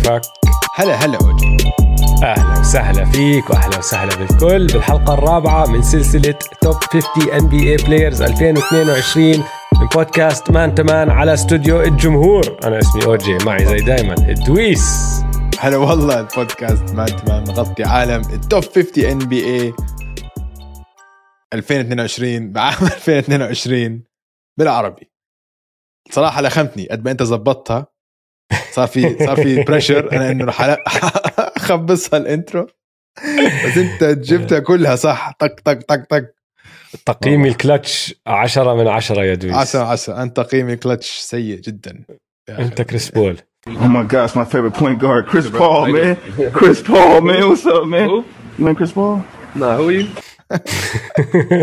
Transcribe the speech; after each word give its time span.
كيفك؟ 0.00 0.22
هلا 0.74 0.94
هلا 0.94 1.18
أوجي. 1.22 1.56
أهلا 2.22 2.60
وسهلا 2.60 3.04
فيك 3.04 3.50
واهلا 3.50 3.78
وسهلا 3.78 4.16
بالكل 4.16 4.66
بالحلقة 4.66 5.14
الرابعة 5.14 5.66
من 5.66 5.82
سلسلة 5.82 6.34
top 6.60 6.74
50 6.74 7.30
NBA 7.32 7.70
players 7.70 8.22
2022 8.22 9.24
من 9.80 9.86
بودكاست 9.94 10.50
Man 10.50 10.74
to 10.74 10.88
Man 10.88 11.10
على 11.10 11.34
استوديو 11.34 11.80
الجمهور. 11.80 12.58
أنا 12.64 12.78
اسمي 12.78 13.04
أوجي 13.04 13.38
معي 13.46 13.66
زي 13.66 13.76
دايما 13.76 14.14
الدويس 14.14 14.84
هلا 15.58 15.76
والله 15.76 16.20
البودكاست 16.20 16.94
Man 16.94 17.16
to 17.16 17.27
Man 17.27 17.44
مغطي 17.44 17.84
عالم 17.84 18.22
ال 18.32 18.40
top 18.40 18.64
50 18.64 19.04
NB 19.04 19.44
A 19.44 19.72
2022 21.52 22.52
بعام 22.52 22.86
2022 22.86 24.02
بالعربي. 24.58 25.10
صراحة 26.10 26.42
لخمتني 26.42 26.88
قد 26.90 27.04
ما 27.04 27.10
أنت 27.10 27.22
زبطتها. 27.22 27.89
صار 28.72 28.86
في 28.86 29.16
صار 29.26 29.36
في 29.36 29.62
pressure 29.62 30.12
أنا 30.12 30.30
إنه 30.30 30.44
رح 30.44 30.60
أخبصها 31.56 32.18
ال 32.18 32.25
intro. 32.25 32.66
بس 33.66 33.78
أنت 33.78 34.04
جبتها 34.04 34.58
كلها 34.58 34.96
صح. 34.96 35.32
طق 35.38 35.60
طق 35.64 35.80
طق 35.88 36.04
طق. 36.10 36.24
تقييمي 37.06 37.48
الكلتش 37.48 38.14
10 38.26 38.74
من 38.74 38.88
10 38.88 39.22
يا 39.24 39.34
دويس. 39.34 39.54
10 39.54 39.80
10 39.84 40.22
أنت 40.22 40.36
تقييمي 40.36 40.72
الكلتش 40.72 41.10
سيء 41.10 41.60
جدا. 41.60 42.04
أنت 42.48 42.82
كريس 42.82 43.10
بول. 43.10 43.36
Oh 43.68 43.72
my 43.72 44.04
gosh, 44.14 44.34
my 44.34 44.44
favorite 44.52 44.74
point 44.82 44.98
guard, 44.98 45.26
Chris 45.26 45.46
Paul, 45.50 45.82
man. 45.92 46.16
Chris 46.58 46.80
Paul, 46.82 47.20
man. 47.20 47.42
What's 47.48 47.66
up, 47.66 47.84
man? 47.94 48.08
Who? 48.08 48.24
You 48.58 48.64
mean 48.64 48.74
Chris 48.74 48.92
Paul? 48.92 49.16
Nah, 49.54 49.76
who 49.76 49.88
are 49.88 49.92
you? 49.98 50.06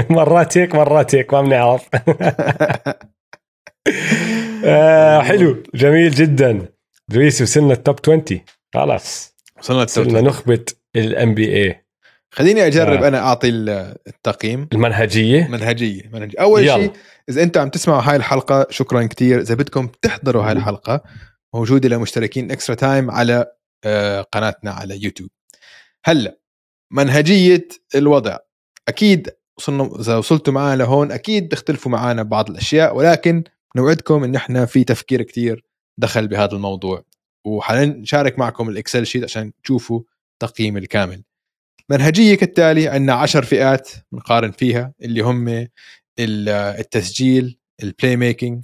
مرات 0.17 0.58
هيك 0.58 0.76
مرات 0.76 1.16
هيك 1.16 1.33
ما 1.33 1.42
بنعرف. 1.42 1.89
آه 4.66 5.20
حلو. 5.22 5.64
جميل 5.76 6.11
جدا. 6.11 6.67
دويس 7.09 7.41
وصلنا 7.41 7.73
ال 7.73 7.80
top 7.80 8.00
20 8.03 8.23
خلاص. 8.73 9.36
وصلنا 9.59 9.86
صرنا 9.86 10.08
لل 10.08 10.14
top 10.14 10.23
نخبة 10.25 10.66
ال 10.95 11.33
NBA 11.33 11.86
خليني 12.31 12.67
أجرب 12.67 13.03
آه. 13.03 13.08
أنا 13.08 13.19
أعطي 13.19 13.49
ال- 13.49 13.95
التقييم. 14.08 14.67
المنهجية. 14.73 15.47
منهجية 15.47 16.09
منهجية. 16.14 16.39
أول. 16.39 16.66
شيء 16.66 16.91
إذا 17.30 17.44
أنتم 17.44 17.61
عم 17.61 17.69
تسمعوا 17.69 18.02
هاي 18.02 18.16
الحلقة 18.16 18.67
شكرا 18.69 19.03
كتير. 19.08 19.41
إذا 19.41 19.55
بدكم 19.55 19.88
تحضروا 20.02 20.44
هاي 20.44 20.52
الحلقة 20.52 21.03
موجودة 21.55 21.89
لمشتركين 21.89 22.52
Extra 22.52 22.75
Time 22.75 23.11
على 23.11 23.45
آه، 23.83 24.21
قناتنا 24.21 24.71
على 24.71 25.03
يوتيوب 25.03 25.30
هلا 26.05 26.39
منهجية 26.92 27.67
الوضع. 27.95 28.38
أكيد 28.88 29.30
وصلنا 29.58 29.89
إذا 29.99 30.16
وصلتوا 30.17 30.53
معنا 30.53 30.75
لهون 30.75 31.11
أكيد 31.11 31.47
تختلفوا 31.47 31.92
معنا 31.92 32.23
بعض 32.23 32.49
الأشياء 32.49 32.95
ولكن 32.95 33.44
نوعدكم 33.75 34.23
إن 34.23 34.36
إحنا 34.36 34.66
في 34.66 34.83
تفكير 34.83 35.21
كتير. 35.21 35.64
دخل 35.98 36.28
بهذا 36.28 36.52
الموضوع. 36.56 37.03
وحنشارك 37.45 38.40
معكم 38.40 38.70
ال 38.70 38.75
Excel 38.75 39.06
sheet 39.06 39.23
عشان 39.23 39.52
تشوفوا 39.64 40.02
تقييم 40.39 40.78
الكامل. 40.78 41.23
منهجية 41.89 42.36
كالتالي 42.36 42.88
عندنا 42.88 43.14
عشر 43.14 43.44
فئات 43.45 43.89
بنقارن 44.12 44.52
فيها 44.52 44.94
اللي 45.02 45.22
هم 45.22 45.48
ال- 45.50 45.70
التسجيل 46.80 47.58
ال 47.83 48.16
playmaking 48.16 48.64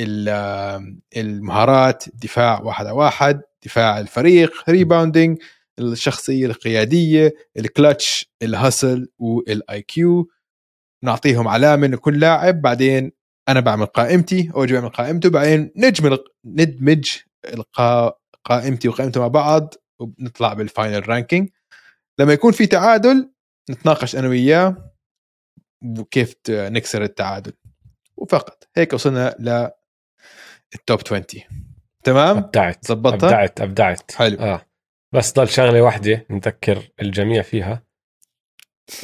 ال- 0.00 0.98
المهارات 1.16 2.04
دفاع 2.14 2.60
واحد 2.62 2.86
على 2.86 2.94
واحد 2.96 3.40
دفاع 3.64 4.00
الفريق 4.00 4.70
rebounding 4.70 5.38
الشخصية 5.78 6.46
القيادية 6.46 7.34
ال 7.56 7.66
clutch 7.66 8.26
ال 8.42 8.51
hustle 8.51 9.08
وال 9.18 9.82
IQ 9.82 10.30
نعطيهم 11.04 11.48
علامة 11.48 11.86
لكل 11.86 12.20
لاعب 12.20 12.62
بعدين 12.62 13.12
أنا 13.48 13.60
بعمل 13.60 13.86
قائمتي 13.86 14.50
أوجي 14.54 14.74
بعمل 14.74 14.88
قائمته 14.88 15.30
بعدين 15.30 15.72
نجمل 15.76 16.18
ندمج 16.44 17.10
القا- 17.46 18.12
قائمتي 18.44 18.88
وقائمته 18.88 19.20
مع 19.20 19.26
بعض 19.28 19.74
وبنطلع 19.98 20.52
بال 20.54 20.69
final 20.69 21.08
ranking 21.08 21.48
لما 22.18 22.32
يكون 22.32 22.52
في 22.52 22.66
تعادل 22.66 23.32
نتناقش 23.70 24.16
أنا 24.16 24.28
وياه 24.28 24.92
وكيف 25.98 26.34
نكسر 26.48 27.02
التعادل. 27.02 27.52
وفقط 28.16 28.68
هيك 28.76 28.92
وصلنا 28.92 29.34
لل 30.74 30.84
top 30.84 31.00
20 31.06 31.24
تمام؟ 32.04 32.36
أبدعت. 32.36 32.86
زبطتها؟ 32.86 33.14
أبدعت 33.28 33.60
أبدعت. 33.60 34.12
حلو. 34.12 34.38
آه. 34.38 34.66
بس 35.14 35.32
ضل 35.32 35.48
شغلة 35.48 35.82
واحدة 35.82 36.26
نذكر 36.30 36.88
الجميع 37.02 37.42
فيها. 37.42 37.82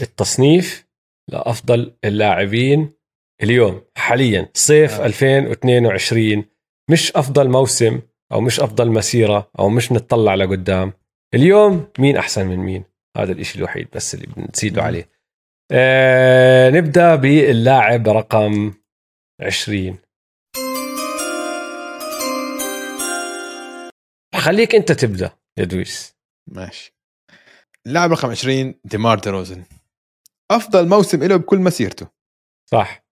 التصنيف 0.02 0.86
لأفضل 1.28 1.96
اللاعبين 2.04 2.97
اليوم 3.42 3.82
حاليا 3.96 4.48
صيف 4.54 4.92
آه. 4.92 5.02
آه. 5.02 5.06
2022 5.06 6.44
مش 6.90 7.12
أفضل 7.16 7.48
موسم 7.48 8.00
أو 8.32 8.40
مش 8.40 8.60
أفضل 8.60 8.90
مسيرة 8.90 9.50
أو 9.58 9.68
مش 9.68 9.92
نتطلع 9.92 10.34
لقدام. 10.34 10.92
اليوم 11.34 11.88
مين 11.98 12.16
أحسن 12.16 12.46
من 12.46 12.56
مين؟ 12.56 12.84
هذا 13.16 13.32
الإشي 13.32 13.58
الوحيد 13.58 13.88
بس 13.94 14.14
اللي 14.14 14.26
بنزيده. 14.26 14.82
عليه. 14.82 15.08
آه 15.72 16.70
نبدأ 16.70 17.14
باللاعب 17.14 18.08
رقم 18.08 18.74
20 19.40 19.98
خليك 24.34 24.74
أنت 24.74 24.92
تبدأ 24.92 25.30
يا 25.58 25.64
دويس. 25.64 26.16
ماشي. 26.46 26.94
اللاعب 27.86 28.12
رقم 28.12 28.30
20 28.30 28.74
ديمار 28.84 29.18
ديروزن 29.18 29.64
أفضل 30.50 30.88
موسم 30.88 31.24
له 31.24 31.36
بكل 31.36 31.58
مسيرته. 31.58 32.06
صح. 32.70 33.07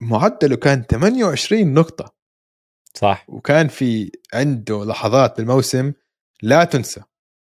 معدله 0.00 0.56
كان 0.56 0.82
28 0.82 1.74
نقطة. 1.74 2.16
صح. 2.94 3.24
وكان 3.28 3.68
في 3.68 4.10
عنده 4.34 4.84
لحظات 4.84 5.36
بالموسم 5.36 5.92
لا 6.42 6.64
تنسى 6.64 7.00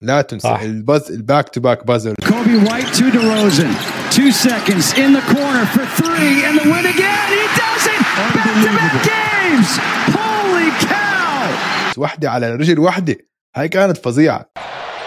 لا 0.01 0.21
تنسى 0.21 0.47
صح. 0.47 0.59
ال 0.59 0.70
buzz 0.70 1.11
ال 1.11 1.19
back 1.19 1.49
to 1.49 1.61
back 1.61 1.85
buzzer 1.85 2.15
كوبي 2.29 2.55
وايت 2.55 2.87
to 2.95 3.09
ديروزن 3.09 3.71
2 4.11 4.31
seconds 4.31 4.93
in 4.93 5.13
the 5.17 5.33
corner 5.33 5.65
for 5.75 5.85
3 6.01 6.45
and 6.45 6.61
the 6.61 6.73
win 6.73 6.85
again 6.85 7.05
he 7.05 7.47
does 7.55 7.87
it! 7.87 8.01
Back 8.17 8.63
to 8.63 8.69
back 8.77 8.93
games! 9.05 9.79
Holy 10.15 10.71
cow! 10.85 11.97
وحدة 11.97 12.31
على 12.31 12.55
رجل 12.55 12.79
وحدة. 12.79 13.17
هاي 13.55 13.69
كانت 13.69 13.97
فظيعة. 13.97 14.51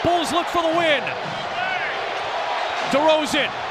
Bulls 0.05 0.33
look 0.33 0.47
for 0.47 0.63
the 0.63 0.79
win. 0.79 1.03
DeRozan 2.93 3.64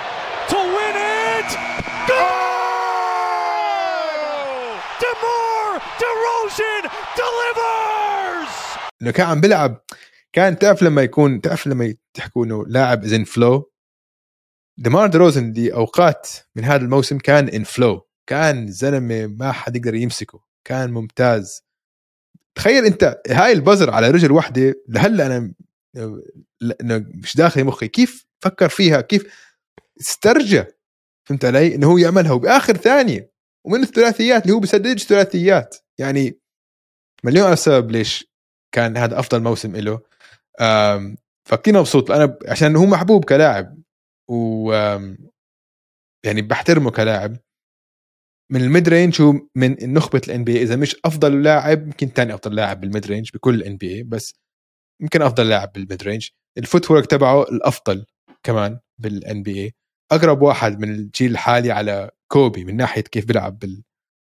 إنه 9.02 9.12
كان 9.12 9.28
عم 9.28 9.42
بيلعب. 9.42 9.84
كان 10.34 10.60
تعرف 10.60 10.84
لما 10.84 11.02
يكون 11.02 11.42
تعرف 11.42 11.68
لما 11.68 11.96
تحكوا 12.14 12.46
إنه 12.46 12.66
لاعب 12.68 13.04
is 13.04 13.14
in 13.14 13.24
flow 13.24 13.72
ديمار 14.78 15.08
دروزن 15.08 15.52
دي 15.52 15.74
أوقات 15.74 16.30
من 16.56 16.64
هذا 16.64 16.84
الموسم 16.84 17.18
كان 17.18 17.50
ان 17.50 17.64
فلو 17.64 18.08
كان 18.28 18.72
زلمة 18.72 19.28
ما 19.28 19.52
حد 19.52 19.76
يقدر 19.76 19.96
يمسكه. 19.96 20.44
كان 20.68 20.92
ممتاز. 20.92 21.62
تخيل 22.56 22.86
أنت 22.86 23.22
هاي 23.30 23.52
البزر 23.52 23.90
على 23.90 24.10
رجل 24.10 24.32
واحدة 24.32 24.76
لهلأ 24.90 25.26
أنا 25.26 25.54
إنه 26.82 27.06
مش 27.16 27.38
داخل 27.38 27.64
مخي. 27.64 27.88
كيف 27.88 28.26
فكر 28.42 28.70
فيها؟ 28.70 29.02
كيف 29.02 29.26
استرجع 30.02 30.66
فهمت 31.28 31.46
علي؟ 31.46 31.76
إنه 31.76 31.88
هو 31.92 31.98
يعملها. 31.98 32.32
وبآخر 32.32 32.78
ثانية 32.78 33.32
ومن 33.66 33.84
الثلاثيات 33.84 34.42
اللي 34.44 34.54
هو 34.54 34.60
بيسددش 34.60 35.04
ثلاثيات. 35.04 35.76
يعني 35.98 36.40
مليون 37.24 37.56
سبب 37.56 37.92
ليش؟ 37.92 38.33
كان 38.76 38.98
هذا 38.98 39.20
أفضل 39.20 39.42
موسم 39.44 39.76
له 39.76 40.02
فكتير 41.50 41.80
مبسوط 41.80 42.12
أنا 42.12 42.38
عشان 42.48 42.76
هو 42.76 42.86
محبوب 42.86 43.26
كلاعب 43.26 43.78
و 44.30 44.72
يعني 46.26 46.42
بحترمه 46.42 46.92
كلاعب. 46.92 47.38
من 48.52 48.62
ال 48.62 48.90
mid-range 48.90 49.22
هو 49.22 49.34
من 49.56 49.94
نخبة 49.94 50.22
ال 50.28 50.44
NBA 50.44 50.62
إذا 50.62 50.76
مش 50.76 50.96
أفضل 51.06 51.44
لاعب 51.44 51.88
يمكن 51.88 52.08
ثاني 52.08 52.34
أفضل 52.34 52.56
لاعب 52.56 52.82
بال 52.82 53.08
mid-range 53.08 53.30
بكل 53.34 53.56
ال 53.56 53.78
NBA 53.78 54.04
بس 54.04 54.34
يمكن 55.02 55.22
أفضل 55.22 55.50
لاعب 55.50 55.72
بال 55.74 56.04
mid-range 56.04 56.30
ال 56.58 56.92
footwork 56.92 57.06
تبعه 57.06 57.44
الأفضل 57.44 58.06
كمان 58.44 58.80
بال 58.98 59.44
NBA 59.44 59.74
أقرب 60.12 60.42
واحد 60.42 60.80
من 60.80 60.90
الجيل 60.90 61.32
الحالي 61.32 61.72
على 61.72 62.12
كوبي 62.32 62.66
من 62.66 62.76
ناحية 62.76 63.02
كيف 63.02 63.26
بيلعب 63.26 63.60
بال 63.60 63.84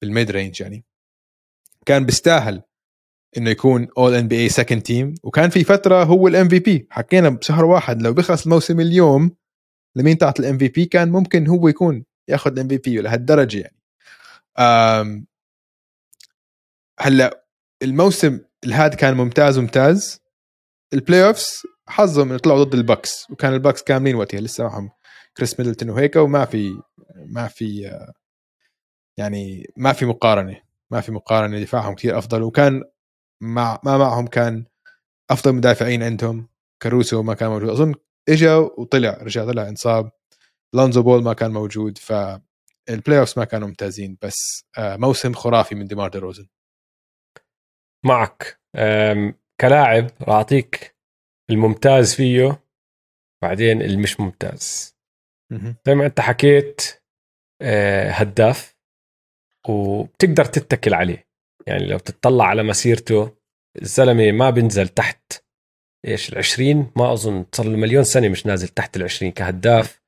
بال 0.03 0.31
mid-range 0.31 0.61
يعني. 0.61 0.85
كان 1.87 2.07
بيستاهل 2.07 2.63
إنه 3.37 3.51
يكون 3.51 3.89
All-NBA 3.99 4.41
second 4.41 4.83
team 4.83 5.15
وكان 5.23 5.51
في 5.51 5.65
فترة 5.65 6.05
هو 6.05 6.29
ال 6.29 6.49
MVP 6.49 6.87
حكينا 6.91 7.29
بشهر 7.29 7.65
واحد 7.65 8.03
لو 8.03 8.13
بيخلص 8.13 8.43
الموسم 8.45 8.81
اليوم 8.81 9.37
لمين 9.97 10.19
تعطي 10.19 10.43
ال 10.43 10.59
MVP 10.59 10.85
كان 10.85 11.11
ممكن 11.11 11.47
هو 11.47 11.69
يكون 11.69 12.05
ياخذ 12.29 12.53
ال 12.53 12.69
MVP 12.69 12.97
لهالدرجة 12.97 13.59
يعني. 13.59 13.77
أم 14.59 15.27
هلأ 17.01 17.45
الموسم 17.83 18.41
الهاد 18.65 18.95
كان 18.95 19.15
ممتاز 19.15 19.59
ممتاز. 19.59 20.21
ال 20.93 21.27
playoffs 21.27 21.63
حظهم 21.89 22.29
إنه 22.29 22.39
طلعوا 22.39 22.65
ضد 22.65 22.75
البكس. 22.75 23.31
وكان 23.31 23.53
البكس 23.55 23.83
كاملين 23.83 24.15
وقتها. 24.15 24.41
لسه 24.41 24.65
معهم 24.65 24.91
كريس 25.37 25.61
ميدلتون 25.61 25.91
وهيك 25.91 26.17
وما 26.17 26.45
في 26.45 26.81
ما 27.27 27.49
في 27.49 27.99
يعني 29.17 29.73
ما 29.77 29.93
في 29.93 30.07
مقارنة. 30.07 30.61
ما 30.91 31.01
في 31.01 31.13
مقارنة. 31.13 31.61
دفاعهم 31.61 31.95
كثير 31.95 32.19
أفضل. 32.19 32.43
وكان 32.43 32.83
مع 33.43 33.81
ما 33.85 33.99
معهم 33.99 34.27
كان 34.27 34.65
أفضل 35.31 35.53
مدافعين 35.55 36.03
عندهم. 36.03 36.49
كاروسو 36.83 37.23
ما 37.23 37.35
كان 37.35 37.49
موجود. 37.51 37.69
أظن 37.69 37.95
إجا 38.29 38.55
وطلع 38.57 39.19
رجع 39.23 39.45
طلع 39.45 39.69
انصاب. 39.69 40.13
لونزو 40.75 41.03
بول 41.03 41.23
ما 41.23 41.33
كان 41.33 41.51
موجود 41.51 41.99
ف 41.99 42.13
ال 42.91 42.97
play 42.97 43.25
ما 43.37 43.45
كانوا 43.45 43.69
ممتازين 43.69 44.19
بس 44.23 44.65
آه، 44.79 44.97
موسم 44.97 45.33
خرافي 45.33 45.75
من 45.75 45.87
ديمار 45.87 46.11
ديروزن 46.11 46.47
معك 48.07 48.61
كلاعب 49.61 50.11
راح 50.21 50.29
أعطيك 50.29 50.97
الممتاز 51.51 52.15
فيه 52.15 52.65
بعدين 53.43 53.83
المش 53.83 54.21
ممتاز. 54.21 54.97
زي 55.87 55.95
ما 55.95 56.07
أنت 56.07 56.21
حكيت 56.21 56.83
آه، 57.63 58.11
هداف 58.11 58.77
وبتقدر 59.69 60.45
تتكل 60.45 60.95
عليه. 60.95 61.30
يعني 61.67 61.87
لو 61.87 61.99
تطلع 61.99 62.45
على 62.45 62.63
مسيرته 62.63 63.31
الزلمة 63.83 64.33
ما 64.33 64.51
بنزل 64.51 64.89
تحت 64.89 65.33
إيش 66.07 66.33
العشرين؟ 66.33 66.91
ما 66.97 67.13
أظن 67.13 67.45
صار 67.53 67.67
له 67.67 67.77
مليون 67.77 68.05
سنة 68.05 68.29
مش 68.29 68.47
نازل 68.47 68.69
تحت 68.69 68.97
العشرين 68.97 69.33
كهداف. 69.33 70.01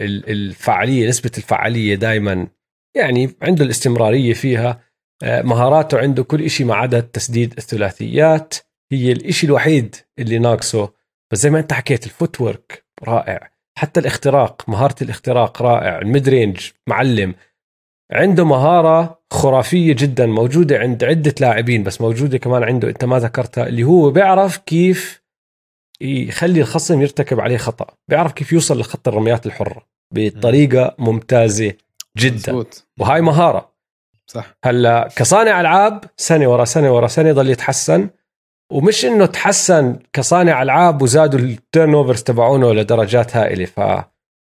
الفعالية 0.00 1.08
نسبة 1.08 1.30
الفعالية 1.38 1.94
دائما 1.94 2.48
يعني 2.96 3.34
عنده 3.42 3.64
الاستمرارية 3.64 4.32
فيها. 4.34 4.80
أه، 5.22 5.42
مهاراته 5.42 5.98
عنده 5.98 6.24
كل 6.24 6.50
شيء 6.50 6.66
ما 6.66 6.74
عدا 6.74 7.00
تسديد 7.00 7.54
الثلاثيات. 7.58 8.54
هي 8.92 9.12
الإشي 9.12 9.46
الوحيد 9.46 9.96
اللي 10.18 10.38
ناقصه. 10.38 10.92
بس 11.32 11.38
زي 11.38 11.50
ما 11.50 11.58
أنت 11.58 11.72
حكيت 11.72 12.06
ال 12.06 12.40
footwork 12.40 12.84
رائع. 13.02 13.50
حتى 13.78 14.00
الاختراق 14.00 14.68
مهارة 14.68 15.02
الاختراق 15.02 15.62
رائع. 15.62 15.98
ال 15.98 16.28
mid-range 16.28 16.70
معلم. 16.86 17.34
عنده 18.12 18.44
مهارة 18.44 19.22
خرافية 19.32 19.92
جدا 19.98 20.26
موجودة 20.26 20.78
عند 20.78 21.04
عدة 21.04 21.34
لاعبين 21.40 21.82
بس 21.82 22.00
موجودة 22.00 22.38
كمان 22.38 22.62
عنده 22.62 22.88
انت 22.88 23.04
ما 23.04 23.18
ذكرتها 23.18 23.66
اللي 23.66 23.82
هو 23.82 24.10
بيعرف 24.10 24.56
كيف 24.56 25.22
يخلي 26.00 26.60
الخصم 26.60 27.02
يرتكب 27.02 27.40
عليه 27.40 27.56
خطأ 27.56 27.86
بيعرف 28.08 28.32
كيف 28.32 28.52
يوصل 28.52 28.80
لخط 28.80 29.08
الرميات 29.08 29.46
الحرة 29.46 29.86
بطريقة 30.14 30.94
ممتازة 30.98 31.72
جدا. 32.18 32.52
مزبوط. 32.52 32.86
وهاي 32.98 33.20
مهارة. 33.20 33.76
صح. 34.26 34.56
هلا 34.64 35.08
كصانع 35.16 35.60
ألعاب 35.60 36.04
سنة 36.16 36.48
ورا 36.52 36.64
سنة 36.64 36.94
ورا 36.94 37.06
سنة 37.06 37.32
ضل 37.32 37.50
يتحسن 37.50 38.10
ومش 38.72 39.04
إنه 39.04 39.26
تحسن 39.26 39.98
كصانع 40.12 40.62
ألعاب 40.62 41.02
وزادوا 41.02 41.38
ال 41.38 41.94
turnovers 41.94 42.22
تبعونه 42.22 42.72
لدرجات 42.72 43.36
هائلة 43.36 43.66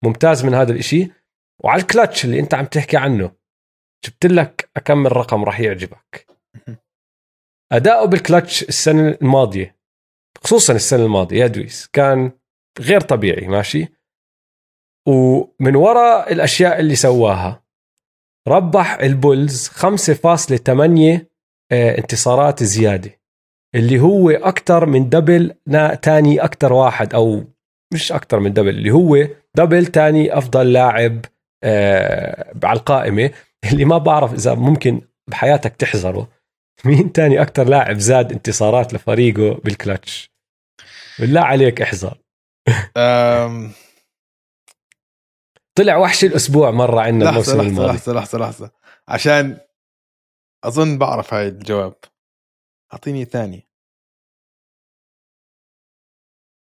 فممتاز 0.03 0.45
من 0.45 0.53
هذا 0.53 0.71
الإشي. 0.71 1.11
وعلى 1.63 1.81
الكلتش 1.81 2.25
اللي 2.25 2.39
أنت 2.39 2.53
عم 2.53 2.65
تحكي 2.65 2.97
عنه 2.97 3.38
جبت 4.05 4.25
لك 4.25 4.69
اكمل 4.77 5.17
رقم 5.17 5.43
راح 5.43 5.59
يعجبك. 5.59 6.27
أداؤه 7.71 8.05
بالكلتش 8.05 8.63
السنة 8.63 9.17
الماضية 9.21 9.75
خصوصا 10.43 10.73
السنة 10.73 11.05
الماضية 11.05 11.39
يا 11.41 11.47
دويس 11.47 11.87
كان 11.93 12.31
غير 12.79 13.01
طبيعي 13.01 13.47
ماشي؟ 13.47 13.87
ومن 15.07 15.75
وراء 15.75 16.33
الأشياء 16.33 16.79
اللي 16.79 16.95
سواها 16.95 17.63
ربح 18.47 18.93
البولز 18.99 19.67
5.8 19.67 21.27
آه، 21.71 21.97
انتصارات 21.97 22.63
زيادة 22.63 23.19
اللي 23.75 23.99
هو 23.99 24.29
أكثر 24.29 24.85
من 24.85 25.09
double 25.09 25.55
تاني 26.01 26.43
أكثر 26.43 26.73
واحد 26.73 27.13
أو 27.13 27.43
مش 27.93 28.11
أكثر 28.11 28.39
من 28.39 28.53
double 28.53 28.69
اللي 28.69 28.91
هو 28.91 29.27
دبل 29.55 29.85
تاني 29.85 30.37
أفضل 30.37 30.73
لاعب 30.73 31.25
آه، 31.63 32.53
على 32.63 32.79
القائمة. 32.79 33.31
اللي 33.65 33.85
ما 33.85 33.97
بعرف 33.97 34.33
إذا 34.33 34.53
ممكن 34.55 35.01
بحياتك 35.27 35.75
تحذره. 35.75 36.29
مين 36.85 37.11
تاني 37.11 37.41
أكثر 37.41 37.63
لاعب 37.63 37.97
زاد 37.97 38.31
انتصارات 38.31 38.93
لفريقه 38.93 39.53
بالكلتش؟ 39.53 40.31
بالله 41.19 41.41
عليك 41.41 41.81
احذر. 41.81 42.17
طلع 45.75 45.97
وحش 45.97 46.23
الأسبوع 46.23 46.71
مرة 46.71 47.01
عندنا 47.01 47.29
الموسم 47.29 47.51
لحظة 47.51 47.67
الماضي. 47.67 47.93
لحظة 47.93 48.13
لحظة 48.13 48.37
لحظة. 48.37 48.71
عشان 49.07 49.59
أظن 50.63 50.97
بعرف 50.97 51.33
هاي 51.33 51.47
الجواب. 51.47 51.95
أعطيني 52.93 53.25
ثاني. 53.25 53.69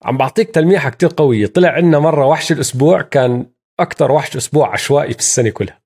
عم 0.04 0.18
بعطيك 0.18 0.50
تلميحة 0.50 0.90
كتير 0.90 1.10
قوية. 1.18 1.48
طلع 1.48 1.70
عندنا 1.70 2.00
مرة 2.00 2.26
وحش 2.26 2.52
الأسبوع 2.52 3.02
كان 3.02 3.54
أكثر 3.80 4.12
وحش 4.12 4.36
أسبوع 4.38 4.74
عشوائي 4.74 5.14
في 5.14 5.20
السنة 5.20 5.50
كلها. 5.50 5.81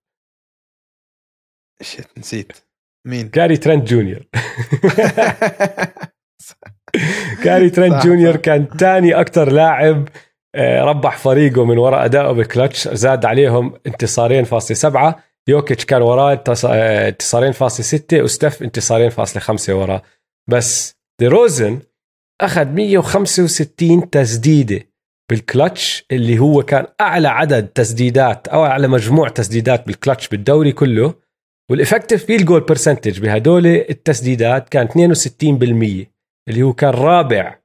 Shit 1.82 2.18
نسيت. 2.18 2.54
مين؟ 3.08 3.30
غاري 3.30 3.58
ترنت 3.58 3.88
جونيور. 3.88 4.26
غاري 7.44 7.70
ترنت 7.70 8.06
جونيور. 8.06 8.36
كان 8.36 8.68
تاني 8.68 9.14
أكثر 9.14 9.52
لاعب 9.52 10.10
آه، 10.56 10.82
ربح 10.84 11.18
فريقه 11.18 11.66
من 11.66 11.78
وراء 11.78 12.06
أدائه 12.06 12.32
بالكلتش 12.32 12.88
زاد 12.88 13.26
عليهم 13.26 13.74
انتصارين 13.88 14.44
فاصلة 14.44 14.78
سبعة. 14.78 15.24
يوكيتش 15.48 15.86
كان 15.86 16.02
وراه 16.02 16.44
آه، 16.66 17.08
انتصارين 17.08 17.52
فاصلة 17.52 17.86
ستة 17.86 18.22
وستيف 18.22 18.64
انتصارين 18.64 19.10
فاصلة 19.10 19.42
خمسة 19.42 19.76
وراه. 19.76 20.02
بس 20.50 20.96
دي 21.20 21.28
روزن 21.28 21.80
أخذ 22.42 22.66
165 22.68 24.10
تسديدة 24.10 24.80
بالكلتش 25.30 26.06
اللي 26.12 26.40
هو 26.40 26.64
كان 26.64 26.88
أعلى 27.02 27.28
عدد 27.28 27.68
تسديدات 27.68 28.48
أو 28.48 28.66
أعلى 28.66 28.88
مجموع 28.88 29.30
تسديدات 29.30 29.86
بالكلتش 29.88 30.28
بالدوري 30.28 30.72
كله. 30.72 31.25
وال 31.72 31.81
effective 31.81 32.26
field 32.26 32.46
goal 32.46 32.62
percentage 32.62 33.20
بهدول 33.20 33.68
التسديدات 33.68 34.70
كان 34.70 34.88
62% 34.88 34.94
اللي 36.50 36.62
هو 36.62 36.74
كان 36.74 36.90
رابع 36.90 37.60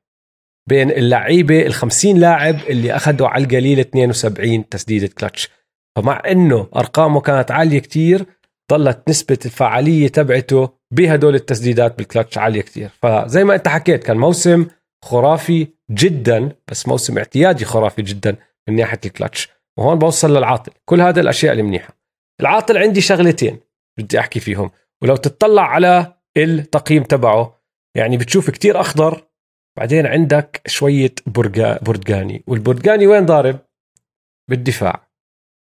بين 0.68 0.90
اللعيبة 0.90 1.66
ال 1.66 1.72
50 1.72 2.16
لاعب 2.16 2.56
اللي 2.68 2.96
أخذوا 2.96 3.28
على 3.28 3.44
القليل 3.44 3.78
72 3.78 4.68
تسديدة 4.68 5.10
كلتش 5.18 5.48
فمع 5.96 6.22
إنه 6.30 6.68
أرقامه 6.76 7.20
كانت 7.20 7.50
عالية 7.50 7.78
كتير 7.78 8.26
ظلت 8.72 9.08
نسبة 9.08 9.38
الفعالية 9.44 10.08
تبعته 10.08 10.68
بهدول 10.94 11.34
التسديدات 11.34 11.98
بالكلتش 11.98 12.38
عالية 12.38 12.60
كتير. 12.60 12.90
فزي 13.02 13.44
ما 13.44 13.54
أنت 13.54 13.68
حكيت 13.68 14.04
كان 14.04 14.16
موسم 14.16 14.66
خرافي 15.04 15.68
جدا 15.90 16.52
بس 16.68 16.88
موسم 16.88 17.18
اعتيادي 17.18 17.64
خرافي 17.64 18.02
جدا 18.02 18.36
من 18.68 18.76
ناحية 18.76 19.00
الكلتش 19.06 19.48
وهون 19.78 19.98
بوصل 19.98 20.36
للعاطل. 20.36 20.72
كل 20.84 21.00
هذا 21.00 21.20
الأشياء 21.20 21.52
اللي 21.52 21.62
منيحه 21.62 21.96
العاطل 22.40 22.78
عندي 22.78 23.00
شغلتين. 23.00 23.60
بدي 24.02 24.18
أحكي 24.20 24.40
فيهم. 24.40 24.70
ولو 25.02 25.16
تطلع 25.16 25.62
على 25.62 26.14
التقييم 26.36 27.02
تبعه 27.02 27.60
يعني 27.96 28.16
بتشوف 28.16 28.50
كتير 28.50 28.80
أخضر 28.80 29.26
بعدين 29.78 30.06
عندك 30.06 30.62
شوية 30.66 31.14
برجا 31.26 31.78
برتقاني. 31.82 32.44
والبرتقاني 32.46 33.06
وين 33.06 33.26
ضارب؟ 33.26 33.58
بالدفاع. 34.50 35.08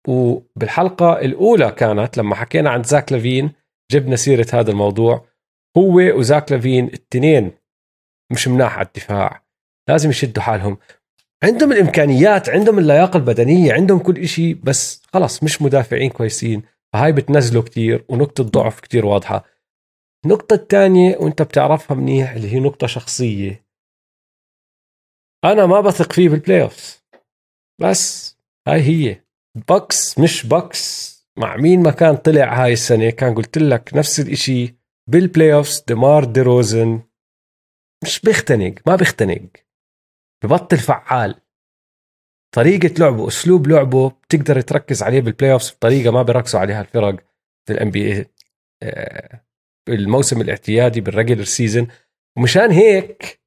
وبالحلقة 0.09 1.21
الأولى 1.21 1.71
كانت 1.71 2.19
لما 2.19 2.35
حكينا 2.35 2.71
عن 2.71 2.83
زاك 2.83 3.13
لافين 3.13 3.53
جبنا 3.91 4.17
سيرة 4.17 4.47
هذا 4.53 4.71
الموضوع. 4.71 5.29
هو 5.77 6.19
وزاك 6.19 6.53
لافين 6.53 6.85
التنين 6.85 7.53
مش 8.33 8.49
مناح 8.49 8.79
على 8.79 8.87
الدفاع. 8.87 9.47
لازم 9.89 10.11
يشدوا 10.11 10.43
حالهم. 10.43 10.79
عندهم 11.45 11.73
الإمكانيات 11.73 12.49
عندهم 12.49 12.79
اللياقة 12.79 13.17
البدنية 13.17 13.73
عندهم 13.73 13.99
كل 13.99 14.19
إشي 14.19 14.55
بس 14.55 15.03
خلص 15.13 15.43
مش 15.43 15.63
مدافعين 15.63 16.11
كويسين. 16.11 16.63
فهاي 16.93 17.13
بتنزله 17.13 17.63
كتير 17.63 18.05
ونقطة 18.09 18.45
ضعف 18.45 18.81
كتير 18.81 19.07
واضحة. 19.07 19.45
النقطة 20.25 20.55
الثانية 20.55 21.17
وانت 21.17 21.43
بتعرفها 21.43 21.97
منيح 21.97 22.31
اللي 22.33 22.53
هي 22.53 22.61
نقطة 22.61 22.87
شخصية. 22.87 23.67
أنا 25.45 25.67
ما 25.67 25.81
بثق 25.81 26.13
فيه 26.13 26.29
بال 26.29 26.63
playoff 26.63 27.03
بس 27.81 28.37
هاي 28.69 28.81
هي. 28.81 29.25
بكس 29.69 30.19
مش 30.19 30.47
بكس 30.47 31.17
مع 31.39 31.57
مين 31.57 31.83
ما 31.83 31.91
كان 31.91 32.17
طلع 32.17 32.65
هاي 32.65 32.73
السنة 32.73 33.11
كان 33.11 33.35
قلت 33.35 33.59
لك 33.59 33.91
نفس 33.95 34.21
الإشي 34.21 34.75
بال 35.11 35.55
playoff 35.55 35.87
ديمار 35.89 36.25
دي 36.25 36.41
روزن 36.41 37.03
مش 38.05 38.21
بيختنق 38.21 38.75
ما 38.87 38.97
بيختنق. 38.97 39.49
ببطل 40.45 40.79
فعال. 40.79 41.41
طريقة 42.57 42.95
لعبه 42.99 43.29
أسلوب 43.29 43.67
لعبه 43.67 44.09
بتقدر 44.11 44.61
تركز 44.61 45.03
عليه 45.03 45.21
بال 45.21 45.53
playoff 45.53 45.71
بطريقة 45.73 46.11
ما 46.11 46.23
بيركزوا 46.23 46.61
عليها 46.61 46.81
الفرق 46.81 47.17
في 47.67 47.73
ال 47.73 47.91
NBA 47.91 48.27
بالموسم 49.89 50.41
الاعتيادي 50.41 51.01
بال 51.01 51.11
regular 51.11 51.45
season 51.45 51.89
ومشان 52.39 52.71
هيك 52.71 53.41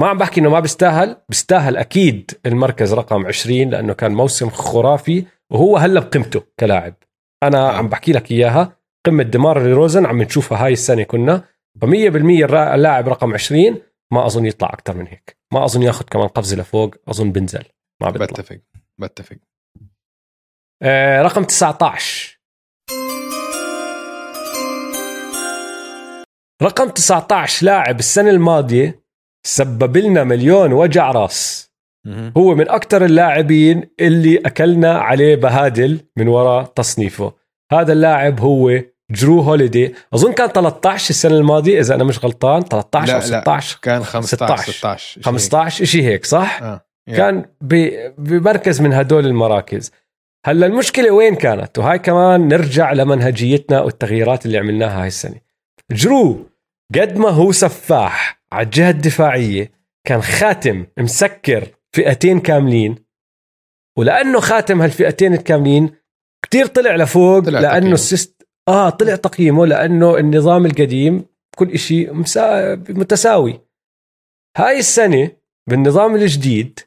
ما 0.00 0.06
عم 0.08 0.18
بحكي 0.18 0.40
إنه 0.40 0.50
ما 0.50 0.60
بيستاهل 0.60 1.16
بيستاهل 1.28 1.76
أكيد 1.76 2.30
المركز 2.46 2.94
رقم 2.94 3.26
20 3.26 3.70
لأنه 3.70 3.92
كان 3.92 4.12
موسم 4.14 4.50
خرافي 4.50 5.24
وهو 5.50 5.76
هلأ 5.76 6.00
بقيمته 6.00 6.42
كلاعب. 6.60 6.94
أنا 7.42 7.68
عم 7.68 7.88
بحكي 7.88 8.12
لك 8.12 8.30
إياها 8.30 8.76
قمة 9.06 9.22
ديمار 9.22 9.62
روزن 9.62 10.06
عم 10.06 10.22
نشوفها 10.22 10.64
هاي 10.66 10.72
السنة 10.72 11.02
كنا 11.02 11.44
ف 11.80 11.84
100% 11.84 11.88
الرا- 12.44 12.74
اللاعب 12.74 13.08
رقم 13.08 13.34
20 13.34 13.82
ما 14.12 14.26
أظن 14.26 14.46
يطلع 14.46 14.68
أكثر 14.68 14.96
من 14.96 15.06
هيك. 15.06 15.36
ما 15.52 15.64
أظن 15.64 15.82
ياخذ 15.82 16.04
كمان 16.04 16.28
قفزة 16.28 16.56
لفوق 16.56 16.94
أظن 17.08 17.32
بنزل. 17.32 17.64
ما 18.02 18.10
بيطلع 18.10 18.26
بتفق. 18.26 18.60
بتفق. 18.98 19.36
آه 20.82 21.22
رقم 21.22 21.44
19 21.44 22.38
رقم 26.62 26.88
19 26.88 27.66
لاعب 27.66 27.98
السنة 27.98 28.30
الماضية 28.30 29.02
سبب 29.46 29.96
لنا 29.96 30.24
مليون 30.24 30.72
وجع 30.72 31.10
راس. 31.10 31.72
هو 32.36 32.54
من 32.54 32.68
أكثر 32.68 33.04
اللاعبين 33.04 33.90
اللي 34.00 34.38
أكلنا 34.38 34.98
عليه 34.98 35.36
بهادل 35.36 36.00
من 36.16 36.28
وراء 36.28 36.64
تصنيفه. 36.64 37.32
هذا 37.72 37.92
اللاعب 37.92 38.40
هو 38.40 38.80
جرو 39.10 39.40
هوليدي. 39.40 39.94
أظن 40.14 40.32
كان 40.32 40.48
13 40.48 41.10
السنة 41.10 41.36
الماضية 41.36 41.80
إذا 41.80 41.94
أنا 41.94 42.04
مش 42.04 42.24
غلطان. 42.24 42.62
13 42.62 43.08
لا 43.12 43.16
أو 43.16 43.20
16 43.20 43.74
لا 43.74 43.80
كان 43.82 44.04
15 44.04 44.62
16. 44.62 44.72
16 44.72 45.12
شيء 45.14 45.22
15 45.22 45.84
شيء 45.84 46.02
هيك 46.02 46.24
صح؟ 46.24 46.62
آه. 46.62 46.91
كان 47.06 47.44
بمركز 48.18 48.80
من 48.80 48.92
هدول 48.92 49.26
المراكز. 49.26 49.92
هلا 50.46 50.66
المشكلة 50.66 51.10
وين 51.10 51.34
كانت؟ 51.34 51.78
وهاي 51.78 51.98
كمان 51.98 52.48
نرجع 52.48 52.92
لمنهجيتنا 52.92 53.80
والتغييرات 53.80 54.46
اللي 54.46 54.58
عملناها 54.58 55.02
هاي 55.02 55.06
السنة. 55.06 55.40
جرو 55.92 56.48
قد 56.94 57.18
ما 57.18 57.28
هو 57.28 57.52
سفاح 57.52 58.42
على 58.52 58.64
الجهة 58.64 58.90
الدفاعية 58.90 59.72
كان 60.06 60.22
خاتم 60.22 60.86
مسكر 60.98 61.68
فئتين 61.92 62.40
كاملين. 62.40 62.96
ولأنه 63.98 64.40
خاتم 64.40 64.82
هالفئتين 64.82 65.34
الكاملين 65.34 65.90
كتير 66.44 66.66
طلع 66.66 66.96
لفوق 66.96 67.38
طلع 67.38 67.60
تقييمه. 67.78 67.94
ال 67.94 68.02
system 68.02 68.48
آه 68.68 68.90
طلع 68.90 69.16
تقييمه 69.16 69.66
لأنه 69.66 70.18
النظام 70.18 70.66
القديم 70.66 71.24
كل 71.56 71.78
مسا... 71.92 72.74
متساوي. 72.74 73.60
هاي 74.56 74.78
السنة 74.78 75.30
بالنظام 75.68 76.14
الجديد 76.14 76.80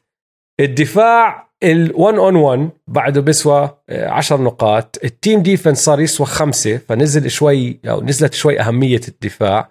الدفاع 0.60 1.46
ال 1.64 1.98
1 2.00 2.12
on 2.12 2.36
1 2.36 2.70
بعده 2.88 3.20
بيسوى 3.20 3.78
10 3.90 4.36
نقاط. 4.36 4.98
ال 5.04 5.12
team 5.12 5.42
defense 5.42 5.84
صار 5.84 6.00
يسوى 6.00 6.26
خمسة 6.26 6.76
فنزل 6.76 7.30
شوي 7.30 7.80
أو 7.84 8.02
نزلت 8.02 8.34
شوي 8.34 8.60
أهمية 8.60 9.00
الدفاع. 9.08 9.70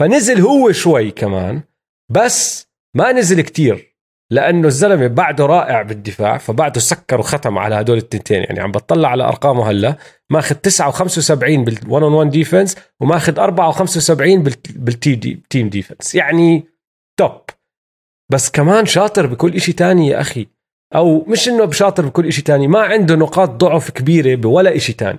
فنزل 0.00 0.40
هو 0.40 0.72
شوي 0.72 1.10
كمان 1.10 1.62
بس 2.10 2.68
ما 2.96 3.12
نزل 3.12 3.40
كتير 3.40 3.92
لأنه 4.30 4.68
الزلمة 4.68 5.06
بعده 5.06 5.46
رائع 5.46 5.82
بالدفاع 5.82 6.38
فبعده 6.38 6.80
سكر 6.80 7.20
وختم 7.20 7.58
على 7.58 7.74
هدول 7.74 7.98
التنتين. 7.98 8.42
يعني 8.42 8.60
عم 8.60 8.72
بطلع 8.72 9.08
على 9.08 9.24
أرقامه 9.24 9.70
هلا 9.70 9.96
ماخذ 10.30 10.54
9 10.54 10.92
و75 10.92 11.64
بال 11.70 12.12
1 12.12 12.30
on 12.30 12.39
1 12.39 12.44
defense 12.44 12.76
وماخذ 13.00 13.38
4 13.38 13.72
و75 13.72 14.12
بال 14.76 14.89
team 14.89 15.14
D 15.14 15.42
team 15.50 15.68
defense 15.68 16.14
يعني 16.14 16.64
top 17.20 17.40
بس 18.32 18.50
كمان 18.50 18.86
شاطر 18.86 19.26
بكل 19.26 19.54
إشي 19.54 19.72
تاني 19.72 20.08
يا 20.08 20.20
أخي. 20.20 20.46
أو 20.94 21.24
مش 21.24 21.48
إنه 21.48 21.64
بشاطر 21.64 22.06
بكل 22.06 22.26
إشي 22.26 22.42
تاني 22.42 22.68
ما 22.68 22.80
عنده 22.80 23.14
نقاط 23.14 23.50
ضعف 23.50 23.90
كبيرة 23.90 24.34
بولا 24.34 24.76
إشي 24.76 24.92
تاني. 24.92 25.18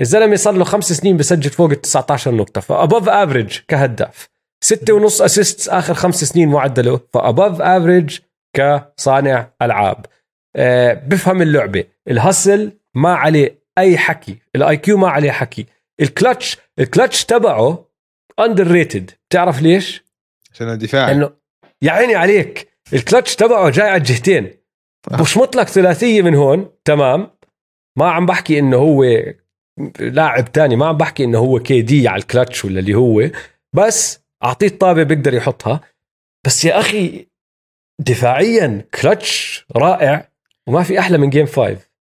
الزلمة 0.00 0.36
صار 0.36 0.54
له 0.54 0.64
خمس 0.64 0.92
سنين 0.92 1.16
بسجل 1.16 1.50
فوق 1.50 1.70
ال 1.70 1.80
19 1.80 2.34
نقطة 2.34 2.60
ف 2.60 3.08
above 3.08 3.29
average 3.29 3.58
كهداف. 3.68 4.28
ستة 4.64 4.92
ونص 4.92 5.22
assist 5.22 5.68
آخر 5.68 5.94
خمس 5.94 6.24
سنين 6.24 6.48
معدلة 6.48 7.00
ف 7.12 7.60
above 7.60 7.84
average 7.84 8.18
كصانع 8.56 9.50
ألعاب. 9.62 10.06
أه 10.56 10.94
بفهم 10.94 11.42
اللعبة. 11.42 11.84
ال 12.08 12.17
hustle 12.17 12.72
ما 12.94 13.14
عليه 13.14 13.58
أي 13.78 13.98
حكي 13.98 14.38
ال 14.56 14.76
IQ 14.76 14.96
ما 14.96 15.08
عليه 15.08 15.30
حكي. 15.30 15.66
ال 16.00 16.08
clutch 16.08 16.58
ال 16.78 16.85
clutch 16.85 17.24
تبعه 17.24 17.86
underrated 18.40 19.10
بتعرف 19.28 19.62
ليش؟ 19.62 20.04
عشان 20.52 20.68
الدفاع. 20.68 21.10
إنه 21.10 21.45
يا 21.82 21.92
عيني 21.92 22.14
عليك 22.14 22.68
الكلتش 22.92 23.36
تبعه 23.36 23.70
جاي 23.70 23.88
على 23.88 23.96
الجهتين. 23.98 24.50
بشمط 25.10 25.56
لك 25.56 25.68
ثلاثية 25.68 26.22
من 26.22 26.34
هون 26.34 26.70
تمام؟ 26.84 27.30
ما 27.98 28.10
عم 28.10 28.26
بحكي 28.26 28.58
إنه 28.58 28.76
هو 28.76 29.04
لاعب 30.00 30.52
تاني 30.52 30.76
ما 30.76 30.86
عم 30.86 30.96
بحكي 30.96 31.24
إنه 31.24 31.38
هو 31.38 31.58
KD 31.58 32.08
على 32.08 32.20
الكلتش 32.22 32.64
ولا 32.64 32.80
اللي 32.80 32.94
هو 32.94 33.30
بس 33.72 34.20
أعطيه 34.44 34.66
الطابة 34.66 35.02
بيقدر 35.02 35.34
يحطها. 35.34 35.80
بس 36.46 36.64
يا 36.64 36.80
أخي 36.80 37.26
دفاعيا 38.00 38.84
كلتش 39.02 39.66
رائع 39.76 40.28
وما 40.68 40.82
في 40.82 40.98
أحلى 40.98 41.18
من 41.18 41.30
game 41.30 41.46
5 41.46 41.76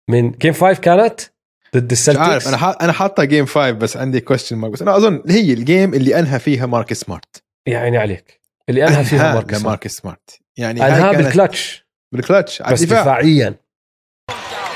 من 0.09 0.31
game 0.31 0.53
5 0.53 0.73
كانت 0.81 1.21
ضد 1.75 1.91
مش 1.93 2.09
عارف 2.09 2.17
السلتكس 2.21 2.47
أنا 2.47 2.57
حاط 2.57 2.83
أنا 2.83 2.91
حاطها 2.93 3.25
game 3.25 3.45
5 3.45 3.71
بس 3.71 3.97
عندي 3.97 4.19
question 4.21 4.55
mark 4.55 4.73
بس 4.73 4.81
أنا 4.81 4.97
أظن 4.97 5.23
هي 5.27 5.53
ال 5.53 5.61
game 5.61 5.93
اللي 5.93 6.19
أنهى 6.19 6.39
فيها 6.39 6.65
مارك 6.65 6.93
سمارت 6.93 7.43
يا 7.67 7.77
عيني 7.77 7.97
عليك. 7.97 8.38
اللي 8.69 8.87
انهى 8.87 9.03
فيها 9.03 9.33
ماركس 9.33 9.57
سمارت 9.57 9.65
مارك 9.65 9.87
سمارت. 9.87 10.39
يعني 10.57 10.87
انهى 10.87 11.15
بالكلتش 11.15 11.85
بالكلتش 12.13 12.61
بس 12.61 12.83
دفاعيا. 12.83 13.55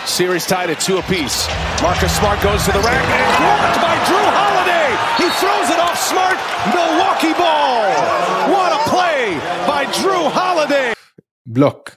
series 0.06 0.48
tied 0.48 0.70
at 0.70 0.82
2 0.82 1.04
apiece 1.04 1.48
Marcus 1.84 2.06
Smart 2.06 2.44
goes 2.44 2.66
to 2.66 2.72
the 2.72 2.90
rack 2.90 2.98
and 2.98 3.38
blocked 3.40 3.80
by 3.80 3.98
Jrue 4.08 4.18
Holiday 4.18 4.96
he 5.18 5.30
throws 5.30 5.72
it 5.72 5.80
off 5.80 6.00
Smart 6.00 6.38
Milwaukee 6.68 7.34
ball 7.34 8.54
what 8.54 8.72
a 8.72 8.92
play 8.92 9.38
by 9.68 9.86
Jrue 10.04 10.28
Holiday 10.28 10.94
block. 11.46 11.90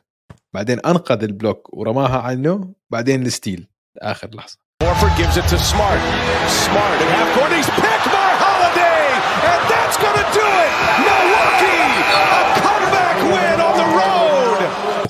بعدين 0.55 0.81
أنقذ 0.81 1.23
ال 1.23 1.31
block 1.31 1.75
ورماها 1.75 2.19
عنه 2.19 2.75
بعدين 2.91 3.27
ال 3.27 3.33
steal. 3.33 3.69
آخر 4.03 4.29
لحظة. 4.33 4.59
Horford 4.85 5.15
gives 5.21 5.37
it 5.37 5.47
to 5.53 5.59
Smart. 5.73 6.01
Smart 6.65 6.99
at 7.05 7.11
half 7.17 7.31
court. 7.37 7.53
He's 7.59 7.71
picked 7.83 8.16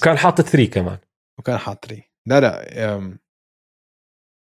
وكان 0.07 0.19
حاطط 0.19 0.45
three 0.45 0.67
كمان. 0.67 0.99
وكان 1.39 1.59
حاط 1.59 1.91
لي 1.91 2.03
لا 2.27 2.41
لا 2.41 3.19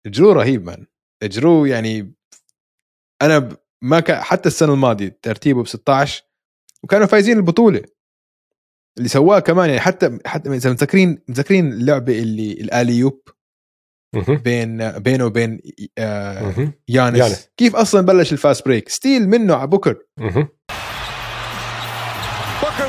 جرو 0.08 0.32
رهيب 0.32 0.66
man 0.66 0.86
جرو 1.24 1.66
يعني 1.66 2.16
أنا 3.22 3.58
ما 3.84 4.00
كان 4.00 4.22
حتى 4.22 4.50
السنة 4.50 4.74
الماضية 4.74 5.20
ترتيبه 5.22 5.64
ب 5.64 5.68
16 5.68 6.24
وكانوا 6.84 7.08
فايزين 7.08 7.38
البطولة. 7.38 7.84
اللي 8.98 9.10
سواه 9.10 9.40
كمان 9.40 9.70
يعني 9.70 9.82
حتى 9.82 10.20
حتى 10.26 10.50
إذا 10.50 10.72
متذكرين 10.72 11.10
متذكرين 11.28 11.74
اللعبة 11.74 12.20
اللي 12.20 12.52
ال 12.52 12.58
alley-oop. 12.58 13.22
بين 14.28 14.92
بينه 14.92 15.26
وبين 15.26 15.62
آه. 15.98 16.74
يانس, 16.88 17.18
يانس. 17.18 17.50
كيف 17.58 17.76
أصلا 17.76 18.02
بلش 18.02 18.34
ال 18.34 18.40
fast 18.40 18.66
break؟ 18.66 18.90
steal 18.90 19.30
منه 19.30 19.56
على 19.56 19.68
بوكر 19.68 20.06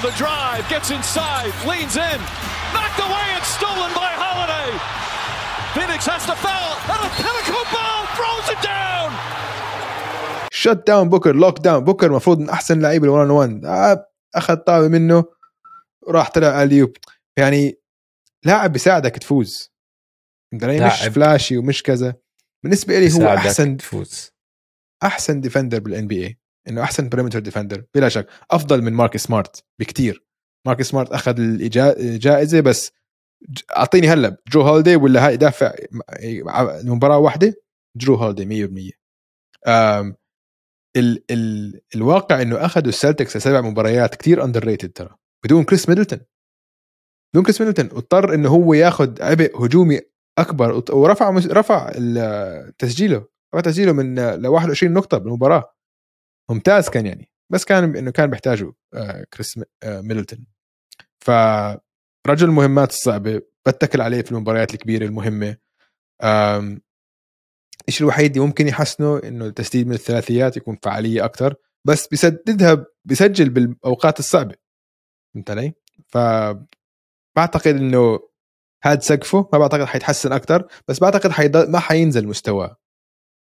the 0.02 0.12
drive, 0.24 0.62
gets 0.74 0.90
inside, 0.90 1.52
leans 1.70 1.96
in, 2.10 2.18
knocked 2.74 3.00
away 3.06 3.26
and 3.36 3.44
stolen 3.56 3.90
by 4.02 4.10
Holiday. 4.24 4.70
Phoenix 5.74 6.00
has 6.12 6.22
to 6.30 6.34
foul, 6.46 6.72
and 6.92 7.00
a 7.08 7.10
pinnacle 7.22 7.64
ball 7.74 8.02
throws 8.18 8.46
it 8.54 8.60
down. 8.74 9.08
shut 10.52 10.82
down 10.86 11.08
بوكر 11.08 11.36
lock 11.36 11.58
down 11.58 11.84
بوكر 11.84 12.06
المفروض 12.06 12.38
من 12.38 12.50
أحسن 12.50 12.80
لعيبه 12.80 13.04
ال 13.06 13.12
one 13.12 13.30
on 13.30 13.44
one 13.44 13.64
آه 13.64 14.06
أخذ 14.34 14.56
طابة 14.56 14.88
منه 14.88 15.24
وراح 16.02 16.30
طلع 16.30 16.62
alley-oop 16.62 16.96
يعني 17.36 17.78
لاعب 18.44 18.72
بيساعدك 18.72 19.16
تفوز 19.16 19.72
مش. 20.54 21.02
flashy 21.02 21.56
ومش 21.58 21.82
كذا 21.82 22.14
بالنسبة 22.62 22.98
لي 22.98 23.12
هو 23.14 23.34
أحسن 23.34 23.76
تفوز 23.76 24.30
أحسن 25.02 25.40
defender 25.40 25.80
بال 25.80 26.06
NBA 26.06 26.38
إنه 26.68 26.82
أحسن 26.82 27.08
perimeter 27.08 27.38
defender 27.38 27.84
بلا 27.94 28.08
شك. 28.08 28.26
أفضل 28.50 28.82
من 28.82 28.92
مارك 28.92 29.16
سمارت 29.16 29.64
بكتير. 29.80 30.24
مارك 30.66 30.82
سمارت 30.82 31.12
أخذ 31.12 31.34
الجائزه 31.38 32.60
بس 32.60 32.92
أعطيني 33.76 34.08
هلأ 34.08 34.36
جرو 34.48 34.60
هوليدي 34.62 34.96
ولا 34.96 35.26
هاي 35.26 35.36
دافع 35.36 35.72
مباراه 36.84 37.18
واحدة؟ 37.18 37.54
جرو 37.96 38.14
هوليدي 38.14 38.44
100% 38.44 38.92
أم 39.68 40.16
ال 40.96 41.24
ال 41.30 41.80
الواقع 41.94 42.42
إنه 42.42 42.64
أخذوا 42.64 42.88
السلتكس 42.88 43.36
سبع 43.36 43.60
مباريات 43.60 44.14
كتير 44.14 44.44
underrated 44.44 44.92
ترى. 44.92 45.16
بدون 45.44 45.64
كريس 45.64 45.88
ميدلتون. 45.88 46.20
بدون 47.34 47.44
كريس 47.44 47.60
ميدلتون. 47.60 47.88
واضطر 47.92 48.34
إنه 48.34 48.48
هو 48.48 48.74
ياخذ 48.74 49.22
عبء 49.22 49.64
هجومي 49.64 50.00
أكبر. 50.38 50.82
ورفع 50.90 51.30
رفع 51.30 51.92
تسجيله. 52.78 53.26
رفع 53.54 53.60
تسجيله 53.60 53.92
من 53.92 54.18
ل 54.18 54.46
21 54.46 54.92
نقطة 54.92 55.18
بالمباراة. 55.18 55.74
ممتاز 56.50 56.88
كان 56.88 57.06
يعني. 57.06 57.30
بس 57.52 57.64
كان 57.64 57.96
إنه 57.96 58.10
كان 58.10 58.30
بيحتاجوا 58.30 58.72
آه، 58.94 59.26
كريس 59.34 59.60
آه، 59.82 60.00
ميدلتون. 60.00 60.46
فرجل 61.20 62.48
المهمات 62.48 62.90
الصعبة 62.90 63.42
بتكل 63.66 64.00
عليه 64.00 64.22
في 64.22 64.32
المباريات 64.32 64.74
الكبيرة 64.74 65.04
المهمة. 65.04 65.56
الشيء 67.88 68.02
الوحيد 68.02 68.36
اللي 68.36 68.46
ممكن 68.46 68.68
يحسنه؟ 68.68 69.18
إنه 69.24 69.46
التسديد 69.46 69.86
من 69.86 69.94
الثلاثيات 69.94 70.56
يكون 70.56 70.78
فعالية 70.82 71.24
أكثر 71.24 71.54
بس 71.84 72.06
بيسددها 72.06 72.86
بيسجل 73.04 73.50
بالأوقات 73.50 74.18
الصعبة. 74.18 74.54
فهمت 75.34 75.50
علي؟ 75.50 75.74
ف 76.08 76.18
بعتقد 77.36 77.76
إنه 77.76 78.20
هاد 78.84 79.02
سقفه 79.02 79.48
ما 79.52 79.58
بعتقد 79.58 79.84
حيتحسن 79.84 80.32
أكثر 80.32 80.66
بس 80.88 80.98
بعتقد 80.98 81.30
حيضل 81.30 81.70
ما 81.70 81.78
حينزل 81.78 82.26
مستواه. 82.26 82.76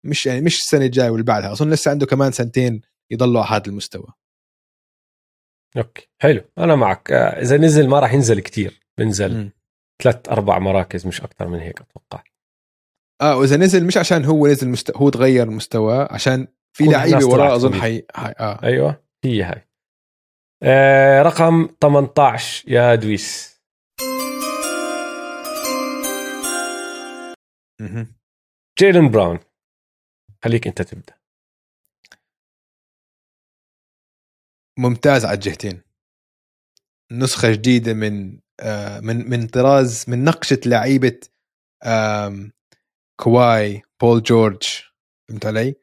مش 0.04 0.26
يعني 0.26 0.40
مش 0.40 0.58
السنة 0.58 0.84
الجاية 0.84 1.10
واللي 1.10 1.24
بعدها 1.24 1.52
أظن 1.52 1.70
لسه 1.70 1.90
عنده 1.90 2.06
كمان 2.06 2.32
سنتين 2.32 2.80
يضلوا 3.10 3.42
على 3.42 3.50
هذا 3.50 3.66
المستوى. 3.66 4.06
أوكي 5.76 6.08
حلو 6.22 6.44
أنا 6.58 6.76
معك. 6.76 7.12
آه، 7.12 7.40
إذا 7.42 7.56
نزل 7.56 7.88
ما 7.88 8.00
راح 8.00 8.12
ينزل 8.12 8.40
كتير 8.40 8.80
بنزل. 8.98 9.50
ثلاث 10.02 10.28
أربع 10.28 10.58
مراكز 10.58 11.06
مش 11.06 11.20
أكثر 11.20 11.48
من 11.48 11.58
هيك 11.58 11.80
أتوقع. 11.80 12.22
آه 13.20 13.36
وإذا 13.36 13.56
نزل 13.56 13.86
مش 13.86 13.96
عشان 13.96 14.24
هو 14.24 14.46
نزل 14.46 14.68
مست... 14.68 14.96
هو 14.96 15.08
تغير 15.08 15.50
مستواه 15.50 16.08
عشان 16.12 16.48
في 16.76 16.84
لعيبة 16.84 17.26
وراه 17.26 17.54
أظن 17.54 17.74
حي... 17.74 18.04
حي... 18.14 18.34
آه. 18.40 18.62
أيوه 18.62 19.02
هي 19.24 19.42
هاي. 19.42 19.68
آه 20.62 21.22
رقم 21.22 21.68
18 21.80 22.70
يا 22.70 22.94
دويس. 22.94 23.58
جيلن 28.78 29.10
براون. 29.10 29.38
خليك 30.44 30.66
أنت 30.66 30.82
تبدأ. 30.82 31.14
ممتاز 34.78 35.24
على 35.24 35.34
الجهتين. 35.34 35.82
نسخة 37.12 37.52
جديدة 37.52 37.94
من 37.94 38.38
آه 38.60 39.00
من 39.00 39.30
من 39.30 39.46
طراز 39.46 40.04
من 40.08 40.24
نقشة 40.24 40.60
لعيبة 40.66 41.20
كواي 43.20 43.82
بول 44.00 44.22
جورج 44.22 44.62
فهمت 45.28 45.46
علي؟ 45.46 45.74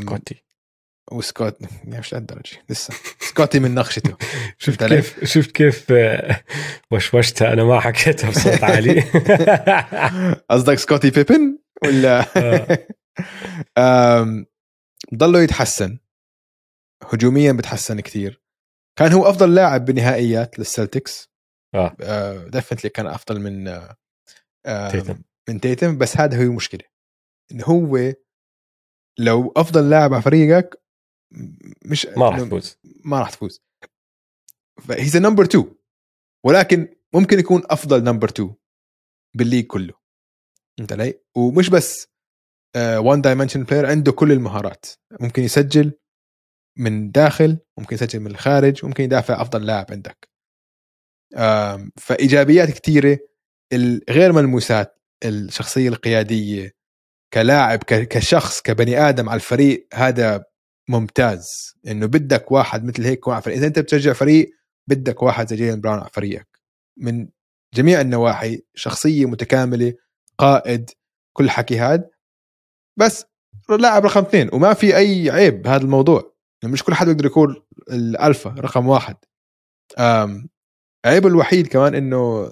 سكوتي. 0.00 0.44
وسكوت 1.12 1.56
مش 1.84 2.12
لهالدرجة 2.12 2.64
لسه. 2.68 2.94
سكوتي 3.20 3.58
من 3.60 3.74
نقشته 3.74 4.16
شفت 4.58 4.82
علي؟ 4.82 4.96
كيف 4.96 5.24
شفت 5.24 5.50
كيف 5.50 5.92
آه، 5.92 6.44
وشوشتها 6.90 7.52
أنا 7.52 7.64
ما 7.64 7.80
حكيتها 7.80 8.30
بصوت 8.30 8.64
عالي. 8.64 9.00
قصدك 10.50 10.78
سكوتي 10.78 11.10
بيبن 11.10 11.58
ولا؟ 11.84 12.24
ضلوا 15.14 15.40
يتحسن. 15.40 15.98
هجوميا 17.12 17.52
بتحسن 17.52 18.00
كثير 18.00 18.42
كان 18.98 19.12
هو 19.12 19.26
أفضل 19.26 19.54
لاعب 19.54 19.84
بالنهائيات 19.84 20.58
لل 20.58 20.74
Celtics 20.74 21.30
آه. 21.74 22.48
definitely 22.48 22.90
كان 22.90 23.06
أفضل 23.06 23.40
من 23.40 23.68
آه، 24.66 24.90
تيتم. 24.90 25.22
من 25.48 25.60
تيتم 25.60 25.98
بس 25.98 26.16
هذا 26.16 26.38
هو 26.38 26.42
المشكلة 26.42 26.84
انه 27.52 27.64
هو 27.64 28.14
لو 29.18 29.52
أفضل 29.56 29.90
لاعب 29.90 30.14
على 30.14 30.22
فريقك 30.22 30.82
مش 31.84 32.06
ما 32.06 32.28
راح 32.28 32.40
تفوز. 32.40 32.78
ما 33.04 33.20
راح 33.20 33.30
تفوز. 33.30 33.62
ف 34.88 34.94
he's 34.94 35.16
number 35.16 35.44
2 35.44 35.74
ولكن 36.46 36.96
ممكن 37.14 37.38
يكون 37.38 37.62
أفضل 37.64 38.04
number 38.04 38.28
2 38.28 38.54
بال 39.36 39.44
league 39.44 39.66
كله. 39.66 39.94
فهمت 40.78 40.92
علي؟ 40.92 41.20
ومش 41.36 41.70
بس 41.70 42.13
one 42.76 43.20
dimension 43.20 43.62
player 43.62 43.86
عنده 43.86 44.12
كل 44.12 44.32
المهارات. 44.32 44.86
ممكن 45.20 45.42
يسجل 45.42 45.92
من 46.78 47.10
داخل 47.10 47.58
ممكن 47.78 47.94
يسجل 47.94 48.20
من 48.20 48.30
الخارج 48.30 48.84
ممكن 48.84 49.04
يدافع 49.04 49.42
أفضل 49.42 49.66
لاعب 49.66 49.86
عندك. 49.90 50.28
فإيجابيات 51.96 52.70
كثيره 52.70 53.18
الغير 53.72 54.32
ملموسات 54.32 55.00
الشخصية 55.24 55.88
القيادية 55.88 56.72
كلاعب 57.32 57.78
كشخص 57.86 58.62
كبني 58.62 59.08
آدم 59.08 59.28
على 59.28 59.36
الفريق 59.36 59.88
هذا 59.94 60.44
ممتاز. 60.88 61.74
إنه 61.86 62.06
بدك 62.06 62.52
واحد 62.52 62.84
مثل 62.84 63.04
هيك 63.04 63.28
على 63.28 63.42
إذا 63.46 63.66
أنت 63.66 63.78
بتشجع 63.78 64.12
فريق 64.12 64.50
بدك 64.88 65.22
واحد 65.22 65.48
زي 65.48 65.56
جيلن 65.56 65.80
براون 65.80 65.98
على 65.98 66.10
فريقك. 66.12 66.48
من 66.96 67.28
جميع 67.74 68.00
النواحي 68.00 68.62
شخصية 68.74 69.26
متكاملة 69.26 69.94
قائد 70.38 70.90
كل 71.32 71.50
حكي 71.50 71.78
هاد. 71.78 72.10
بس 72.96 73.26
لاعب 73.78 74.04
رقم 74.04 74.20
اثنين 74.20 74.50
وما 74.52 74.74
في 74.74 74.96
أي 74.96 75.30
عيب 75.30 75.62
بهذا 75.62 75.82
الموضوع. 75.82 76.34
يعني 76.62 76.72
مش 76.72 76.82
كل 76.82 76.94
حد 76.94 77.06
بيقدر 77.06 77.26
يكون 77.26 77.62
الألفا 77.90 78.50
رقم 78.50 78.88
واحد. 78.88 79.16
أم 79.98 80.48
عيبه 81.06 81.28
الوحيد 81.28 81.66
كمان 81.66 81.94
إنه 81.94 82.50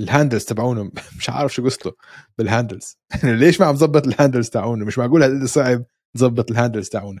ال 0.00 0.05
handles 0.05 0.44
تبعونه 0.44 0.90
مش 1.18 1.30
عارف 1.30 1.54
شو 1.54 1.64
قصته 1.64 1.92
بال 2.38 2.50
handles. 2.50 2.98
ليش 3.24 3.60
ما 3.60 3.66
عم 3.66 3.76
ظبط 3.76 4.06
ال 4.06 4.12
handles 4.12 4.50
تاعونه؟ 4.50 4.84
مش 4.84 4.98
معقول 4.98 5.22
هالقد 5.22 5.44
صعب 5.44 5.84
تظبط 6.16 6.50
ال 6.50 6.55
handles 6.55 6.88
تاعونه. 6.88 7.20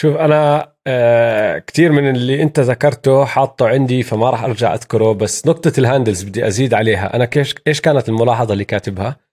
شوف 0.00 0.16
أنا 0.16 0.72
آه 0.86 1.58
كثير 1.58 1.92
من 1.92 2.10
اللي 2.16 2.42
أنت 2.42 2.60
ذكرته 2.60 3.24
حاطه 3.24 3.68
عندي 3.68 4.02
فما 4.02 4.30
راح 4.30 4.44
أرجع 4.44 4.74
أذكره 4.74 5.12
بس 5.12 5.46
نقطة 5.46 5.72
ال 5.78 5.84
handles 5.84 6.22
بدي 6.22 6.46
أزيد 6.46 6.74
عليها. 6.74 7.16
أنا 7.16 7.30
إيش 7.66 7.80
كانت 7.80 8.08
الملاحظة 8.08 8.52
اللي 8.52 8.64
كاتبها؟ 8.64 9.27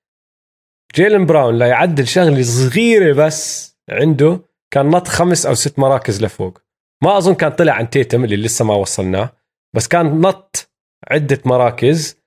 جيلن 0.95 1.25
براون 1.25 1.57
لو 1.57 1.65
يعدل 1.67 2.07
شغلة 2.07 2.41
صغيرة 2.41 3.13
بس 3.25 3.75
عنده 3.89 4.39
كان 4.73 4.89
نط 4.89 5.07
خمس 5.07 5.45
أو 5.45 5.53
ست 5.53 5.79
مراكز 5.79 6.23
لفوق. 6.23 6.61
ما 7.03 7.17
أظن 7.17 7.33
كان 7.35 7.51
طلع 7.51 7.73
عن 7.73 7.89
تيتم 7.89 8.23
اللي 8.23 8.35
لسه 8.35 8.65
ما 8.65 8.73
وصلناه 8.75 9.29
بس 9.75 9.87
كان 9.87 10.21
نط 10.21 10.69
عدة 11.11 11.41
مراكز 11.45 12.17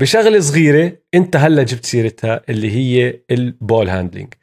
بشغلة 0.00 0.40
صغيرة 0.40 0.92
أنت 1.14 1.36
هلا 1.36 1.62
جبت 1.62 1.84
سيرتها 1.84 2.40
اللي 2.48 2.70
هي 2.70 3.20
ال 3.30 3.42
ball 3.42 3.88
handling 3.88 4.34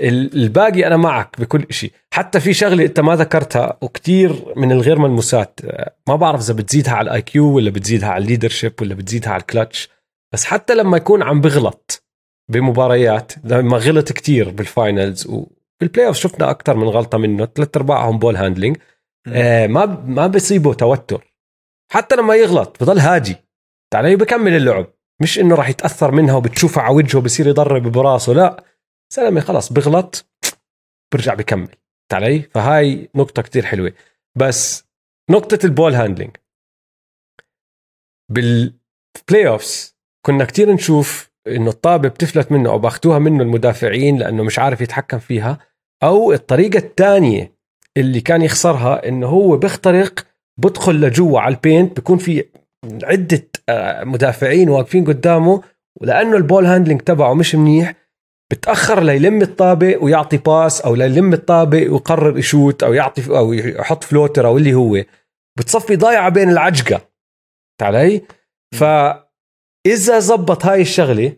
ال- 0.00 0.34
الباقي 0.42 0.86
أنا 0.86 0.96
معك 0.96 1.40
بكل 1.40 1.66
شيء 1.70 1.92
حتى 2.14 2.40
في 2.40 2.52
شغلة 2.54 2.84
أنت 2.84 3.00
ما 3.00 3.16
ذكرتها 3.16 3.78
وكتير 3.82 4.52
من 4.56 4.72
الغير 4.72 4.98
ملموسات. 4.98 5.60
ما 6.08 6.16
بعرف 6.16 6.40
إذا 6.40 6.54
بتزيدها 6.54 6.92
على 6.94 7.10
ال 7.10 7.22
IQ 7.22 7.52
ولا 7.56 7.70
بتزيدها 7.70 8.08
على 8.08 8.24
ال 8.24 8.28
leadership 8.28 8.72
ولا 8.80 8.94
بتزيدها 8.94 9.30
على 9.32 9.40
الكلتش 9.40 9.88
بس 10.34 10.44
حتى 10.44 10.74
لما 10.74 10.96
يكون 10.96 11.22
عم 11.22 11.40
بغلط 11.40 12.07
بمباريات. 12.48 13.32
لما 13.44 13.78
غلط 13.78 14.12
كتير 14.12 14.50
بال 14.50 14.69
finals 14.69 15.26
وبال 15.26 16.06
playoff 16.06 16.16
شفنا 16.16 16.50
أكثر 16.50 16.76
من 16.76 16.88
غلطة 16.88 17.18
منه. 17.18 17.46
ثلاث 17.46 17.76
أرباعهم 17.76 18.18
ball 18.18 18.36
handling 18.36 18.76
آه 19.28 19.66
ما 19.66 19.86
ما 19.86 20.26
بيصيبه 20.26 20.74
توتر. 20.74 21.34
حتى 21.92 22.16
لما 22.16 22.34
يغلط 22.34 22.82
بضل 22.82 22.98
هادي 22.98 23.36
عادي 23.94 24.16
بكمل 24.16 24.56
اللعب. 24.56 24.86
مش 25.22 25.38
إنه 25.38 25.54
راح 25.54 25.68
يتأثر 25.68 26.10
منها 26.10 26.34
وبتشوفها 26.34 26.82
على 26.82 26.94
وجهه 26.94 27.20
بصير 27.20 27.46
يضرب 27.46 27.82
براسه 27.92 28.32
لا. 28.32 28.64
زلمه 29.14 29.40
خلص 29.40 29.72
بغلط 29.72 30.26
برجع 31.12 31.34
بكمل. 31.34 31.68
عادي 32.12 32.42
فهاي 32.42 33.08
نقطة 33.14 33.42
كتير 33.42 33.64
حلوة. 33.64 33.92
بس 34.36 34.84
نقطة 35.30 35.58
ال 35.64 35.70
ball 35.70 35.94
handling 35.94 36.36
بال 38.30 39.48
playoffs 39.48 39.96
كنا 40.26 40.44
كتير 40.44 40.72
نشوف 40.72 41.27
إنه 41.56 41.70
الطابة 41.70 42.08
بتفلت 42.08 42.52
منه 42.52 42.70
أو 42.70 42.78
باخذوها 42.78 43.18
منه 43.18 43.42
المدافعين 43.42 44.18
لأنه 44.18 44.42
مش 44.42 44.58
عارف 44.58 44.80
يتحكم 44.80 45.18
فيها 45.18 45.58
أو 46.02 46.32
الطريقة 46.32 46.78
الثانية 46.78 47.52
اللي 47.96 48.20
كان 48.20 48.42
يخسرها 48.42 49.08
إنه 49.08 49.26
هو 49.26 49.56
بيخترق 49.56 50.26
بدخل 50.58 51.00
لجوا 51.00 51.40
على 51.40 51.54
ال 51.54 51.61
paint 51.61 51.96
بيكون 51.96 52.18
في 52.18 52.44
عدة 53.02 53.48
آه، 53.68 54.04
مدافعين 54.04 54.68
واقفين 54.68 55.04
قدامه 55.04 55.62
ولأنه 56.00 56.36
ال 56.36 56.42
ball 56.42 56.66
handling 56.66 57.00
تبعه 57.00 57.34
مش 57.34 57.54
منيح 57.54 57.94
بتأخر 58.50 59.02
ليلم 59.02 59.42
الطابة 59.42 59.96
ويعطي 59.96 60.36
باس 60.36 60.80
أو 60.80 60.94
ليلم 60.94 61.32
الطابة 61.32 61.78
ويقرر 61.78 62.38
يشوت 62.38 62.82
أو 62.82 62.92
يعطي 62.92 63.38
أو 63.38 63.52
يحط 63.52 64.04
فلوتر 64.04 64.46
أو 64.46 64.58
اللي 64.58 64.74
هو. 64.74 65.04
بتصفي 65.58 65.96
ضايعة 65.96 66.28
بين 66.28 66.50
العجقة. 66.50 67.08
علي 67.82 68.22
فاذا 69.88 70.18
زبط 70.18 70.66
هاي 70.66 70.80
الشغلة 70.80 71.32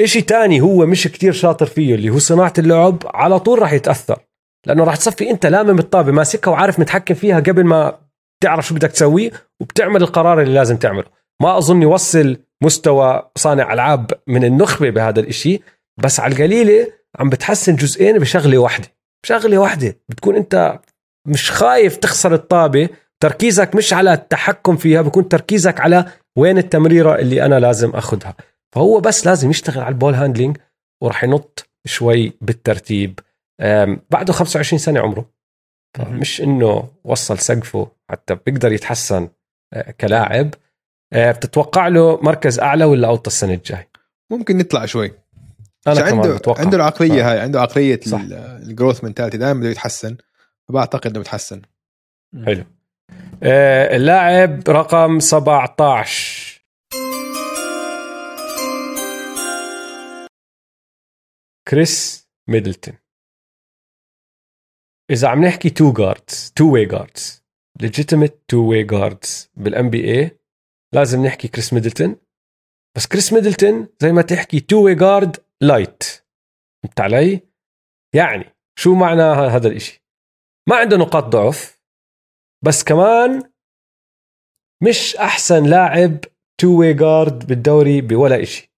إشي 0.00 0.20
تاني 0.20 0.60
هو 0.60 0.86
مش 0.86 1.08
كتير 1.08 1.32
شاطر 1.32 1.66
فيه 1.66 1.94
اللي 1.94 2.10
هو 2.10 2.18
صناعة 2.18 2.52
اللعب 2.58 3.02
على 3.06 3.40
طول 3.40 3.58
راح 3.58 3.72
يتأثر. 3.72 4.18
لأنه 4.66 4.84
راح 4.84 4.96
تصفي 4.96 5.30
أنت 5.30 5.46
لامم 5.46 5.78
الطابة 5.78 6.12
ماسكها 6.12 6.50
وعارف 6.50 6.80
متحكم 6.80 7.14
فيها 7.14 7.40
قبل 7.40 7.64
ما 7.64 7.98
تعرف 8.42 8.66
شو 8.66 8.74
بدك 8.74 8.90
تسويه 8.90 9.30
وبتعمل 9.60 10.02
القرار 10.02 10.42
اللي 10.42 10.54
لازم 10.54 10.76
تعمله. 10.76 11.04
ما 11.42 11.58
أظن 11.58 11.82
يوصل 11.82 12.36
مستوى 12.62 13.30
صانع 13.36 13.72
ألعاب 13.72 14.10
من 14.26 14.44
النخبة 14.44 14.90
بهذا 14.90 15.20
الإشي 15.20 15.60
بس 16.02 16.20
على 16.20 16.34
القليلة 16.34 16.86
عم 17.18 17.28
بتحسن 17.30 17.76
جزئين 17.76 18.18
بشغلة 18.18 18.58
واحدة. 18.58 18.88
بشغلة 19.24 19.58
واحدة 19.58 19.96
بتكون 20.08 20.36
أنت 20.36 20.80
مش 21.28 21.50
خايف 21.50 21.96
تخسر 21.96 22.34
الطابة 22.34 22.88
تركيزك 23.20 23.74
مش 23.74 23.92
على 23.92 24.12
التحكم 24.12 24.76
فيها 24.76 25.02
بكون 25.02 25.28
تركيزك 25.28 25.80
على 25.80 26.06
وين 26.38 26.58
التمريرة 26.58 27.14
اللي 27.18 27.46
أنا 27.46 27.60
لازم 27.60 27.90
أخذها 27.90 28.34
فهو 28.72 29.00
بس 29.00 29.26
لازم 29.26 29.50
يشتغل 29.50 29.82
على 29.82 29.92
البول 29.92 30.14
هاندلنج 30.14 30.56
وراح 31.02 31.24
ينط 31.24 31.68
شوي 31.86 32.32
بالترتيب. 32.40 33.20
بعده 34.10 34.32
25 34.32 34.78
سنة 34.78 35.00
عمره. 35.00 35.30
مش 35.98 36.40
إنه 36.40 36.88
وصل 37.04 37.38
سقفه 37.38 37.90
حتى 38.10 38.34
بيقدر 38.46 38.72
يتحسن 38.72 39.28
أه، 39.72 39.90
كلاعب. 39.90 40.54
أه، 41.12 41.32
بتتوقع 41.32 41.88
له 41.88 42.18
مركز 42.22 42.60
أعلى 42.60 42.84
ولا 42.84 43.08
أوطى 43.08 43.26
السنة 43.26 43.54
الجاي؟ 43.54 43.88
ممكن 44.30 44.58
نطلع 44.58 44.86
شوي. 44.86 45.12
أنا 45.86 46.00
كمان 46.00 46.14
عنده 46.14 46.36
بتوقع. 46.36 46.60
عنده 46.60 46.76
العقلية 46.76 47.28
آه. 47.28 47.32
هاي 47.32 47.40
عنده 47.40 47.60
عقلية. 47.60 48.00
ال 48.62 48.68
growth 48.68 49.04
mentality 49.04 49.38
دائما 49.38 49.60
بده 49.60 49.68
يتحسن. 49.70 50.16
فبعتقد 50.68 51.10
إنه 51.10 51.20
بتحسن. 51.20 51.62
حلو. 52.46 52.64
اللاعب 53.42 54.68
رقم 54.68 55.20
17 55.20 56.64
كريس 61.68 62.28
ميدلتون. 62.48 62.94
إذا 65.10 65.28
عم 65.28 65.44
نحكي 65.44 65.70
two 65.70 65.92
guards 65.92 66.52
two-way 66.56 66.72
guards 66.72 67.44
legitimate 67.80 68.44
two-way 68.48 68.70
guards 68.70 69.50
بال 69.54 69.90
NBA 69.90 70.38
لازم 70.94 71.26
نحكي 71.26 71.48
كريس 71.48 71.72
ميدلتون. 71.72 72.16
بس 72.96 73.06
كريس 73.06 73.32
ميدلتون 73.32 73.88
زي 74.00 74.12
ما 74.12 74.22
تحكي 74.22 74.60
two-way 74.60 74.84
guard 74.84 75.36
light 75.60 76.02
فهمت 76.82 77.00
علي؟ 77.00 77.40
يعني 78.14 78.56
شو 78.78 78.94
معنى 78.94 79.22
هذا 79.22 79.68
الإشي؟ 79.68 80.04
ما 80.68 80.76
عنده 80.76 80.96
نقاط 80.96 81.24
ضعف. 81.24 81.83
بس 82.64 82.84
كمان 82.84 83.42
مش 84.82 85.16
أحسن 85.16 85.64
لاعب 85.66 86.18
two-way 86.60 86.80
guard 86.80 87.46
بالدوري 87.46 88.00
بولا 88.00 88.42
إشي. 88.42 88.70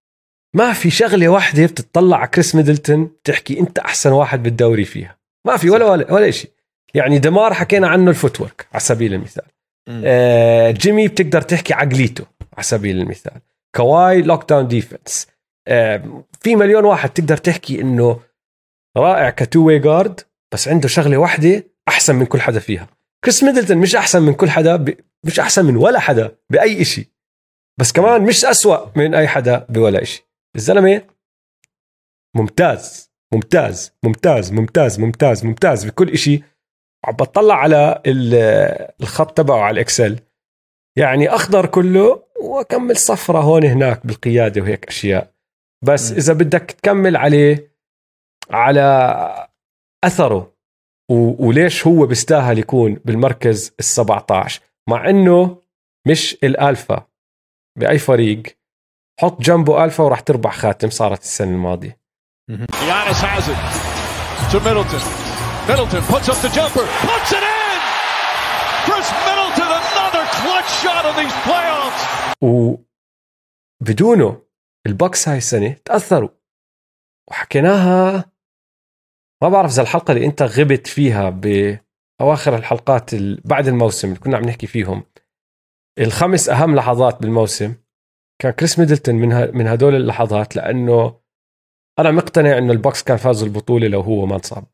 ما 0.55 0.73
في 0.73 0.89
شغلة 0.89 1.27
واحدة 1.27 1.65
بتطلع 1.65 2.17
على 2.17 2.27
كريس 2.27 2.55
ميدلتون 2.55 3.11
تحكي 3.23 3.59
أنت 3.59 3.79
أحسن 3.79 4.11
واحد 4.11 4.43
بالدوري 4.43 4.85
فيها. 4.85 5.17
ما 5.47 5.57
في 5.57 5.69
ولا 5.69 5.85
ولا, 5.85 6.13
ولا 6.13 6.31
شيء 6.31 6.51
يعني 6.93 7.19
دمار 7.19 7.53
حكينا 7.53 7.87
عنه 7.87 8.09
ال 8.09 8.15
footwork 8.15 8.67
على 8.71 8.79
سبيل 8.79 9.13
المثال. 9.13 9.45
آه 9.89 10.71
جيمي 10.71 11.07
بتقدر 11.07 11.41
تحكي 11.41 11.73
عقليته 11.73 12.25
على 12.53 12.63
سبيل 12.63 12.99
المثال. 12.99 13.41
كواي 13.75 14.21
lockdown 14.21 14.67
defense 14.67 15.27
آه 15.67 16.23
في 16.41 16.55
مليون 16.55 16.85
واحد 16.85 17.09
تقدر 17.09 17.37
تحكي 17.37 17.81
إنه 17.81 18.19
رائع 18.97 19.29
ك 19.29 19.67
two-way 19.67 19.79
guard 19.79 20.21
بس 20.53 20.67
عنده 20.67 20.87
شغلة 20.87 21.17
واحدة 21.17 21.63
أحسن 21.87 22.15
من 22.15 22.25
كل 22.25 22.41
حدا 22.41 22.59
فيها. 22.59 22.96
كريس 23.23 23.43
ميدلتون 23.43 23.77
مش 23.77 23.95
أحسن 23.95 24.21
من 24.21 24.33
كل 24.33 24.49
حدا 24.49 24.75
ب... 24.75 24.97
مش 25.25 25.39
أحسن 25.39 25.65
من 25.65 25.75
ولا 25.75 25.99
حدا 25.99 26.37
بأي 26.49 26.85
شيء 26.85 27.07
بس 27.79 27.91
كمان 27.91 28.21
مش 28.21 28.45
أسوأ 28.45 28.91
من 28.95 29.15
أي 29.15 29.27
حدا 29.27 29.65
بولا 29.69 30.03
شيء 30.03 30.23
الزلمة 30.55 31.01
ممتاز 32.35 33.11
ممتاز 33.33 33.93
ممتاز 34.03 34.53
ممتاز 34.53 34.99
ممتاز 34.99 35.45
ممتاز 35.45 35.85
بكل 35.85 36.17
شيء 36.17 36.43
عم 37.05 37.13
بطلع 37.13 37.55
على 37.55 38.01
الخط 39.01 39.37
تبعه 39.37 39.59
على 39.61 39.73
الإكسل. 39.73 40.19
يعني 40.97 41.29
أخضر 41.29 41.65
كله 41.65 42.23
وكمل 42.41 42.97
صفرة 42.97 43.39
هون 43.39 43.63
هناك 43.63 44.07
بالقيادة 44.07 44.61
وهيك 44.61 44.87
أشياء. 44.87 45.33
بس 45.83 46.11
م. 46.11 46.15
إذا 46.15 46.33
بدك 46.33 46.71
تكمل 46.71 47.17
عليه 47.17 47.71
على 48.51 49.47
أثره 50.03 50.56
وليش 51.09 51.87
هو 51.87 52.05
بيستاهل 52.05 52.59
يكون 52.59 52.93
بالمركز 53.05 53.75
ال 53.79 53.83
17 53.85 54.61
مع 54.89 55.09
إنه 55.09 55.61
مش 56.07 56.37
الألفا 56.43 57.07
بأي 57.79 57.97
فريق. 57.97 58.43
حط 59.19 59.41
جنبه 59.41 59.83
ألفا 59.83 60.03
وراح 60.03 60.19
تربح 60.19 60.57
خاتم 60.57 60.89
صارت 60.89 61.21
السنة 61.21 61.51
الماضية. 61.51 61.99
Middleton. 65.67 66.01
Puts 66.13 66.27
up 66.31 66.39
the 66.45 66.51
jumper, 66.57 66.85
puts 67.09 67.31
it 67.37 67.43
in. 67.43 67.79
Chris 68.85 69.07
Middleton 69.25 69.69
another 69.81 70.25
clutch 70.37 70.71
shot 70.81 71.05
these 71.19 71.37
playoffs. 71.47 72.03
وبدونه 73.81 74.41
البكس 74.87 75.29
هاي 75.29 75.37
السنة 75.37 75.75
تأثروا. 75.85 76.29
وحكيناها 77.27 78.31
ما 79.43 79.49
بعرف 79.49 79.71
إذا 79.71 79.81
الحلقة 79.81 80.11
اللي 80.11 80.25
أنت 80.25 80.41
غبت 80.41 80.87
فيها 80.87 81.29
باواخر 81.29 82.55
الحلقات 82.55 83.15
بعد 83.45 83.67
الموسم 83.67 84.07
اللي 84.07 84.19
كنا 84.19 84.37
عم 84.37 84.43
نحكي 84.43 84.67
فيهم 84.67 85.03
الخمس 85.99 86.49
أهم 86.49 86.75
لحظات 86.75 87.21
بالموسم 87.21 87.75
كان 88.41 88.51
كريس 88.51 88.79
ميدلتون 88.79 89.15
من 89.15 89.57
من 89.57 89.67
هدول 89.67 89.95
اللحظات 89.95 90.55
لأنه 90.55 91.19
أنا 91.99 92.11
مقتنع 92.11 92.57
إنه 92.57 92.73
ال 92.73 92.78
Bucks 92.78 93.03
كان 93.03 93.17
فاز 93.17 93.43
البطولة 93.43 93.87
لو 93.87 94.01
هو 94.01 94.25
ما 94.25 94.35
انصاب. 94.35 94.65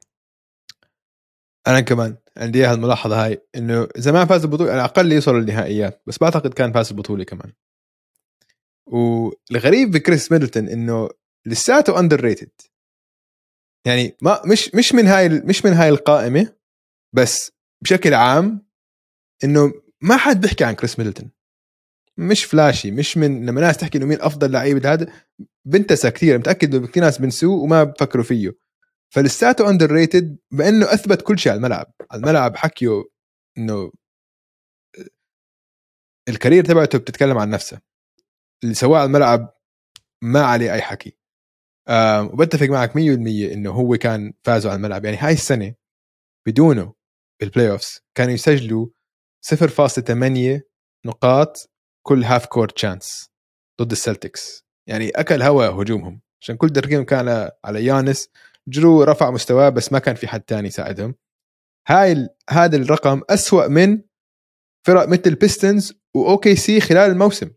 أنا 1.67 1.82
كمان 1.82 2.17
عندي 2.38 2.65
هالملاحظه 2.65 3.26
هاي 3.26 3.47
إنه 3.56 3.88
إذا 3.97 4.12
ما 4.12 4.26
فاز 4.26 4.43
البطولة 4.43 4.71
على 4.71 4.80
الاقل 4.80 5.12
يوصل 5.12 5.36
للنهائيات 5.36 6.04
بس 6.08 6.17
بعتقد 6.17 6.54
كان 6.54 6.71
فاز 6.71 6.89
البطولة 6.91 7.23
كمان. 7.23 7.54
والغريب 8.88 9.91
بكريس 9.91 10.32
ميدلتون 10.32 10.69
إنه 10.69 11.10
لساته 11.45 11.99
underrated 12.00 12.52
يعني 13.88 14.17
ما 14.22 14.41
مش 14.52 14.76
مش 14.76 14.93
من 14.93 15.08
هاي 15.08 15.30
مش 15.30 15.65
من 15.65 15.74
هاي 15.74 15.89
القائمة 15.89 16.56
بس 17.15 17.52
بشكل 17.84 18.13
عام 18.13 18.67
إنه 19.43 19.74
ما 20.02 20.17
حد 20.17 20.41
بيحكي 20.41 20.63
عن 20.63 20.74
كريس 20.74 21.00
ميدلتون. 21.00 21.32
مش 22.17 22.43
flashy 22.46 22.91
مش 22.91 23.17
من 23.17 23.46
لما 23.46 23.62
ناس 23.62 23.78
تحكي 23.78 23.98
إنه 23.98 24.06
مين 24.06 24.22
أفضل 24.22 24.52
لعيب 24.52 24.86
هذا 24.86 25.13
بنتسى 25.65 26.12
كثير 26.12 26.38
متأكد 26.38 26.76
إنه 26.76 26.88
كثير 26.88 27.04
ناس 27.04 27.17
بنسوه 27.17 27.63
وما 27.63 27.84
بفكروا 27.84 28.24
فيه. 28.24 28.52
فلساته 29.13 29.69
underrated 29.69 30.38
بأنه 30.52 30.93
أثبت 30.93 31.22
كل 31.22 31.39
شيء 31.39 31.52
على 31.52 31.58
الملعب. 31.58 31.93
على 32.12 32.19
الملعب 32.22 32.56
حكيه 32.58 33.04
إنه 33.58 33.91
ال 36.30 36.35
career 36.35 36.65
تبعته 36.65 36.98
بتتكلم 36.98 37.38
عن 37.38 37.50
نفسها 37.50 37.82
اللي 38.63 38.76
سواه 38.76 38.98
على 39.00 39.06
الملعب 39.08 39.54
ما 40.24 40.41
عليه 40.46 40.74
أي 40.74 40.82
حكي. 40.82 41.17
وبتفق 42.34 42.65
معك 42.65 42.91
100% 42.91 42.98
إنه 43.54 43.72
هو 43.72 43.98
كان 43.98 44.34
فازوا 44.43 44.72
على 44.72 44.78
الملعب. 44.78 45.06
يعني 45.06 45.17
هاي 45.17 45.34
السنة 45.34 45.74
بدونه 46.48 46.93
بال 47.41 47.72
playoffs 47.72 48.02
كانوا 48.17 48.34
يسجلوا 48.34 48.88
0.8 49.41 50.62
نقاط 51.06 51.69
كل 52.08 52.24
half 52.24 52.46
court 52.46 52.69
chance 52.69 53.30
ضد 53.82 53.91
السلتكس. 53.91 54.65
يعني 54.89 55.10
أكل 55.10 55.41
هوا 55.41 55.65
هجومهم. 55.65 56.22
عشان 56.41 56.56
كل 56.56 56.69
تركيزهم 56.69 57.04
كان 57.04 57.52
على 57.65 57.86
يانس. 57.86 58.30
جرو 58.67 59.04
رفع 59.04 59.32
مستواه 59.32 59.69
بس 59.69 59.91
ما 59.91 60.00
كان 60.00 60.15
في 60.15 60.28
حد 60.28 60.41
تاني 60.41 60.67
يساعدهم. 60.67 61.15
هاي 61.88 62.30
هذا 62.50 62.78
الرقم 62.78 63.22
أسوأ 63.30 63.67
من 63.67 64.02
فرق 64.88 65.08
مثل 65.08 65.22
البيستنز 65.26 65.93
واوكي 66.15 66.56
سي 66.56 66.82
خلال 66.82 67.12
الموسم. 67.12 67.52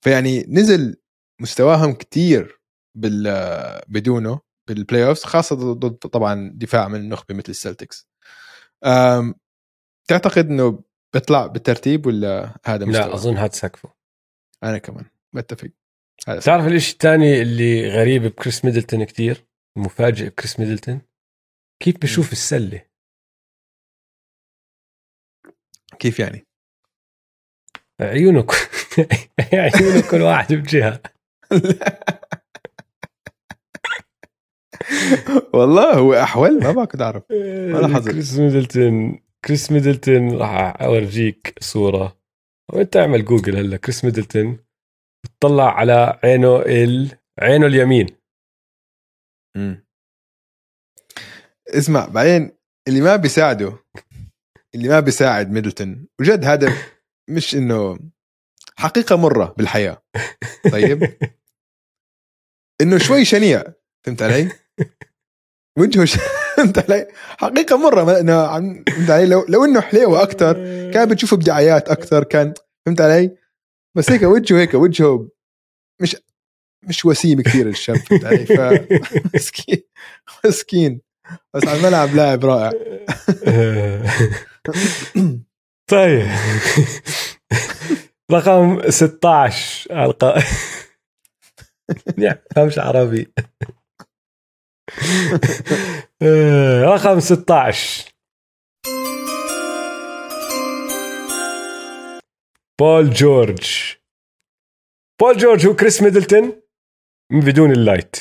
فيعني 0.00 0.46
نزل 0.48 0.96
مستواهم 1.40 1.92
كتير. 1.92 2.60
بال 2.94 3.22
بدونه 3.88 4.40
بال 4.68 5.06
playoff 5.06 5.24
خاصة 5.24 5.56
ضد 5.72 5.96
طبعا 5.96 6.52
دفاع 6.54 6.88
من 6.88 7.00
النخبة 7.00 7.34
مثل 7.34 7.48
السلتكس. 7.48 8.08
تعتقد 10.08 10.46
إنه 10.46 10.84
بيطلع 11.14 11.46
بالترتيب 11.46 12.06
ولا 12.06 12.60
هذا 12.66 12.86
مستوى؟ 12.86 13.06
لا 13.06 13.14
أظن 13.14 13.36
هذا 13.36 13.52
سقفه. 13.52 13.94
أنا 14.62 14.78
كمان 14.78 15.04
بتفق. 15.32 15.70
هذا 16.28 16.40
تعرف 16.40 16.66
الشيء 16.66 16.92
الثاني 16.92 17.42
اللي 17.42 17.88
غريب 17.88 18.22
بكريس 18.22 18.64
ميدلتون 18.64 19.04
كتير؟ 19.04 19.44
مفاجئ 19.76 20.28
بكريس 20.28 20.60
ميدلتون؟ 20.60 21.00
كيف 21.82 21.98
بشوف 21.98 22.32
السلة؟ 22.32 22.86
كيف 25.98 26.18
يعني؟ 26.20 26.46
عيونك 28.00 28.50
عيونك 29.52 30.10
كل 30.10 30.22
واحد 30.22 30.54
بجهة. 30.54 31.02
والله 35.54 35.92
هو 35.94 36.14
احول 36.14 36.62
ما 36.62 36.72
بقدر 36.72 37.04
أعرف. 37.04 37.22
ما 37.30 38.00
كريس 38.00 38.38
ميدلتون 38.38 39.18
كريس 39.44 39.72
ميدلتون 39.72 40.36
راح 40.36 40.82
أورجيك 40.82 41.54
صورة. 41.60 42.18
وانت 42.72 42.96
اعمل 42.96 43.24
جوجل 43.24 43.56
هلا؟ 43.56 43.76
كريس 43.76 44.04
ميدلتون 44.04 44.58
تطلع 45.40 45.74
على 45.78 46.20
عينه 46.24 46.56
ال... 46.56 47.18
عينه 47.40 47.66
اليمين. 47.66 48.06
مم. 49.56 49.84
اسمع 51.68 52.06
بعدين 52.06 52.50
اللي 52.88 53.00
ما 53.00 53.16
بيساعده 53.16 53.72
اللي 54.74 54.88
ما 54.88 55.00
بيساعد 55.00 55.50
ميدلتون 55.50 56.06
وجد 56.20 56.44
هذا 56.44 56.72
مش 57.30 57.54
إنه 57.54 57.98
حقيقة 58.76 59.16
مرة 59.16 59.54
بالحياة. 59.58 60.02
طيب؟ 60.72 61.02
إنه 62.80 62.98
شوي 62.98 63.24
شنيع 63.24 63.64
فهمت 64.06 64.22
علي؟ 64.22 64.63
وجهه 65.78 66.04
ش... 66.04 66.16
فهمت 66.56 66.90
علي؟ 66.90 67.08
حقيقة 67.38 67.76
مرة 67.76 68.20
انه 68.20 68.46
فهمت 68.90 69.10
علي؟ 69.10 69.26
لو 69.26 69.44
لو 69.48 69.64
إنه 69.64 69.80
حليوة 69.80 70.22
أكثر 70.22 70.52
كان 70.90 71.08
بتشوفه 71.08 71.36
بدعايات 71.36 71.88
أكثر 71.88 72.24
كان 72.24 72.54
فهمت 72.86 73.00
علي؟ 73.00 73.36
بس 73.96 74.10
هيك 74.10 74.22
وجهه 74.22 74.60
هيك 74.60 74.74
وجهه 74.74 75.28
مش 76.00 76.16
مش 76.88 77.04
وسيم 77.04 77.40
كثير 77.40 77.68
الشاب 77.68 77.96
فهمت 77.96 78.24
علي؟ 78.24 78.46
ف 78.46 78.60
مسكين 79.34 79.82
مسكين 80.44 81.00
بس 81.54 81.66
على 81.66 81.78
الملعب 81.78 82.14
لاعب 82.14 82.44
رائع 82.44 82.72
طيب 85.90 86.28
رقم 88.32 88.90
16 88.90 90.04
القائمة 90.04 90.44
فهمش 92.54 92.78
عربي 92.78 93.32
رقم 96.84 97.20
16 97.20 98.14
بول 102.80 103.10
جورج. 103.10 103.96
بول 105.20 105.36
جورج 105.36 105.66
هو 105.66 105.76
كريس 105.76 106.02
ميدلتون 106.02 106.62
بدون 107.32 107.72
ال 107.72 107.78
light. 107.78 108.16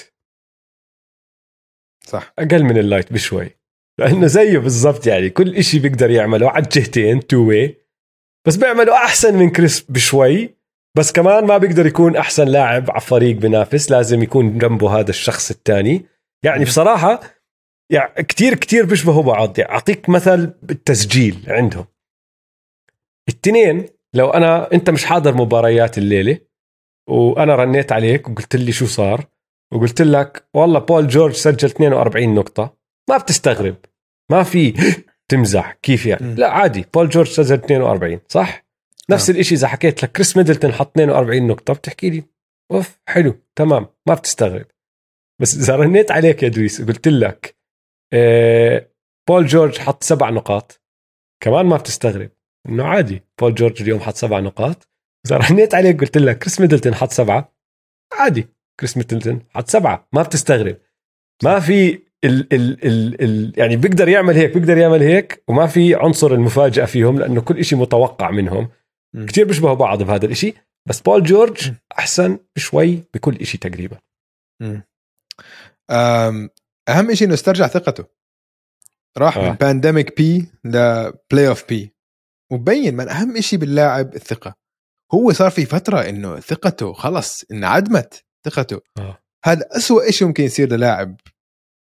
صح. 2.08 2.34
أقل 2.40 2.64
من 2.64 2.78
ال 2.78 2.84
light 2.84 3.14
بشوي. 3.14 3.58
لأنه 4.00 4.28
زيه 4.28 4.58
بالضبط 4.58 5.08
يعني 5.08 5.30
كل 5.30 5.56
إشي 5.56 5.80
بيقدر 5.80 6.12
يعمله 6.12 6.50
على 6.50 6.64
الجهتين 6.64 7.28
two-way 7.28 7.78
بس 8.48 8.56
بيعمله 8.56 8.96
أحسن 8.96 9.36
من 9.36 9.50
كريس 9.50 9.82
بشوي. 9.82 10.56
بس 10.98 11.12
كمان 11.12 11.46
ما 11.46 11.58
بيقدر 11.58 11.86
يكون 11.86 12.16
أحسن 12.16 12.48
لاعب 12.48 12.92
على 12.92 13.02
فريق 13.02 13.36
بينافس. 13.36 13.92
لازم 13.92 14.24
يكون 14.24 14.58
جنبه 14.58 15.00
هذا 15.00 15.10
الشخص 15.10 15.52
الثاني. 15.52 16.06
يعني 16.44 16.64
بصراحة 16.66 17.20
يعني 17.92 18.24
كتير 18.24 18.56
كتير 18.56 18.86
بيشبهوا 18.86 19.24
بعض. 19.24 19.60
يعني 19.60 19.72
أعطيك 19.72 20.10
مثل 20.10 20.48
بالتسجيل 20.64 21.44
عندهم. 21.48 21.86
التنين 23.30 23.86
لو 24.14 24.30
أنا 24.30 24.74
أنت 24.74 24.90
مش 24.90 25.06
حاضر 25.06 25.34
مباريات 25.36 25.98
الليلة 25.98 26.40
وأنا 27.10 27.56
رنيت 27.56 27.92
عليك 27.92 28.30
وقلت 28.30 28.56
لي 28.56 28.72
شو 28.72 28.86
صار 28.86 29.26
وقلت 29.74 30.02
لك 30.02 30.48
والله 30.54 30.80
بول 30.80 31.08
جورج 31.08 31.34
سجل 31.34 31.68
42 31.68 32.36
نقطة. 32.36 32.78
ما 33.10 33.18
بتستغرب. 33.18 33.76
ما 34.32 34.44
في 34.44 34.74
تمزح. 35.30 35.72
كيف 35.82 36.06
يعني. 36.06 36.36
لا 36.36 36.50
عادي. 36.50 36.86
بول 36.94 37.10
جورج 37.10 37.28
سجل 37.28 37.56
42 37.56 38.20
صح؟ 38.30 38.66
نفس 39.10 39.30
نعم. 39.30 39.40
الشيء 39.40 39.58
إذا 39.58 39.68
حكيت 39.68 40.04
لك 40.04 40.12
كريس 40.12 40.38
ميدلتون 40.38 40.72
حط 40.74 40.92
42 40.92 41.48
نقطة 41.48 41.74
بتحكي 41.74 42.10
لي. 42.10 42.24
أوف 42.72 43.00
حلو. 43.08 43.36
تمام. 43.56 43.88
ما 44.08 44.14
بتستغرب. 44.14 44.66
بس 45.42 45.56
إذا 45.58 45.76
رنيت 45.76 46.12
عليك 46.12 46.44
يا 46.44 46.48
دويس 46.48 46.82
وقلت 46.82 47.08
لك 47.08 47.56
آه، 48.14 48.90
بول 49.30 49.46
جورج 49.46 49.78
حط 49.78 50.04
سبع 50.04 50.30
نقاط. 50.30 50.82
كمان 51.44 51.66
ما 51.66 51.78
بتستغرب 51.78 52.30
إنه 52.70 52.84
عادي 52.84 53.24
بول 53.42 53.56
جورج 53.56 53.82
اليوم 53.82 54.00
حط 54.00 54.16
سبع 54.16 54.40
نقاط. 54.40 54.90
إذا 55.26 55.38
رنيت 55.38 55.74
عليك 55.76 56.02
قلت 56.02 56.18
لك 56.18 56.38
كريس 56.38 56.62
ميدلتون 56.62 56.96
حط 56.96 57.12
سبعة 57.12 57.54
عادي 58.20 58.48
كريس 58.80 58.98
ميدلتون 58.98 59.42
حط 59.50 59.68
سبعة 59.70 60.08
ما 60.14 60.22
بتستغرب. 60.22 60.78
ما 61.44 61.60
في 61.60 62.00
ال 62.26 62.54
ال 62.54 62.86
ال 62.86 63.22
ال 63.22 63.54
يعني 63.58 63.76
بيقدر 63.76 64.10
يعمل 64.10 64.36
هيك 64.36 64.54
بيقدر 64.54 64.78
يعمل 64.78 65.02
هيك 65.04 65.44
وما 65.48 65.68
في 65.68 65.96
عنصر 65.96 66.32
المفاجأة 66.32 66.86
فيهم 66.86 67.20
لأنه 67.20 67.42
كل 67.42 67.66
شيء 67.66 67.80
متوقع 67.80 68.32
منهم. 68.32 68.70
مم. 69.16 69.26
كتير 69.26 69.48
بيشبهوا 69.48 69.74
بعض 69.74 70.04
بهذا 70.04 70.26
الإشي 70.26 70.54
بس 70.90 71.02
بول 71.02 71.24
جورج 71.24 71.72
أحسن 72.00 72.40
شوي 72.58 73.04
بكل 73.14 73.36
إشي 73.36 73.58
تقريبا. 73.58 73.98
أم، 74.62 74.84
أهم 75.92 77.14
شيء 77.14 77.28
إنه 77.28 77.34
استرجع 77.34 77.68
ثقته. 77.68 78.06
راح 79.18 79.38
آه. 79.38 79.50
من 79.50 79.56
pandemic 79.56 80.18
P 80.18 80.52
ل 80.64 81.48
playoff 81.48 81.68
P 81.70 81.96
وبين 82.52 82.96
من 82.96 83.10
أهم 83.10 83.42
شيء 83.42 83.60
باللاعب 83.60 84.16
الثقة. 84.16 84.56
هو 85.14 85.32
صار 85.32 85.52
في 85.52 85.66
فترة 85.66 86.10
إنه 86.10 86.40
ثقته 86.40 86.94
خلص 86.94 87.44
انعدمت 87.52 88.26
ثقته. 88.46 88.82
آه. 88.98 89.20
هذا 89.46 89.68
أسوأ 89.72 90.12
شيء 90.12 90.28
ممكن 90.28 90.44
يصير 90.44 90.70
للاعب 90.74 91.18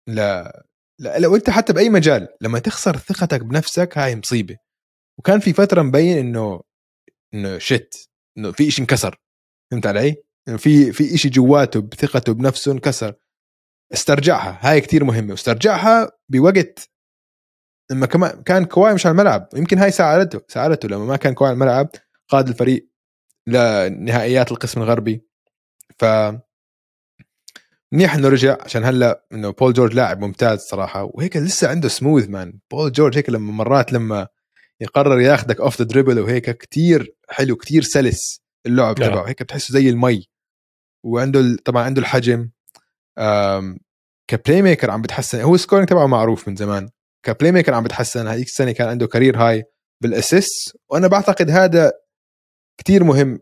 لا 0.07 0.63
لا 0.99 1.19
لو 1.19 1.35
انت 1.35 1.49
حتى 1.49 1.73
بأي 1.73 1.89
مجال 1.89 2.27
لما 2.41 2.59
تخسر 2.59 2.97
ثقتك 2.97 3.41
بنفسك 3.41 3.97
هاي 3.97 4.15
مصيبة. 4.15 4.57
وكان 5.19 5.39
في 5.39 5.53
فترة 5.53 5.81
مبين 5.81 6.17
إنه 6.17 6.61
إنه 7.33 7.57
شت 7.57 8.09
إنه 8.37 8.51
في 8.51 8.71
شيء 8.71 8.81
انكسر. 8.81 9.21
فهمت 9.71 9.85
علي؟ 9.85 10.15
إنه 10.47 10.57
في 10.57 10.91
في 10.91 11.17
شيء 11.17 11.31
جواته 11.31 11.81
بثقته 11.81 12.33
بنفسه 12.33 12.71
انكسر. 12.71 13.15
استرجعها. 13.93 14.59
هاي 14.61 14.81
كتير 14.81 15.03
مهمة. 15.03 15.31
واسترجعها 15.31 16.11
بوقت 16.29 16.89
لما 17.91 18.05
كمان 18.05 18.43
كان 18.43 18.65
كواي 18.65 18.93
مش 18.93 19.05
على 19.05 19.13
الملعب. 19.13 19.49
يمكن 19.55 19.77
هاي 19.77 19.91
ساعدته 19.91 20.41
ساعدته 20.47 20.87
لما 20.87 21.05
ما 21.05 21.15
كان 21.15 21.33
كواي 21.33 21.49
على 21.49 21.55
الملعب 21.55 21.89
قاد 22.27 22.47
الفريق 22.47 22.87
لنهائيات 23.47 24.51
القسم 24.51 24.81
الغربي. 24.81 25.25
ف 25.99 26.05
منيح 27.93 28.15
إنه 28.15 28.27
رجع 28.27 28.57
عشان 28.61 28.83
هلا 28.83 29.25
إنه 29.33 29.49
بول 29.49 29.73
جورج 29.73 29.93
لاعب 29.93 30.19
ممتاز 30.19 30.59
صراحة. 30.59 31.03
وهيك 31.13 31.37
لسه 31.37 31.69
عنده 31.69 31.89
smooth 31.89 32.29
man 32.29 32.59
بول 32.71 32.91
جورج 32.91 33.17
هيك 33.17 33.29
لما 33.29 33.51
مرات 33.51 33.93
لما 33.93 34.27
يقرر 34.81 35.19
ياخدك 35.19 35.61
off 35.61 35.79
the 35.81 35.85
dribble 35.85 36.19
وهيك 36.19 36.57
كتير 36.57 37.15
حلو 37.29 37.55
كتير 37.55 37.81
سلس 37.81 38.41
اللعب. 38.65 38.95
تبعه. 38.95 39.29
هيك 39.29 39.43
بتحسه 39.43 39.73
زي 39.73 39.89
المي. 39.89 40.27
وعنده 41.05 41.57
طبعا 41.65 41.83
عنده 41.83 42.01
الحجم. 42.01 42.49
ك 44.29 44.61
playmaker 44.61 44.91
عم 44.91 45.01
بتحسن. 45.01 45.41
هو 45.41 45.55
ال 45.55 45.60
scoring 45.60 45.89
تبعه 45.89 46.07
معروف 46.07 46.47
من 46.47 46.55
زمان. 46.55 46.89
ك 47.25 47.51
playmaker 47.51 47.73
عم 47.73 47.83
بتحسن. 47.83 48.27
هذيك 48.27 48.47
السنة 48.47 48.71
كان 48.71 48.87
عنده 48.87 49.07
career 49.07 49.37
high 49.37 49.63
بال 50.03 50.22
assist 50.22 50.77
وأنا 50.89 51.07
بعتقد 51.07 51.49
هذا 51.49 51.91
كتير 52.77 53.03
مهم 53.03 53.39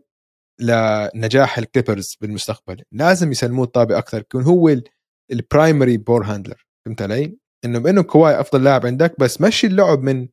لنجاح 0.60 1.58
الكليبرز 1.58 2.16
بالمستقبل. 2.20 2.82
لازم 2.92 3.30
يسلموه 3.30 3.64
الطابة 3.64 3.98
أكثر. 3.98 4.18
يكون 4.20 4.42
هو 4.42 4.68
ال- 4.68 4.84
ال 5.32 5.40
primary 5.40 5.96
ball 5.96 6.24
handler 6.24 6.66
فهمت 6.86 7.02
علي؟ 7.02 7.36
إنه 7.64 7.78
بانه 7.78 8.02
كواي 8.02 8.40
أفضل 8.40 8.64
لاعب 8.64 8.86
عندك. 8.86 9.14
بس 9.20 9.40
مشي 9.40 9.66
اللعب 9.66 10.02
من 10.02 10.28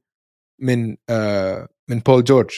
من 0.62 0.98
آه 1.10 1.68
من 1.90 2.00
بول 2.00 2.24
جورج 2.24 2.50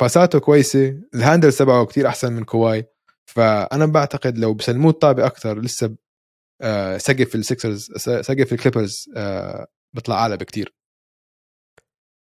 باساته 0.00 0.38
كويسة. 0.38 1.00
ال 1.14 1.19
handle 1.19 1.52
تبعه 1.52 1.86
كتير 1.86 2.06
أحسن 2.06 2.32
من 2.32 2.44
كواي. 2.44 2.84
فأنا 3.26 3.86
بعتقد 3.86 4.38
لو 4.38 4.54
بسلموه 4.54 4.90
الطابة 4.90 5.26
أكثر 5.26 5.60
لسه 5.60 5.96
سقف 6.98 7.34
السكسرز 7.34 7.92
سقف 7.96 8.52
الكليبرز 8.52 9.10
آه 9.16 9.66
بيطلع 9.94 10.16
أعلى 10.16 10.36
بكتير. 10.36 10.74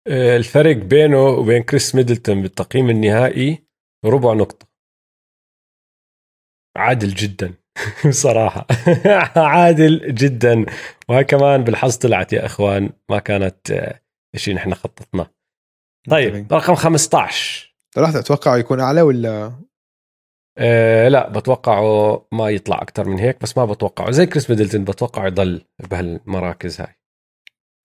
آه، 0.08 0.36
الفرق 0.36 0.76
بينه 0.76 1.24
وبين 1.24 1.62
كريس 1.62 1.94
ميدلتون 1.94 2.42
بالتقييم 2.42 2.90
النهائي 2.90 3.64
ربع 4.04 4.32
نقطة. 4.32 4.66
عادل 6.76 7.08
جدا. 7.08 7.54
صراحة 8.10 8.66
عادل 9.54 10.14
جدا. 10.14 10.66
وهي 11.08 11.24
كمان 11.24 11.64
بالحظ 11.64 11.96
طلعت 11.96 12.32
يا 12.32 12.46
إخوان 12.46 12.90
ما 13.10 13.18
كانت 13.18 13.70
آه، 13.70 14.00
شيء 14.36 14.54
نحن 14.54 14.74
خططناه. 14.74 15.30
طيب 16.10 16.52
رقم 16.52 16.74
15 16.74 17.74
رح 17.98 18.10
تتوقع 18.10 18.56
يكون 18.56 18.80
أعلى 18.80 19.02
ولا 19.02 19.52
أه 20.58 21.08
لا 21.08 21.28
بتوقعه 21.28 22.26
ما 22.32 22.50
يطلع 22.50 22.82
أكثر 22.82 23.08
من 23.08 23.18
هيك 23.18 23.42
بس 23.42 23.58
ما 23.58 23.64
بتوقعه. 23.64 24.10
زي 24.10 24.26
كريس 24.26 24.50
ميدلتون 24.50 24.84
بتوقعه 24.84 25.26
يضل 25.26 25.64
بهالمراكز 25.90 26.80
هاي. 26.80 26.94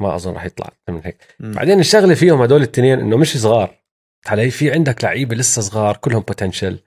ما 0.01 0.15
أظن 0.15 0.34
راح 0.34 0.45
يطلع 0.45 0.67
أكثر 0.67 0.93
من 0.93 1.01
هيك. 1.06 1.36
مم. 1.39 1.51
بعدين 1.51 1.80
الشغلة 1.80 2.13
فيهم 2.15 2.41
هدول 2.41 2.58
الاثنين 2.58 2.99
إنه 2.99 3.17
مش 3.17 3.38
صغار. 3.38 3.82
علي 4.28 4.51
في 4.51 4.71
عندك 4.71 5.04
لعيبة 5.04 5.36
لسه 5.36 5.62
صغار 5.62 5.97
كلهم 5.97 6.21
potential 6.21 6.79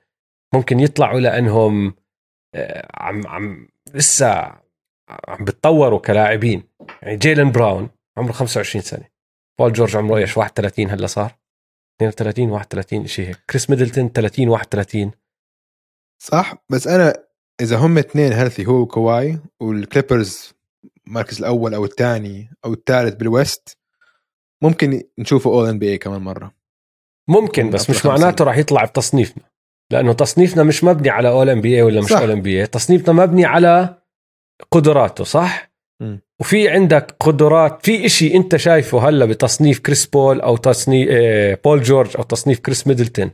ممكن 0.55 0.81
يطلعوا 0.81 1.21
لأنهم 1.21 1.95
آه، 2.55 2.88
عم 2.95 3.27
عم 3.27 3.69
لسه 3.95 4.31
عم 5.29 5.45
بتطوروا 5.45 5.99
كلاعبين. 5.99 6.62
يعني 7.03 7.17
جيلن 7.17 7.53
براون 7.53 7.91
عمره 8.19 8.33
25 8.33 8.83
سنة. 8.83 9.05
بول 9.59 9.73
جورج 9.73 9.97
عمره 9.97 10.17
إيش 10.17 10.37
31 10.37 10.91
هلأ 10.91 11.07
صار؟ 11.07 11.38
32 12.03 12.51
31 12.51 13.07
شيء 13.07 13.29
هيك. 13.29 13.38
كريس 13.51 13.71
ميدلتون 13.71 14.09
30 14.09 14.49
31 14.49 15.11
صح 16.18 16.54
بس 16.68 16.87
أنا 16.87 17.14
إذا 17.61 17.76
هم 17.76 17.98
اثنين 17.98 18.33
healthy 18.33 18.66
هو 18.66 18.74
وكواي 18.74 19.38
والكليبرز 19.61 20.52
المركز 21.07 21.38
الأول 21.38 21.74
أو 21.74 21.85
الثاني 21.85 22.50
أو 22.64 22.72
الثالث 22.72 23.14
بال 23.14 23.36
West 23.36 23.79
ممكن 24.62 25.02
نشوفه 25.18 25.50
All-NBA 25.51 25.99
كمان 25.98 26.20
مرة 26.20 26.54
ممكن 27.28 27.70
بس 27.70 27.90
مش. 27.90 28.07
معناته 28.07 28.44
راح 28.44 28.57
يطلع 28.57 28.85
بتصنيفنا 28.85 29.44
لأنه 29.92 30.12
تصنيفنا 30.12 30.62
مش 30.62 30.85
مبني 30.85 31.11
على 31.11 31.28
اول 31.28 31.48
ام 31.50 31.61
بي 31.61 31.76
اي 31.76 31.83
ولا 31.83 32.00
مش. 32.00 32.12
اول 32.12 32.31
ام 32.31 32.42
بي 32.42 32.61
اي 32.61 32.66
تصنيفنا 32.66 33.12
مبني 33.12 33.44
على 33.44 33.98
قدراته 34.70 35.24
صح 35.24 35.70
مم. 36.00 36.20
وفي 36.40 36.68
عندك 36.68 37.16
قدرات 37.20 37.87
في 37.87 38.07
إشي 38.07 38.35
أنت 38.35 38.57
شايفه 38.57 39.09
هلا 39.09 39.24
بتصنيف 39.24 39.78
كريس 39.78 40.07
بول 40.07 40.40
أو 40.40 40.57
تصنيف 40.57 41.09
آه، 41.12 41.59
بول 41.64 41.83
جورج 41.83 42.16
أو 42.16 42.22
تصنيف 42.22 42.59
كريس 42.61 42.87
ميدلتون 42.87 43.31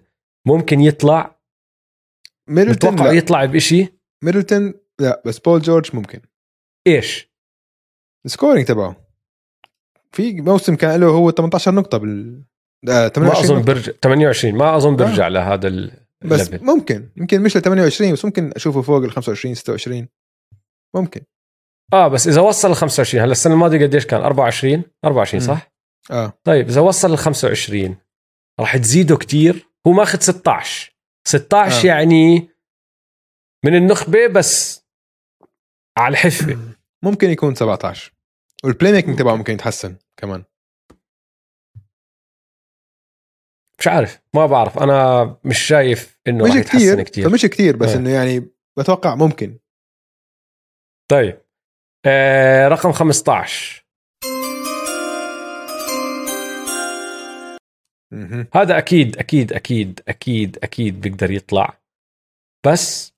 ممكن 0.47 0.81
يطلع 0.81 1.34
ميدلتون 2.49 2.95
بتوقع 2.95 3.11
لا. 3.11 3.17
يطلع 3.17 3.45
بإشي؟ 3.45 3.87
ميدلتون 4.25 4.75
لا 5.01 5.23
بس 5.27 5.39
بول 5.39 5.61
جورج 5.63 5.97
ممكن. 5.97 6.21
إيش؟ 6.87 7.31
ال 8.27 8.32
scoring 8.32 8.67
تبعه. 8.67 8.97
في 10.13 10.41
موسم 10.41 10.75
كان 10.77 11.01
له 11.01 11.07
هو 11.07 11.31
18 11.31 11.75
نقطة 11.75 11.99
بال 11.99 12.43
آه، 12.89 13.03
ما 13.03 13.09
28 13.09 13.45
أظن 13.45 13.55
نقطة. 13.55 13.73
برجع 13.73 13.93
28 14.03 14.55
ما 14.55 14.77
أظن 14.77 14.97
برجع 14.97 15.29
لهذا 15.29 15.69
بس 15.69 16.41
الليفل 16.49 16.65
ممكن 16.65 17.09
يمكن 17.17 17.43
مش 17.43 17.57
ل 17.57 17.61
28 17.63 18.13
بس 18.13 18.25
ممكن 18.25 18.53
أشوفه 18.57 18.83
فوق 18.83 19.03
ال 19.05 19.11
25 19.13 19.55
26 19.55 20.09
ممكن. 20.95 21.21
آه 21.93 22.09
بس 22.09 22.29
إذا 22.29 22.41
وصل 22.41 22.71
ل 22.71 22.75
25 22.75 23.25
هلا 23.25 23.33
السنة 23.33 23.55
الماضية 23.55 23.87
قديش 23.87 24.07
كان؟ 24.07 24.21
24 24.21 24.83
24 25.05 25.43
مم. 25.43 25.49
صح؟ 25.49 25.73
آه. 26.11 26.33
طيب 26.45 26.69
إذا 26.69 26.81
وصل 26.81 27.13
ل 27.13 27.17
25 27.19 27.97
راح 28.61 28.77
تزيده 28.77 29.17
كتير؟ 29.17 29.69
هو 29.87 29.93
ماخذ 29.93 30.19
16 30.21 30.94
16 31.29 31.89
آه. 31.89 31.95
يعني 31.95 32.49
من 33.65 33.75
النخبة 33.77 34.27
بس 34.27 34.85
على 35.99 36.13
الحفة. 36.13 36.59
ممكن 37.05 37.31
يكون 37.31 37.55
17 37.55 38.13
وال 38.65 38.93
playmaking 38.93 39.19
تبعه 39.19 39.37
ممكن 39.37 39.53
يتحسن 39.53 39.97
كمان. 40.17 40.45
مش 43.79 43.89
عارف 43.89 44.21
ما 44.35 44.47
بعرف. 44.47 44.79
أنا 44.79 45.25
مش 45.45 45.59
شايف 45.59 46.19
إنه 46.29 46.45
مش 46.45 46.67
كتير 46.67 47.03
كتير. 47.03 47.29
فمش 47.29 47.47
كتير 47.47 47.77
بس 47.77 47.89
آه. 47.89 47.97
إنه 47.97 48.11
يعني 48.11 48.51
بتوقع 48.79 49.15
ممكن. 49.15 49.59
طيب. 51.11 51.41
آه 52.07 52.69
رقم 52.69 52.93
15 52.93 53.84
هذا 58.55 58.79
أكيد 58.79 59.17
أكيد 59.19 59.53
أكيد 59.53 60.01
أكيد 60.09 60.59
أكيد 60.63 61.01
بيقدر 61.01 61.31
يطلع. 61.31 61.79
بس 62.67 63.13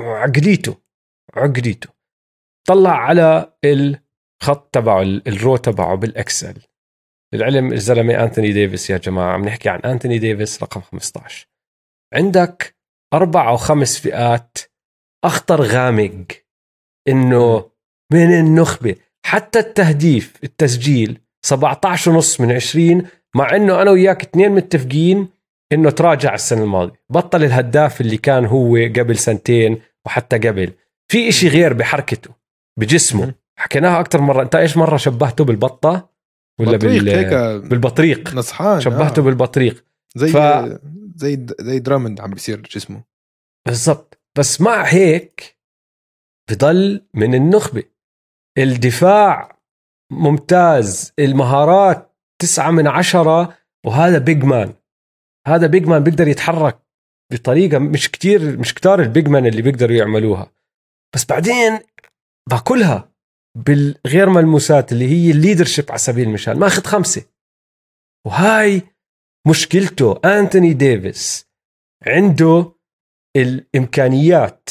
عقليته 0.00 0.76
عقليته. 1.34 1.88
طلع 2.68 2.90
على 2.96 3.52
ال 3.64 3.98
الخط 4.42 4.74
تبعه 4.74 5.02
ال- 5.02 5.28
ال 5.28 5.35
row 5.35 5.56
تبعه 5.56 5.94
بال 5.94 6.11
Excel. 6.11 6.62
العلم 7.34 7.72
الزلمة 7.72 8.24
أنتوني 8.24 8.52
ديفيس 8.52 8.90
يا 8.90 8.98
جماعة 8.98 9.32
عم 9.32 9.44
نحكي 9.44 9.68
عن 9.68 9.78
أنتوني 9.80 10.18
ديفيس 10.18 10.62
رقم 10.62 10.80
15 10.80 11.48
عندك 12.14 12.76
أربع 13.14 13.48
أو 13.48 13.56
خمس 13.56 13.98
فئات 14.00 14.58
أخطر 15.24 15.62
غامق 15.62 16.24
إنه 17.08 17.70
من 18.12 18.38
النخبة. 18.40 18.96
حتى 19.26 19.58
التهديف 19.58 20.44
التسجيل 20.44 21.20
17 21.46 22.10
ونص 22.10 22.40
من 22.40 22.52
20 22.52 23.08
مع 23.36 23.56
إنه 23.56 23.82
أنا 23.82 23.90
وياك 23.90 24.22
اثنين 24.22 24.52
متفقين 24.52 25.28
إنه 25.72 25.90
تراجع 25.90 26.34
السنة 26.34 26.62
الماضية. 26.62 27.02
بطل 27.10 27.44
الهداف 27.44 28.00
اللي 28.00 28.16
كان 28.16 28.44
هو 28.46 28.76
قبل 28.76 29.18
سنتين 29.18 29.82
وحتى 30.06 30.38
قبل. 30.38 30.72
في 31.12 31.28
إشي 31.28 31.48
غير 31.48 31.72
بحركته 31.72 32.30
بجسمه. 32.78 33.34
حكيناها 33.58 34.00
أكثر 34.00 34.20
مرة. 34.20 34.42
أنت 34.42 34.54
إيش 34.54 34.76
مرة 34.76 34.96
شبهته 34.96 35.44
بالبطة؟ 35.44 36.10
ولا 36.60 36.76
بطريق 36.76 37.02
بال... 37.02 37.08
هيك 37.08 37.62
بالبطريق. 37.70 38.34
نصحان 38.34 38.80
شبهته 38.80 39.20
آه. 39.20 39.24
بالبطريق. 39.24 39.84
زي 40.16 40.28
ف- 40.28 40.78
زي 41.16 41.46
زي 41.60 41.78
درامند 41.78 42.20
عم 42.20 42.30
بيصير 42.30 42.60
جسمه. 42.60 43.04
بالضبط. 43.66 44.20
بس 44.38 44.60
مع 44.60 44.82
هيك 44.82 45.58
بضل 46.50 47.06
من 47.14 47.34
النخبة. 47.34 47.82
الدفاع 48.58 49.58
ممتاز. 50.12 51.12
المهارات 51.18 52.11
تسعة 52.42 52.70
من 52.70 52.86
عشرة 52.86 53.58
وهذا 53.86 54.18
big 54.18 54.44
man 54.44 54.74
هذا 55.46 55.66
big 55.66 55.86
man 55.86 56.02
بيقدر 56.02 56.28
يتحرك 56.28 56.78
بطريقة 57.32 57.78
مش 57.78 58.10
كتير 58.10 58.58
مش 58.58 58.74
كتار 58.74 59.02
ال 59.02 59.08
big 59.08 59.28
man 59.28 59.46
اللي 59.46 59.62
بيقدروا 59.62 59.96
يعملوها. 59.96 60.52
بس 61.14 61.24
بعدين 61.24 61.80
باكلها 62.50 63.12
بالغير 63.56 64.30
ملموسات 64.30 64.92
اللي 64.92 65.08
هي 65.08 65.30
ال 65.30 65.35
leadership 65.35 65.84
على 65.88 65.98
سبيل 65.98 66.28
المثال 66.28 66.58
ماخذ 66.58 66.84
خمسة. 66.84 67.22
وهاي 68.26 68.82
مشكلته 69.48 70.20
أنتوني 70.24 70.72
ديفيس 70.72 71.48
عنده 72.06 72.72
الإمكانيات 73.36 74.70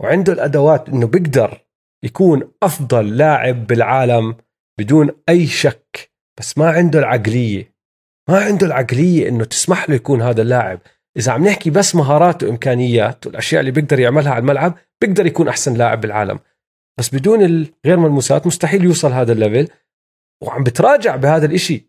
وعنده 0.00 0.32
الأدوات 0.32 0.88
إنه 0.88 1.06
بيقدر 1.06 1.66
يكون 2.04 2.52
أفضل 2.62 3.16
لاعب 3.16 3.66
بالعالم 3.66 4.36
بدون 4.80 5.10
أي 5.28 5.46
شك. 5.46 6.12
بس 6.38 6.58
ما 6.58 6.70
عنده 6.70 6.98
العقلية. 6.98 7.74
ما 8.28 8.38
عنده 8.38 8.66
العقلية 8.66 9.28
إنه 9.28 9.44
تسمح 9.44 9.88
له 9.90 9.94
يكون 9.94 10.22
هذا 10.22 10.42
اللاعب. 10.42 10.80
إذا 11.16 11.32
عم 11.32 11.44
نحكي 11.44 11.70
بس 11.70 11.94
مهارات 11.94 12.42
وإمكانيات 12.42 13.26
والأشياء 13.26 13.60
اللي 13.60 13.70
بيقدر 13.70 13.98
يعملها 13.98 14.32
على 14.32 14.40
الملعب 14.40 14.78
بيقدر 15.00 15.26
يكون 15.26 15.48
أحسن 15.48 15.74
لاعب 15.74 16.00
بالعالم. 16.00 16.38
بس 16.98 17.14
بدون 17.14 17.44
الغير 17.44 17.96
ملموسات 17.96 18.46
مستحيل 18.46 18.84
يوصل 18.84 19.12
هذا 19.12 19.32
الليفل. 19.32 19.72
وعم 20.42 20.64
بتراجع 20.64 21.16
بهذا 21.16 21.46
الإشي. 21.46 21.88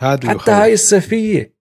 هذا 0.00 0.28
حتى. 0.28 0.50
هاي 0.50 0.72
الصيفية. 0.72 1.54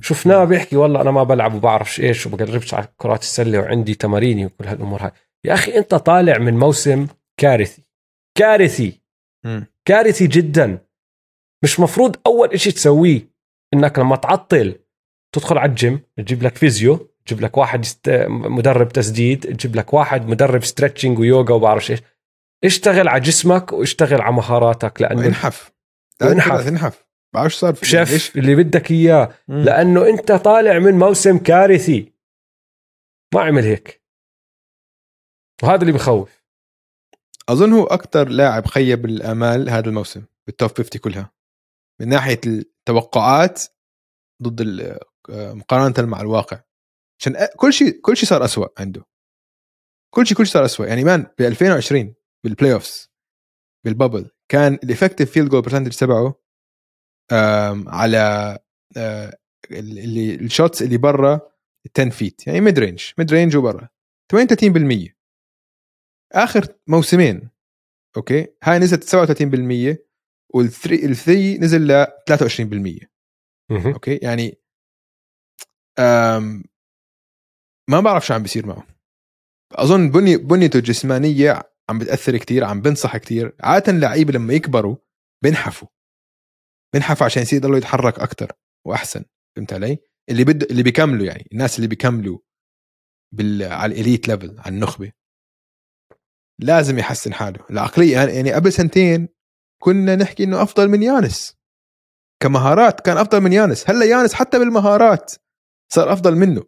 شفناه 0.00 0.44
بيحكي 0.44 0.76
والله 0.76 1.00
أنا 1.00 1.10
ما 1.10 1.22
بلعب 1.22 1.54
وبعرفش 1.54 2.00
إيش 2.00 2.26
وبقربش 2.26 2.74
على 2.74 2.88
كرات 2.96 3.22
السلة 3.22 3.58
وعندي 3.58 3.94
تماريني 3.94 4.46
وكل 4.46 4.66
هالأمور 4.66 5.02
هاي. 5.02 5.10
يا 5.44 5.54
أخي 5.54 5.78
أنت 5.78 5.94
طالع 5.94 6.38
من 6.38 6.58
موسم 6.58 7.06
كارثي. 7.40 7.82
كارثي. 8.38 9.00
مم. 9.44 9.66
كارثي 9.84 10.26
جدا. 10.26 10.78
مش 11.64 11.80
مفروض 11.80 12.16
أول 12.26 12.48
إشي 12.52 12.72
تسويه 12.72 13.28
إنك 13.74 13.98
لما 13.98 14.16
تعطل 14.16 14.78
تدخل 15.32 15.58
على 15.58 15.70
الجيم 15.70 16.00
تجيب 16.16 16.42
لك 16.42 16.56
physio 16.56 17.10
تجيب 17.26 17.40
لك 17.40 17.56
واحد. 17.56 17.86
مدرب 18.28 18.88
تسديد 18.88 19.40
تجيب 19.40 19.76
لك 19.76 19.94
واحد 19.94 20.26
مدرب 20.28 20.64
stretching 20.64 21.18
ويوغا 21.18 21.54
وبعرفش 21.54 21.90
إيش 21.90 22.02
اشتغل 22.64 23.08
على 23.08 23.20
جسمك 23.20 23.72
واشتغل 23.72 24.20
على 24.20 24.34
مهاراتك 24.34 25.02
لأنه 25.02 25.20
وانحف. 25.20 25.72
انحف 26.22 26.68
انحف 26.68 27.06
بعرفش 27.34 27.54
صار؟ 27.54 27.74
شف 27.74 28.36
اللي 28.36 28.54
بدك 28.54 28.90
إياه. 28.90 29.34
لأنه 29.48 30.08
أنت 30.08 30.32
طالع 30.32 30.78
من 30.78 30.98
موسم 30.98 31.38
كارثي 31.38 32.12
ما 33.34 33.40
عمل 33.40 33.62
هيك 33.62 34.02
وهذا 35.62 35.80
اللي 35.80 35.92
بخوف 35.92 36.44
أظن 37.48 37.72
هو 37.72 37.84
أكثر 37.84 38.28
لاعب 38.28 38.66
خيب 38.66 39.04
الأمال 39.04 39.70
هذا 39.70 39.88
الموسم 39.88 40.22
بال 40.46 40.56
top 40.56 40.70
50 40.70 41.00
كلها 41.00 41.34
من 42.00 42.08
ناحية 42.08 42.40
التوقعات 42.46 43.62
ضد 44.42 44.80
آه، 45.30 45.52
مقارنة 45.52 46.08
مع 46.10 46.20
الواقع. 46.20 46.60
عشان 47.20 47.48
كل 47.56 47.72
شيء 47.72 48.00
كل 48.00 48.16
شيء 48.16 48.28
صار 48.28 48.44
أسوأ 48.44 48.80
عنده. 48.80 49.04
كل 50.14 50.26
شيء 50.26 50.36
كل 50.36 50.46
شيء 50.46 50.54
صار 50.54 50.64
أسوأ. 50.64 50.86
يعني 50.86 51.04
man 51.04 51.26
ب 51.38 51.42
2020 51.42 52.14
بال 52.44 52.72
playoffs 52.72 53.10
بال 53.84 53.95
bubble 53.95 54.30
كان 54.48 54.74
ال 54.74 54.80
effective 54.80 55.30
field 55.30 55.48
goal 55.48 55.62
percentage 55.62 55.96
تبعه 55.96 56.40
على 57.86 58.58
آه، 58.96 59.38
اللي 59.70 60.34
ال 60.34 60.42
shots 60.42 60.82
اللي 60.82 60.96
برا 60.96 61.40
10 61.98 62.10
feet 62.10 62.46
يعني 62.46 62.60
mid-range 62.60 63.12
mid-range 63.18 63.56
وبرا. 63.56 63.88
38% 64.32 65.14
آخر 66.32 66.66
موسمين 66.86 67.50
okay؟ 68.16 68.46
هاي 68.62 68.78
نزلت 68.78 69.04
37% 69.04 69.96
وال 70.54 70.68
three 70.68 71.04
ال 71.04 71.13
three 71.13 71.58
نزل 71.58 71.86
ل 71.86 72.06
23% 72.06 73.08
مهم. 73.70 73.92
okay؟ 73.92 74.16
يعني 74.16 74.54
أم 75.98 76.64
ما 77.90 78.00
بعرف 78.00 78.26
شو 78.26 78.34
عم 78.34 78.42
بيصير 78.42 78.66
معه. 78.66 78.86
أظن 79.72 80.10
بني 80.10 80.36
بنيته 80.36 80.76
الجسمانية 80.76 81.62
عم 81.90 81.98
بتأثر 81.98 82.36
كتير 82.36 82.64
عم 82.64 82.80
بنصح 82.80 83.16
كتير. 83.16 83.56
عادة 83.60 83.92
اللعيبة 83.92 84.32
لما 84.32 84.54
يكبروا 84.54 84.96
بنحفوا. 85.44 85.88
بنحفوا 86.94 87.26
عشان 87.26 87.42
يصير 87.42 87.58
يضلوا 87.58 87.76
يتحرك 87.78 88.18
أكثر 88.18 88.52
وأحسن. 88.86 89.24
فهمت 89.56 89.72
علي؟ 89.72 89.98
اللي 90.30 90.44
بد 90.44 90.62
اللي 90.62 90.82
بيكملوا 90.82 91.26
يعني 91.26 91.48
الناس 91.52 91.76
اللي 91.76 91.88
بيكملوا 91.88 92.38
بال... 93.34 93.62
على 93.62 93.94
ال 93.94 94.00
elite 94.00 94.28
level 94.28 94.58
على 94.58 94.74
النخبة. 94.74 95.12
لازم 96.60 96.98
يحسن 96.98 97.34
حاله. 97.34 97.66
العقلية 97.70 98.12
يعني- 98.12 98.32
يعني 98.32 98.52
قبل 98.52 98.72
سنتين 98.72 99.28
كنا 99.84 100.16
نحكي 100.16 100.44
إنه 100.44 100.62
أفضل 100.62 100.88
من 100.88 101.02
يانس. 101.02 101.56
كمهارات 102.42 103.00
كان 103.00 103.16
أفضل 103.16 103.40
من 103.40 103.52
يانس. 103.52 103.90
هلأ 103.90 104.04
يانس 104.04 104.34
حتى 104.34 104.58
بالمهارات 104.58 105.32
صار 105.92 106.12
أفضل 106.12 106.36
منه. 106.36 106.64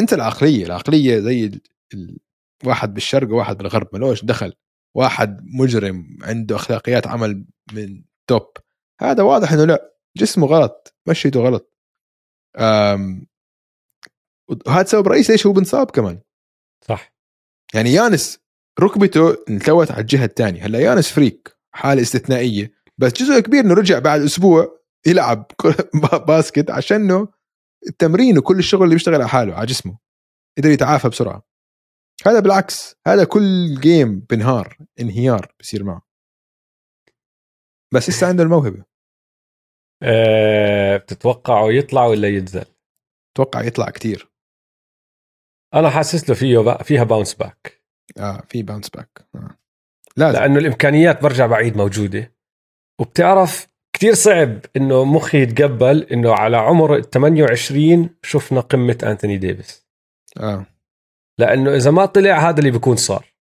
أنت 0.00 0.12
العقلية 0.12 0.66
العقلية 0.66 1.20
زي 1.20 1.44
ال... 1.44 1.60
ال... 1.94 2.18
واحد 2.64 2.94
بالشرق 2.94 3.30
وواحد 3.30 3.56
بالغرب 3.56 3.88
ملوش 3.92 4.24
دخل. 4.24 4.52
واحد 4.96 5.40
مجرم 5.60 6.18
عنده 6.22 6.56
أخلاقيات 6.56 7.06
عمل 7.06 7.46
من 7.72 8.04
top. 8.26 8.52
هذا 9.00 9.22
واضح 9.22 9.52
إنه 9.52 9.64
لأ 9.64 9.96
جسمه 10.16 10.46
غلط 10.46 10.96
مشيته 11.08 11.40
غلط. 11.40 11.74
أم... 12.58 13.26
وهذا 14.66 14.86
سبب 14.86 15.08
رئيسي 15.08 15.32
ليش 15.32 15.46
هو؟ 15.46 15.52
بنصاب 15.52 15.90
كمان. 15.90 16.20
صح. 16.88 17.14
يعني 17.74 17.92
يانس 17.92 18.38
ركبته 18.80 19.36
انتوت 19.48 19.90
على 19.90 20.00
الجهة 20.00 20.24
الثانية 20.24 20.66
هلأ 20.66 20.78
يانس 20.78 21.12
freak. 21.12 21.55
حالة 21.76 22.02
استثنائية. 22.02 22.72
بس 22.98 23.12
جزء 23.12 23.40
كبير 23.40 23.60
إنه 23.64 23.74
رجع 23.74 23.98
بعد 23.98 24.20
أسبوع 24.20 24.80
يلعب 25.06 25.50
basket 26.28 26.70
عشانه 26.70 27.28
التمرين 27.88 28.38
وكل 28.38 28.58
الشغل 28.58 28.82
اللي 28.84 28.94
بيشتغل 28.94 29.14
على 29.14 29.28
حاله 29.28 29.54
على 29.54 29.66
جسمه. 29.66 29.98
قدر 30.58 30.70
يتعافى 30.70 31.08
بسرعة. 31.08 31.42
هذا 32.26 32.40
بالعكس 32.40 32.96
هذا 33.06 33.24
كل 33.24 33.80
game 33.80 34.20
بنهار 34.20 34.78
انهيار 35.00 35.54
بصير 35.60 35.84
معه. 35.84 36.02
بس 37.94 38.08
لسه 38.08 38.26
عنده 38.28 38.42
الموهبة. 38.42 38.84
أه 40.02 40.96
بتتوقعه 40.96 41.72
يطلع 41.72 42.06
ولا 42.06 42.28
ينزل؟ 42.28 42.64
أتوقع 43.32 43.62
يطلع 43.62 43.90
كتير. 43.90 44.30
أنا 45.74 45.90
حاسس 45.90 46.28
له 46.28 46.34
فيه 46.34 46.58
بقى 46.58 46.84
فيها 46.84 47.04
bounce 47.04 47.34
back 47.34 47.82
آه 48.18 48.40
في 48.48 48.62
bounce 48.62 48.88
back 48.90 49.28
آه. 49.34 49.65
لازم. 50.16 50.38
لأنه 50.38 50.58
الإمكانيات 50.58 51.22
برجع 51.22 51.46
بعيد 51.46 51.76
موجودة. 51.76 52.32
وبتعرف 53.00 53.68
كتير 53.92 54.14
صعب 54.14 54.60
إنه 54.76 55.04
مخي 55.04 55.42
يتقبل 55.42 56.02
إنه 56.02 56.34
على 56.34 56.56
عمر 56.56 57.02
28 57.02 58.16
شفنا 58.22 58.60
قمة 58.60 58.98
أنتوني 59.02 59.38
ديفيس. 59.38 59.86
آه. 60.40 60.66
لأنه 61.38 61.74
إذا 61.74 61.90
ما 61.90 62.06
طلع 62.06 62.48
هذا 62.48 62.58
اللي 62.58 62.70
بيكون 62.70 62.96
صار. 62.96 63.34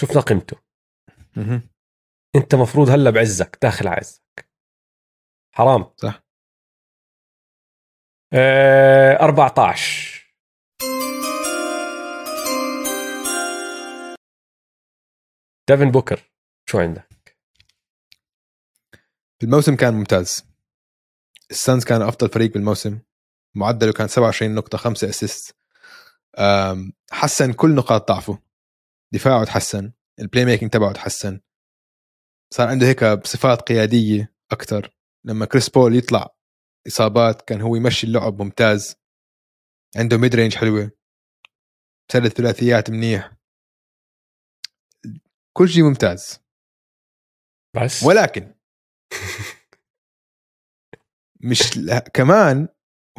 شفنا 0.00 0.20
قيمته. 0.20 0.56
مهم. 1.36 1.62
أنت 2.36 2.54
مفروض 2.54 2.90
هلأ 2.90 3.10
بعزك 3.10 3.58
داخل 3.62 3.88
عزك. 3.88 4.48
حرام. 5.54 5.90
صح. 5.96 6.26
آه 8.32 9.20
14 9.20 10.15
ديفن 15.68 15.90
بوكر 15.90 16.30
شو 16.70 16.78
عندك؟ 16.78 17.38
الموسم 19.42 19.76
كان 19.76 19.94
ممتاز. 19.94 20.44
ال 21.50 21.57
Suns 21.57 21.84
كان 21.84 22.02
أفضل 22.02 22.28
فريق 22.28 22.52
بالموسم. 22.52 23.00
معدله 23.54 23.92
كان 23.92 24.08
27 24.08 24.54
نقطة 24.54 24.78
5 24.78 25.08
assist 25.08 25.56
حسن 27.10 27.52
كل 27.52 27.74
نقاط 27.74 28.08
ضعفه. 28.08 28.38
دفاعه 29.12 29.44
تحسن 29.44 29.92
ال 30.20 30.44
playmaking 30.44 30.70
تبعه 30.70 30.92
تحسن. 30.92 31.40
صار 32.54 32.68
عنده 32.68 32.86
هيك 32.86 33.04
بصفات 33.04 33.62
قيادية 33.62 34.34
أكثر 34.50 34.96
لما 35.24 35.46
كريس 35.46 35.68
بول 35.68 35.96
يطلع 35.96 36.36
إصابات 36.86 37.42
كان 37.42 37.60
هو 37.60 37.76
يمشي 37.76 38.06
اللعب 38.06 38.42
ممتاز. 38.42 38.96
عنده 39.96 40.16
mid-range 40.16 40.54
حلوة. 40.54 40.90
سدد 42.12 42.28
ثلاثيات 42.28 42.90
منيح. 42.90 43.35
كل 45.56 45.68
شيء 45.68 45.82
ممتاز. 45.82 46.40
بس. 47.76 48.02
ولكن 48.02 48.54
مش 51.40 51.78
ل- 51.78 51.98
كمان 51.98 52.68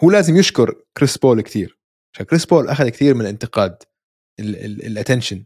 هو 0.03 0.11
لازم 0.11 0.35
يشكر 0.35 0.83
كريس 0.97 1.17
بول 1.17 1.41
كثير 1.41 1.79
عشان 2.13 2.25
كريس 2.25 2.45
بول 2.45 2.69
أخذ 2.69 2.89
كثير 2.89 3.13
من 3.15 3.21
الانتقاد 3.21 3.83
ال 4.39 4.50
attention 4.50 5.45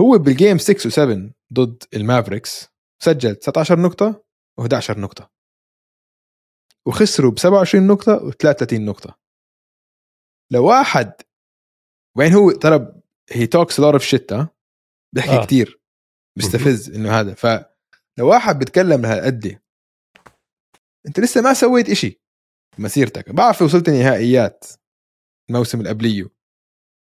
هو 0.00 0.18
بال 0.18 0.31
game 0.31 0.58
6 0.58 0.90
و7 0.90 1.32
ضد 1.52 1.84
ال 1.94 2.01
Mavericks 2.01 2.68
سجل 3.02 3.36
19 3.36 3.78
نقطة 3.82 4.24
و11 4.60 4.98
نقطة. 4.98 5.30
وخسروا 6.86 7.30
ب 7.30 7.38
27 7.38 7.86
نقطة 7.86 8.18
و33 8.30 8.72
نقطة. 8.80 9.18
لو 10.52 10.68
واحد 10.68 11.12
وين 12.18 12.32
هو 12.32 12.50
ترى 12.50 13.02
he 13.30 13.46
talks 13.46 13.80
a 13.80 13.84
lot 13.84 13.94
of 13.94 14.02
shit 14.02 14.32
بيحكي 15.14 15.36
آه. 15.36 15.44
كثير 15.44 15.80
بيستفز 16.36 16.90
إنه 16.90 17.20
هذا. 17.20 17.34
فلو 17.34 18.28
واحد 18.28 18.58
بيتكلم 18.58 19.02
لهالقد 19.02 19.60
أنت 21.06 21.20
لسه 21.20 21.40
ما 21.40 21.54
سويت 21.54 21.90
إشي 21.90 22.20
مسيرتك 22.78 23.30
بعرف 23.30 23.62
وصلت 23.62 23.90
نهائيات 23.90 24.64
الموسم 25.50 25.78
اللي 25.78 25.90
قبليه. 25.90 26.30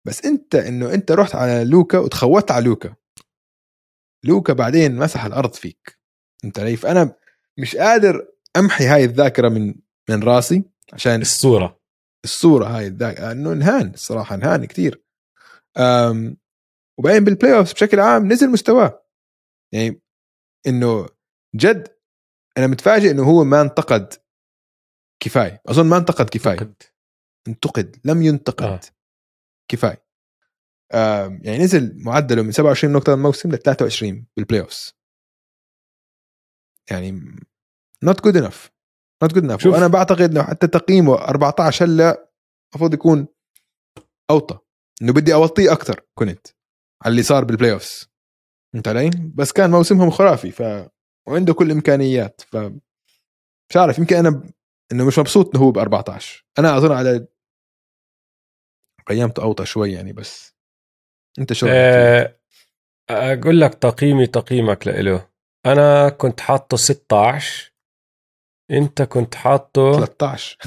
بس 0.08 0.26
أنت 0.26 0.56
إنه 0.56 0.94
أنت 0.94 1.12
رحت 1.12 1.36
على 1.36 1.64
لوكا 1.64 1.98
وتخوت 1.98 2.52
على 2.52 2.66
لوكا. 2.66 2.96
لوكا 4.26 4.54
بعدين 4.54 4.96
مسح 4.96 5.26
الأرض 5.26 5.54
فيك. 5.54 6.00
أنت 6.46 6.60
ليف 6.60 6.86
أنا 6.86 7.16
مش 7.58 7.76
قادر 7.76 8.28
أمحي 8.58 8.86
هاي 8.86 9.04
الذاكرة 9.04 9.50
من 9.50 9.76
من 10.10 10.24
راسي 10.24 10.64
عشان 10.94 11.22
الصورة. 11.22 11.82
الصورة 12.24 12.66
هاي 12.66 12.88
الذاكره 12.88 13.32
إنه 13.32 13.52
انهان 13.54 13.94
الصراحة 13.94 14.36
انهان 14.36 14.66
كثير 14.66 15.04
وبعدين 17.02 17.24
بال 17.24 17.58
playoff 17.58 17.74
بشكل 17.74 18.00
عام 18.00 18.32
نزل 18.32 18.50
مستواه. 18.50 19.06
يعني 19.74 20.02
إنه 20.68 21.08
جد 21.56 21.98
أنا 22.58 22.68
متفاجئ 22.68 23.12
إنه 23.12 23.24
هو 23.24 23.44
ما 23.44 23.62
انتقد 23.62 24.14
كفاية. 25.24 25.62
أظن 25.68 25.86
ما 25.86 25.98
انتقد 25.98 26.30
كفاية. 26.30 26.58
أعتقد. 26.60 26.84
انتقد. 27.48 28.02
لم 28.06 28.22
ينتقد 28.22 28.64
آه. 28.68 28.80
كفاية. 29.72 30.06
يعني 31.44 31.58
نزل 31.58 32.04
معدله 32.04 32.42
من 32.42 32.52
27 32.52 32.94
نقطة 32.94 33.14
الموسم 33.14 33.52
ل 33.52 33.58
23 33.58 34.28
بال 34.38 34.62
playoffs 34.62 34.94
يعني 36.92 37.12
not 38.04 38.24
good 38.24 38.38
enough 38.38 38.72
not 39.24 39.34
good 39.34 39.44
enough. 39.44 39.66
وأنا 39.66 39.88
بعتقد 39.88 40.22
إنه 40.22 40.44
حتى 40.44 40.68
تقييمه 40.68 41.16
14 41.16 41.86
هلأ 41.86 42.32
المفروض 42.74 42.94
يكون 42.94 43.28
أوطى. 44.30 44.60
إنه 45.02 45.14
بدي 45.14 45.34
أوطيه 45.34 45.72
أكثر 45.72 46.02
كنت. 46.14 46.48
على 47.02 47.12
اللي 47.12 47.24
صار 47.24 47.44
بال 47.44 47.72
playoffs 47.72 48.10
فهمت 48.74 48.88
علي؟ 48.88 49.10
بس 49.36 49.52
كان 49.52 49.72
موسمهم 49.72 50.10
خرافي 50.10 50.52
ف 50.52 50.64
وعنده 51.28 51.54
كل 51.54 51.66
الامكانيات 51.66 52.42
ف 52.42 52.56
مش 53.70 53.78
عارف 53.78 54.00
يمكن 54.00 54.16
أنا 54.16 54.30
ب... 54.30 54.52
إنه 54.92 55.06
مش 55.06 55.20
مبسوط 55.20 55.56
إنه 55.56 55.66
هو 55.66 55.72
ب 55.72 55.78
14 55.78 56.46
أنا 56.60 56.78
أظن 56.78 56.92
على 56.92 57.28
قيمته 59.08 59.44
أوطى 59.44 59.66
شوي 59.66 59.92
يعني 59.92 60.14
بس 60.14 60.56
أنت 61.40 61.54
شو؟ 61.54 61.68
آه، 61.70 62.36
أقول 63.10 63.62
لك 63.62 63.74
تقييمي 63.74 64.28
تقييمك 64.28 64.88
لإله. 64.88 65.28
أنا 65.66 66.10
كنت 66.10 66.40
حاطه 66.40 66.78
16 66.78 67.74
أنت 68.72 69.02
كنت 69.02 69.36
حاطه 69.36 69.92
13 70.06 70.58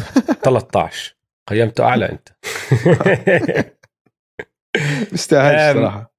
13 0.43 1.17
قيمته 1.49 1.85
أعلى 1.85 2.09
أنت. 2.13 2.29
بيستاهلش 5.13 5.61
أم، 5.61 5.75
صراحة. 5.75 6.14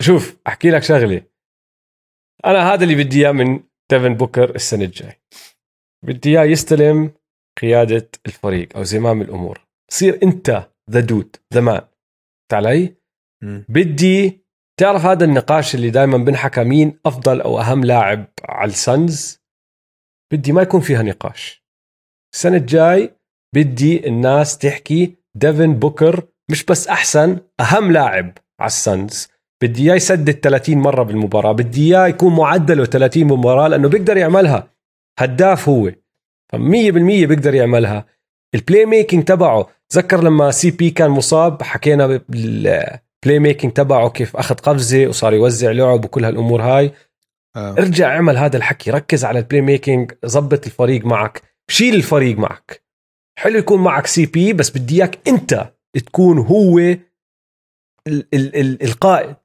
شوف 0.00 0.36
أحكي 0.46 0.70
لك 0.70 0.82
شغلة. 0.82 1.22
أنا 2.44 2.72
هذا 2.72 2.84
اللي 2.84 3.04
بدي 3.04 3.20
إياه 3.20 3.32
من 3.32 3.62
ديفن 3.90 4.14
بوكر 4.14 4.54
السنة 4.54 4.84
الجاي 4.84 5.20
بدي 6.06 6.28
إياه 6.30 6.44
يستلم 6.44 7.12
قيادة 7.60 8.10
الفريق 8.26 8.76
أو 8.76 8.82
زمام 8.82 9.22
الأمور. 9.22 9.66
تصير 9.90 10.22
أنت 10.22 10.70
the 10.90 11.00
dude 11.00 11.36
the 11.54 11.60
man 11.60 11.88
علي. 12.52 12.96
بدي 13.68 14.44
تعرف 14.80 15.04
هذا 15.04 15.24
النقاش 15.24 15.74
اللي 15.74 15.90
دائما 15.90 16.18
بنحكى 16.18 16.64
مين 16.64 16.98
أفضل 17.06 17.40
أو 17.40 17.60
أهم 17.60 17.84
لاعب 17.84 18.26
على 18.44 18.70
السنز 18.70 19.40
بدي 20.32 20.52
ما 20.52 20.62
يكون 20.62 20.80
فيها 20.80 21.02
نقاش. 21.02 21.64
السنة 22.34 22.56
الجاي 22.56 23.16
بدي 23.54 24.08
الناس 24.08 24.58
تحكي 24.58 25.16
ديفن 25.34 25.74
بوكر 25.74 26.28
مش 26.50 26.64
بس 26.64 26.88
أحسن 26.88 27.40
أهم 27.60 27.92
لاعب 27.92 28.38
على 28.60 28.66
السنز 28.66 29.28
بدي 29.62 29.82
إياه 29.82 29.94
يسدد 29.94 30.30
30 30.30 30.78
مرة 30.78 31.02
بالمباراة 31.02 31.52
بدي 31.52 31.96
إياه 31.96 32.06
يكون 32.06 32.36
معدله 32.36 32.84
30 32.84 33.24
مباراة 33.24 33.68
لأنه 33.68 33.88
بيقدر 33.88 34.16
يعملها. 34.16 34.68
هداف 35.18 35.68
هو. 35.68 35.90
ف 36.52 36.56
100% 36.56 36.58
بيقدر 37.26 37.54
يعملها. 37.54 38.06
ال 38.54 38.86
playmaking 38.86 39.24
تبعه 39.24 39.68
تذكر 39.88 40.22
لما 40.24 40.50
سي 40.50 40.70
بي 40.70 40.90
كان 40.90 41.10
مصاب 41.10 41.62
حكينا 41.62 42.06
بال 42.28 43.38
playmaking 43.38 43.72
تبعه 43.72 44.08
كيف 44.08 44.36
أخذ 44.36 44.54
قفزة 44.54 45.06
وصار 45.06 45.34
يوزع 45.34 45.70
لعب 45.70 46.04
وكل 46.04 46.24
هالأمور 46.24 46.62
هاي. 46.62 46.92
آه. 47.56 47.72
ارجع 47.72 48.08
اعمل 48.14 48.36
هذا 48.36 48.56
الحكي 48.56 48.90
ركز 48.90 49.24
على 49.24 49.38
ال 49.38 49.60
playmaking 49.60 50.12
زبط 50.24 50.66
الفريق 50.66 51.04
معك 51.04 51.42
شيل 51.68 51.94
الفريق 51.94 52.38
معك. 52.38 52.82
حلو 53.38 53.58
يكون 53.58 53.82
معك 53.82 54.06
سي 54.06 54.26
بي 54.26 54.52
بس 54.52 54.70
بدي 54.70 54.96
إياك 54.96 55.18
أنت 55.28 55.72
تكون 56.06 56.38
هو 56.38 56.96
ال 58.06 58.34
ال 58.34 58.56
ال 58.56 58.82
القائد 58.82 59.36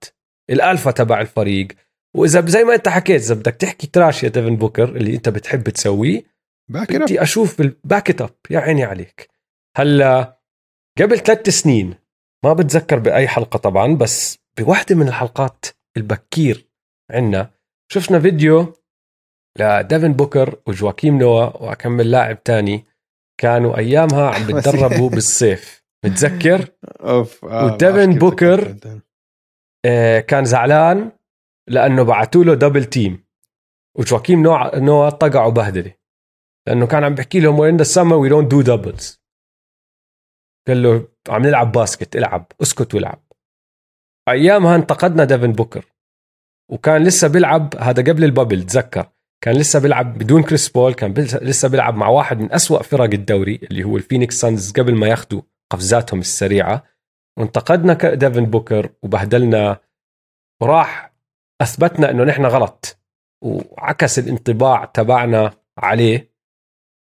الألفا 0.49 0.91
تبع 0.91 1.21
الفريق. 1.21 1.67
وإذا 2.15 2.45
زي 2.45 2.63
ما 2.63 2.75
أنت 2.75 2.89
حكيت 2.89 3.21
إذا 3.21 3.35
بدك 3.35 3.55
تحكي 3.55 3.87
trash 3.87 4.23
يا 4.23 4.29
ديفن 4.29 4.55
بوكر 4.55 4.89
اللي 4.95 5.15
أنت 5.15 5.29
بتحب 5.29 5.69
تسويه 5.69 6.23
بوكر 6.71 7.03
بدي 7.03 7.21
أشوف 7.21 7.61
ال 7.61 7.73
back 7.73 8.21
up 8.21 8.35
يا 8.49 8.59
عيني 8.59 8.83
عليك. 8.83 9.29
هلأ 9.77 10.39
قبل 10.99 11.19
ثلاث 11.19 11.49
سنين 11.49 11.95
ما 12.45 12.53
بتذكر 12.53 12.99
بأي 12.99 13.27
حلقة 13.27 13.57
طبعا 13.57 13.95
بس 13.95 14.37
بواحده 14.57 14.95
من 14.95 15.07
الحلقات 15.07 15.65
البكير 15.97 16.69
عنا 17.11 17.51
شفنا 17.91 18.19
فيديو 18.19 18.73
لديفن 19.59 20.13
بوكر 20.13 20.61
وجواكيم 20.67 21.17
نوا 21.17 21.71
وكمل 21.71 22.11
لاعب 22.11 22.43
تاني 22.43 22.85
كانوا 23.37 23.77
أيامها 23.77 24.29
عم 24.29 24.47
بتدربوا 24.47 25.09
بالصيف. 25.09 25.78
متذكر؟ 26.05 26.69
أوف 26.99 27.45
آه 27.45 27.65
وديفن 27.65 28.19
بوكر. 28.19 28.75
آه، 29.85 30.19
كان 30.19 30.45
زعلان 30.45 31.11
لأنه 31.67 32.03
بعثوا 32.03 32.43
له 32.43 32.53
double 32.53 32.85
team 32.85 33.25
وجواكيم 33.97 34.43
نوا 34.43 34.79
نوا 34.79 35.09
طقعوا 35.09 35.51
بهدلة. 35.51 35.93
لأنه 36.67 36.87
كان 36.87 37.03
عم 37.03 37.15
بحكي 37.15 37.39
لهم 37.39 37.59
we 37.59 37.68
in 37.68 37.77
the 37.77 37.83
summer 37.83 38.15
we 38.15 38.29
don't 38.29 38.51
do 38.51 38.61
doubles 38.61 39.21
قال 40.67 40.83
له 40.83 41.07
عم 41.29 41.41
نلعب 41.41 41.71
باسكت 41.71 42.15
العب 42.15 42.51
اسكت 42.61 42.95
والعب. 42.95 43.23
ايامها 44.29 44.75
انتقدنا 44.75 45.23
ديفن 45.23 45.51
بوكر. 45.51 45.85
وكان 46.71 47.03
لسه 47.03 47.27
بيلعب 47.27 47.75
هذا 47.75 48.03
قبل 48.11 48.23
ال 48.23 48.29
bubble 48.29 48.63
تذكر. 48.63 49.09
كان 49.43 49.55
لسه 49.55 49.79
بيلعب 49.79 50.17
بدون 50.17 50.43
كريس 50.43 50.69
بول 50.69 50.93
كان 50.93 51.13
لسه 51.41 51.67
بيلعب 51.67 51.95
مع 51.95 52.07
واحد 52.07 52.39
من 52.39 52.51
أسوأ 52.51 52.83
فرق 52.83 53.13
الدوري 53.13 53.55
اللي 53.55 53.83
هو 53.83 53.97
الفينيكس 53.97 54.41
صنز 54.41 54.71
قبل 54.71 54.95
ما 54.95 55.07
ياخذوا 55.07 55.41
قفزاتهم 55.69 56.19
السريعة. 56.19 56.83
وانتقدنا 57.39 57.93
ديفن 58.13 58.45
بوكر 58.45 58.89
وبهدلنا. 59.03 59.79
وراح 60.61 61.13
أثبتنا 61.61 62.11
إنه 62.11 62.23
نحن 62.23 62.45
غلط. 62.45 62.99
وعكس 63.41 64.19
الانطباع 64.19 64.85
تبعنا 64.85 65.53
عليه. 65.77 66.33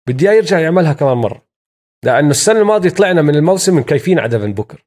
بدي 0.07 0.29
إياه 0.29 0.37
يرجع 0.37 0.59
يعملها 0.59 0.93
كمان 0.93 1.17
مرة. 1.17 1.47
لأنه 2.05 2.29
السنة 2.29 2.59
الماضية 2.59 2.89
طلعنا 2.89 3.21
من 3.21 3.35
الموسم 3.35 3.77
مكيفين 3.77 4.19
على 4.19 4.29
ديفن 4.29 4.53
بوكر. 4.53 4.85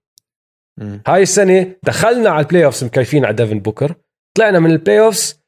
مم. 0.80 1.02
هاي 1.06 1.22
السنة 1.22 1.76
دخلنا 1.82 2.30
على 2.30 2.40
ال 2.44 2.64
playoffs 2.64 2.84
مكيفين 2.84 3.24
على 3.24 3.34
ديفن 3.34 3.60
بوكر. 3.60 3.94
طلعنا 4.36 4.58
من 4.58 4.70
ال 4.70 5.00
playoffs 5.00 5.44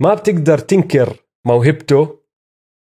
ما 0.00 0.14
بتقدر 0.14 0.58
تنكر 0.58 1.16
موهبته. 1.46 2.22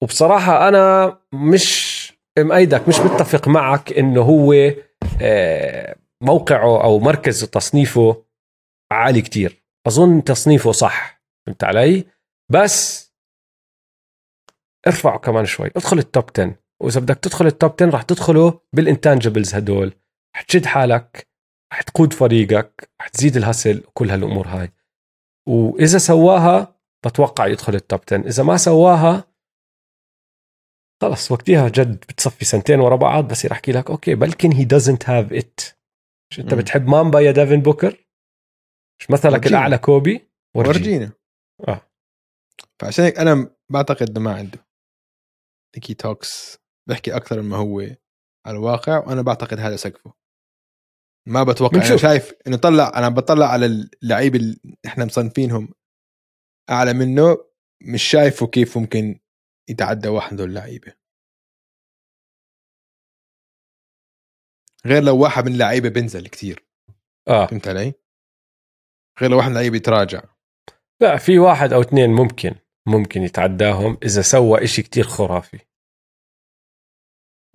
وبصراحة 0.03 0.67
أنا 0.67 1.17
مش 1.33 1.94
مأيدك 2.37 2.87
مش 2.87 2.99
متفق 2.99 3.47
معك 3.47 3.93
إنه 3.93 4.21
هو 4.21 4.53
آه، 5.21 5.95
موقعه 6.21 6.83
أو 6.83 6.99
مركزه 6.99 7.47
تصنيفه 7.47 8.23
عالي 8.91 9.21
كتير. 9.21 9.63
أظن 9.87 10.23
تصنيفه 10.23 10.71
صح 10.71 11.21
فهمت 11.45 11.63
علي؟ 11.63 12.05
بس 12.51 13.05
ارفعه 14.87 15.17
كمان 15.19 15.45
شوي. 15.45 15.67
ادخل 15.67 15.99
ال 15.99 16.05
top 16.05 16.23
10 16.37 16.55
وإذا 16.81 16.99
بدك 16.99 17.17
تدخل 17.17 17.47
ال 17.47 17.53
top 17.53 17.71
10 17.73 17.89
راح 17.89 18.01
تدخله 18.01 18.59
بال 18.73 18.86
intangibles 18.86 19.55
هدول. 19.55 19.93
رح 20.35 20.41
تشد 20.41 20.65
حالك 20.65 21.27
رح 21.73 21.81
تقود 21.81 22.13
فريقك 22.13 22.89
رح 23.01 23.07
تزيد 23.07 23.37
ال 23.37 23.44
hustle 23.44 23.83
وكل 23.87 24.09
هالأمور 24.09 24.47
هاي. 24.47 24.71
وإذا 25.47 25.97
سواها 25.97 26.75
بتوقع 27.05 27.47
يدخل 27.47 27.75
ال 27.75 27.81
top 27.81 27.99
10 28.07 28.27
إذا 28.27 28.43
ما 28.43 28.57
سواها 28.57 29.34
خلص 31.01 31.31
وقتها 31.31 31.69
جد 31.69 31.99
بتصفي 31.99 32.45
سنتين 32.45 32.79
ورا 32.79 32.95
بعض 32.95 33.27
بس 33.27 33.45
احكي 33.45 33.71
لك 33.71 33.89
أوكي 33.89 34.15
بلكن 34.15 34.51
هي 34.51 34.65
دزنت 34.65 35.09
هاف 35.09 35.33
ات 35.33 35.59
مش 36.31 36.39
أنت 36.39 36.53
مم. 36.53 36.59
بتحب 36.59 36.87
مامبا 36.87 37.19
يا 37.19 37.31
ديفن 37.31 37.61
بوكر 37.61 38.05
مش 38.99 39.11
مثلك 39.11 39.33
ورجينا. 39.33 39.47
الأعلى 39.57 39.77
كوبي 39.77 40.29
ورجينا 40.55 41.11
آه. 41.67 41.81
فعشان 42.81 43.05
هيك 43.05 43.19
أنا 43.19 43.55
بعتقد 43.71 44.09
إنه 44.09 44.19
ما 44.19 44.35
عنده 44.35 44.65
تيكي 45.75 45.93
توكس 45.93 46.57
بحكي 46.89 47.15
أكثر 47.15 47.41
مما 47.41 47.57
هو 47.57 47.79
على 48.47 48.57
الواقع 48.57 48.97
وأنا 48.97 49.21
بعتقد 49.21 49.59
هذا 49.59 49.75
سقفه 49.75 50.13
ما 51.27 51.43
بتوقع 51.43 51.87
أنا. 51.87 51.97
شايف 51.97 52.33
إنه 52.47 52.57
طلع 52.57 52.91
أنا 52.95 53.09
بطلع 53.09 53.45
على 53.45 53.65
اللعيبه 53.65 54.39
اللي 54.39 54.57
إحنا 54.85 55.05
مصنفينهم 55.05 55.73
أعلى 56.69 56.93
منه 56.93 57.37
مش 57.83 58.03
شايفه 58.03 58.47
كيف 58.47 58.77
ممكن 58.77 59.19
يتعدى 59.69 60.07
واحد 60.07 60.33
من 60.33 60.39
اللعيبه 60.39 60.93
غير 64.85 65.03
لو 65.03 65.23
واحد 65.23 65.45
من 65.45 65.51
اللعيبه 65.53 65.89
بينزل 65.89 66.27
كثير 66.27 66.65
آه. 67.27 67.45
فهمت 67.45 67.67
علي؟ 67.67 67.93
غير 69.21 69.31
لو 69.31 69.37
واحد 69.37 69.49
من 69.49 69.55
اللعيبه 69.55 69.77
يتراجع. 69.77 70.23
لا 71.01 71.17
في 71.17 71.39
واحد 71.39 71.73
أو 71.73 71.81
اثنين 71.81 72.09
ممكن 72.09 72.55
ممكن 72.87 73.21
يتعداهم 73.21 73.97
إذا 74.03 74.21
سوى 74.21 74.63
إشي 74.63 74.81
كتير 74.81 75.03
خرافي. 75.03 75.59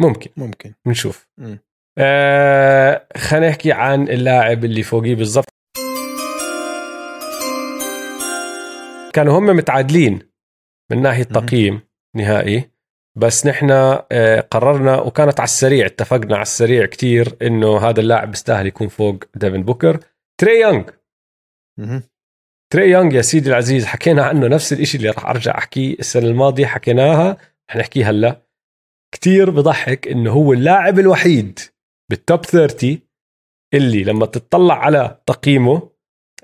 ممكن. 0.01 0.31
ممكن. 0.37 0.75
بنشوف. 0.87 1.29
مم. 1.39 1.59
آه 1.99 3.09
خلينا 3.17 3.49
نحكي 3.49 3.73
عن 3.73 4.09
اللاعب 4.09 4.65
اللي 4.65 4.83
فوقيه 4.83 5.15
بالضبط. 5.15 5.49
كانوا 9.15 9.39
هم 9.39 9.47
متعادلين 9.47 10.31
من 10.91 11.03
ناحية. 11.03 11.23
تقييم. 11.23 11.90
نهائي. 12.17 12.71
بس 13.17 13.47
نحن 13.47 13.71
آه 14.13 14.41
قررنا 14.41 15.01
وكانت 15.01 15.41
على 15.41 15.47
السريع 15.47 15.87
اتفقنا 15.87 16.35
على 16.35 16.43
السريع 16.43 16.87
كتير 16.87 17.37
إنه 17.43 17.79
هذا 17.79 18.01
اللاعب 18.01 18.31
بيستاهل 18.31 18.67
يكون 18.67 18.89
فوق 18.89 19.25
ديفن 19.35 19.63
بوكر. 19.63 20.01
تري 20.41 20.61
يونغ. 20.61 20.85
تري 22.73 22.91
يونغ 22.91 23.15
يا 23.15 23.23
سيدي 23.23 23.49
العزيز 23.49 23.87
حكينا 23.87 24.25
عنه 24.25 24.47
نفس 24.47 24.73
الإشي 24.73 24.97
اللي 24.97 25.11
راح 25.11 25.27
أرجع 25.27 25.59
أحكيه 25.59 25.95
السنة 25.99 26.27
الماضية 26.27 26.67
حكيناها 26.67 27.37
رح 27.71 27.77
نحكيه 27.77 28.11
هلا. 28.11 28.43
كتير 29.15 29.51
بضحك 29.51 30.09
إنه 30.09 30.33
هو 30.33 30.53
اللاعب 30.53 30.99
الوحيد 30.99 31.59
بال 32.11 32.24
top 32.24 32.45
30 32.45 32.99
اللي 33.75 34.05
لما 34.05 34.27
تطلع 34.27 34.75
على 34.75 35.21
تقييمه 35.27 35.91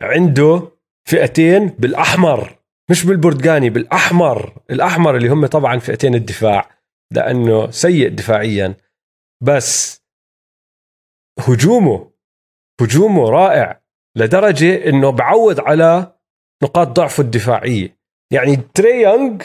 عنده 0.00 0.68
فئتين 1.08 1.66
بالأحمر. 1.66 2.55
مش 2.90 3.06
بالبرتقاني 3.06 3.70
بالأحمر. 3.70 4.62
الأحمر 4.70 5.16
اللي 5.16 5.28
هم 5.28 5.46
طبعا 5.46 5.78
فئتين 5.78 6.14
الدفاع 6.14 6.70
لأنه 7.12 7.70
سيء 7.70 8.08
دفاعيا. 8.08 8.76
بس 9.42 10.02
هجومه 11.48 12.12
هجومه 12.80 13.30
رائع 13.30 13.82
لدرجة 14.16 14.88
إنه 14.88 15.10
بعوض 15.10 15.60
على 15.60 16.16
نقاط 16.62 16.88
ضعفه 16.88 17.22
الدفاعية. 17.22 17.98
يعني 18.32 18.56
تري 18.56 19.02
يونغ 19.02 19.44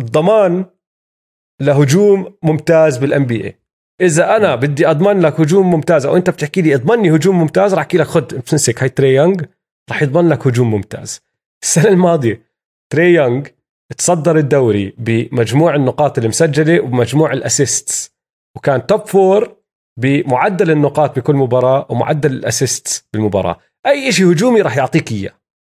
ضمان 0.00 0.66
لهجوم 1.60 2.38
ممتاز 2.42 2.98
بالان 2.98 3.26
بي 3.26 3.44
اي 3.44 3.58
إذا 4.00 4.36
أنا 4.36 4.54
بدي 4.54 4.90
أضمن 4.90 5.20
لك 5.20 5.40
هجوم 5.40 5.70
ممتاز 5.70 6.06
أو 6.06 6.16
أنت 6.16 6.30
بتحكي 6.30 6.62
لي 6.62 6.74
اضمن 6.74 7.02
لي 7.02 7.16
هجوم 7.16 7.38
ممتاز 7.40 7.74
راح 7.74 7.80
أحكي 7.80 7.98
لك 7.98 8.06
خد 8.06 8.34
امسك 8.34 8.82
هاي 8.82 8.88
تري 8.88 9.14
يونغ 9.14 9.42
يضمن 10.02 10.28
لك 10.28 10.46
هجوم 10.46 10.70
ممتاز. 10.70 11.27
السنة 11.62 11.88
الماضية 11.88 12.42
تري 12.92 13.14
يونغ 13.14 13.46
تصدر 13.98 14.38
الدوري 14.38 14.94
بمجموع 14.98 15.74
النقاط 15.74 16.18
المسجلة 16.18 16.80
وبمجموع 16.80 17.32
ال 17.32 17.41
assists. 17.41 18.10
وكان 18.56 18.86
top 18.86 19.06
four 19.06 19.56
بمعدل 20.00 20.70
النقاط 20.70 21.18
بكل 21.18 21.34
مباراة 21.36 21.86
ومعدل 21.90 22.32
ال 22.32 22.42
assists 22.42 23.08
بالمباراة. 23.12 23.58
أي 23.86 24.12
شيء 24.12 24.32
هجومي 24.32 24.60
راح 24.60 24.76
يعطيك 24.76 25.12
إياه. 25.12 25.34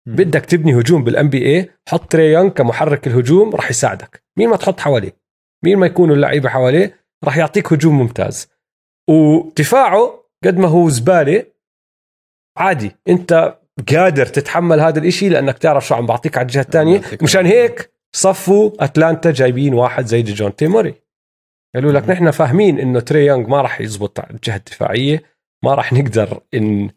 بدك 0.07 0.45
تبني 0.45 0.79
هجوم 0.79 1.03
بال 1.03 1.29
NBA 1.29 1.71
حط 1.89 2.11
تري 2.11 2.31
يونغ 2.31 2.49
كمحرك 2.49 3.07
الهجوم 3.07 3.55
راح 3.55 3.69
يساعدك. 3.69 4.23
مين 4.37 4.49
ما 4.49 4.57
تحط 4.57 4.79
حواليه؟ 4.79 5.15
مين 5.65 5.77
ما 5.77 5.85
يكونوا 5.85 6.15
اللعيبة 6.15 6.49
حواليه 6.49 7.05
راح 7.23 7.37
يعطيك 7.37 7.73
هجوم 7.73 7.99
ممتاز. 7.99 8.47
ودفاعه 9.09 10.23
قد 10.43 10.57
ما 10.57 10.67
هو 10.67 10.89
زبالة 10.89 11.45
عادي. 12.57 12.95
أنت 13.09 13.58
قادر 13.89 14.25
تتحمل 14.25 14.79
هذا 14.79 14.99
الإشي 14.99 15.29
لأنك 15.29 15.57
تعرف 15.57 15.87
شو 15.87 15.95
عم 15.95 16.05
بعطيك 16.05 16.37
على 16.37 16.45
الجهة 16.45 16.61
الثانية. 16.61 17.01
مشان 17.21 17.45
هيك 17.45 17.91
صفوا 18.15 18.71
أتلانتا 18.79 19.31
جايبين 19.31 19.73
واحد 19.73 20.05
زي 20.05 20.21
جون 20.21 20.55
تيموري. 20.55 20.93
قالوا 21.75 21.91
لك. 21.91 22.09
نحن 22.09 22.31
فاهمين 22.31 22.79
إنه 22.79 22.99
تري 22.99 23.25
يونغ 23.25 23.49
ما 23.49 23.61
راح 23.61 23.81
يزبط 23.81 24.19
على 24.19 24.29
الجهة 24.29 24.55
الدفاعية 24.55 25.23
ما 25.63 25.75
راح 25.75 25.93
نقدر 25.93 26.41
إن 26.53 26.89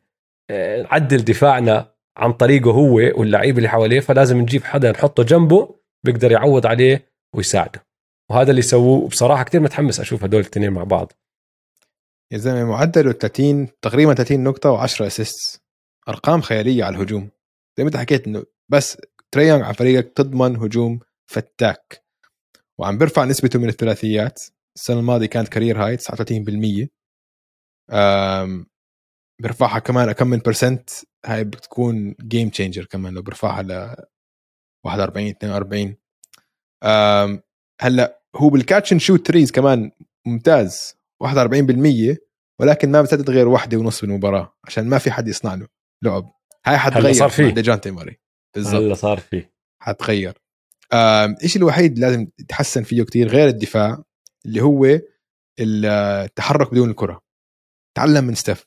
آه، 0.51 0.83
نعدل 0.83 1.25
دفاعنا 1.25 1.93
عن 2.17 2.33
طريقه 2.33 2.71
هو 2.71 2.95
واللعيبه 2.95 3.59
اللي 3.59 3.69
حواليه 3.69 4.01
فلازم 4.01 4.39
نجيب 4.39 4.65
حدا 4.65 4.91
نحطه 4.91 5.23
جنبه 5.23 5.75
بيقدر 6.05 6.33
يعوض 6.33 6.67
عليه 6.67 7.07
ويساعده. 7.35 7.87
وهذا 8.31 8.51
اللي 8.51 8.63
سووه 8.63 9.05
وبصراحه 9.05 9.43
كتير 9.43 9.61
متحمس 9.61 10.01
أشوف 10.01 10.25
هدول 10.25 10.41
الاثنين 10.41 10.71
مع 10.71 10.85
بعض. 10.85 11.13
يا 12.33 12.39
زلمة 12.39 12.65
معدله 12.65 13.13
30 13.13 13.69
تقريبا 13.83 14.15
30 14.15 14.45
نقطة 14.45 14.77
و10 14.77 15.03
assist 15.03 15.63
أرقام 16.09 16.41
خيالية 16.41 16.85
على 16.85 16.97
الهجوم. 16.97 17.31
زي 17.79 17.85
ما 17.85 17.89
انت 17.89 17.97
حكيت 17.97 18.27
إنه 18.27 18.45
بس 18.69 18.99
تري 19.31 19.44
يونغ 19.44 19.63
على 19.63 19.75
فريقك 19.75 20.13
تضمن 20.17 20.57
هجوم 20.57 21.01
فتاك. 21.31 22.05
وعم 22.79 22.99
بيرفع 22.99 23.25
نسبته 23.25 23.59
من 23.59 23.69
الثلاثيات. 23.69 24.43
السنة 24.77 24.99
الماضية 24.99 25.27
كانت 25.27 25.49
career 25.49 25.85
high 25.85 25.97
39% 25.97 26.89
أم 27.91 28.67
بيرفعها 29.43 29.79
كمان 29.79 30.13
كم 30.13 30.27
من 30.27 30.39
percent 30.39 30.91
هاي 31.27 31.45
بتكون 31.45 32.15
game 32.21 32.49
changer 32.49 32.85
كمان 32.85 33.15
لو 33.15 33.23
بيرفعها 33.23 33.63
ل 33.63 33.97
41 34.87 35.29
42 35.29 35.97
أم 36.85 37.43
هلأ 37.81 38.23
هو 38.37 38.49
بال 38.49 38.61
catch 38.61 38.93
and 38.93 39.01
shoot 39.01 39.27
threes 39.27 39.53
كمان 39.53 39.91
ممتاز. 40.27 40.97
41% 41.25 42.17
ولكن 42.61 42.93
ما 42.93 43.03
بسدد 43.03 43.31
غير 43.31 43.49
واحدة 43.49 43.79
ونص 43.79 44.01
بالمباراة. 44.01 44.57
عشان 44.65 44.89
ما 44.89 44.99
في 44.99 45.11
حد 45.11 45.29
يصنع 45.29 45.55
له. 45.55 45.69
لعب. 46.03 46.33
هاي 46.67 46.79
حتغير 46.79 47.13
صار 47.13 47.29
فيه. 47.29 47.51
ديجانتي 47.51 47.91
موراي 47.91 48.21
بالضبط. 48.55 48.75
هلا 48.75 48.95
صار 48.95 49.19
فيه. 49.19 49.53
حتغير. 49.83 50.39
الشيء 51.45 51.63
الوحيد 51.63 51.99
لازم 51.99 52.27
يتحسن 52.39 52.83
فيه 52.83 53.03
كتير 53.03 53.29
غير 53.29 53.49
الدفاع 53.49 54.03
اللي 54.47 54.61
هو 54.61 55.01
التحرك 55.61 56.71
بدون 56.71 56.91
الكرة. 56.91 57.23
تعلم 57.97 58.25
من 58.25 58.35
ستيف. 58.35 58.67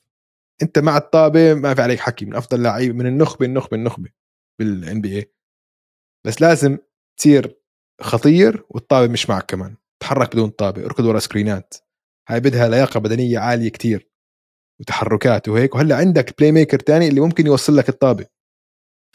أنت 0.62 0.78
مع 0.78 0.96
الطابة 0.96 1.54
ما 1.54 1.74
في 1.74 1.82
عليك 1.82 2.00
حكي 2.00 2.24
من 2.24 2.34
أفضل 2.34 2.62
لعيب 2.62 2.96
من 2.96 3.06
النخبة 3.06 3.46
النخبة 3.46 3.76
النخبة 3.76 4.10
بال 4.58 5.00
NBA 5.00 5.32
بس 6.26 6.40
لازم 6.40 6.78
تصير 7.16 7.60
خطير 8.00 8.64
والطابة 8.70 9.12
مش 9.12 9.30
معك 9.30 9.46
كمان. 9.46 9.76
تحرك 10.00 10.32
بدون 10.32 10.50
طابة 10.50 10.84
اركض 10.84 11.04
ورا 11.04 11.18
سكرينات. 11.18 11.74
هاي 12.28 12.40
بدها 12.40 12.68
لياقة 12.68 13.00
بدنية 13.00 13.38
عالية 13.38 13.68
كتير. 13.68 14.08
وتحركات 14.80 15.48
وهيك 15.48 15.74
وهلأ 15.74 15.96
عندك 15.96 16.38
playmaker 16.38 16.78
تاني 16.78 17.08
اللي 17.08 17.20
ممكن 17.20 17.46
يوصل 17.46 17.76
لك 17.76 17.88
الطابة. 17.88 18.26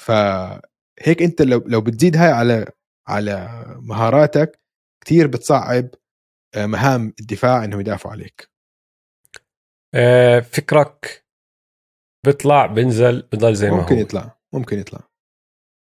فهيك 0.01 1.21
أنت 1.21 1.41
لو 1.41 1.63
لو 1.67 1.81
بتزيد 1.81 2.17
هاي 2.17 2.31
على 2.31 2.65
على 3.07 3.65
مهاراتك 3.81 4.59
كتير 5.03 5.27
بتصعب 5.27 5.89
آه، 6.55 6.65
مهام 6.65 7.13
الدفاع 7.19 7.63
إنهم 7.63 7.79
يدافعوا 7.79 8.13
عليك. 8.13 8.49
آه، 9.95 10.39
فكرك 10.39 11.25
بيطلع 12.25 12.65
بنزل 12.65 13.21
بضل 13.21 13.55
زي 13.55 13.69
ما 13.69 13.77
ممكن 13.77 13.95
هو. 13.95 14.01
يطلع 14.01 14.37
ممكن 14.53 14.79
يطلع. 14.79 14.99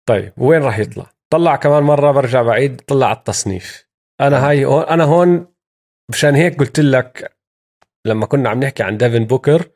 طيب 0.10 0.34
وين 0.38 0.62
راح 0.62 0.80
يطلع؟ 0.80 1.12
طلع 1.34 1.56
كمان 1.56 1.84
مرة 1.84 2.12
برجع 2.12 2.42
بعيد 2.42 2.82
طلع 2.82 3.08
على 3.08 3.18
التصنيف. 3.18 3.88
أنا 4.22 4.50
هاي 4.50 4.66
هون 4.66 4.84
أنا 4.84 5.04
هون 5.04 5.48
مشان 6.12 6.36
هيك 6.36 6.60
قلت 6.60 6.80
لك 6.80 7.38
لما 8.06 8.26
كنا 8.26 8.50
عم 8.50 8.60
نحكي 8.60 8.84
عن 8.84 8.98
ديفن 8.98 9.26
بوكر 9.26 9.70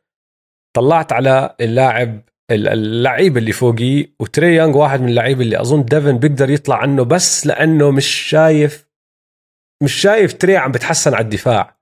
طلعت 0.75 1.13
على 1.13 1.55
اللاعب 1.61 2.21
اللعيب 2.51 3.37
اللي 3.37 3.51
فوقيه 3.51 4.15
وتري 4.19 4.55
يونغ 4.55 4.77
واحد 4.77 5.01
من 5.01 5.09
اللعيبة 5.09 5.41
اللي 5.41 5.61
أظن 5.61 5.85
ديفن 5.85 6.17
بيقدر 6.17 6.49
يطلع 6.49 6.75
عنه 6.77 7.03
بس 7.03 7.47
لأنه 7.47 7.91
مش 7.91 8.07
شايف 8.07 8.87
مش 9.83 9.93
شايف 9.93 10.33
تري 10.33 10.57
عم 10.57 10.71
بتحسن 10.71 11.13
على 11.13 11.23
الدفاع. 11.23 11.77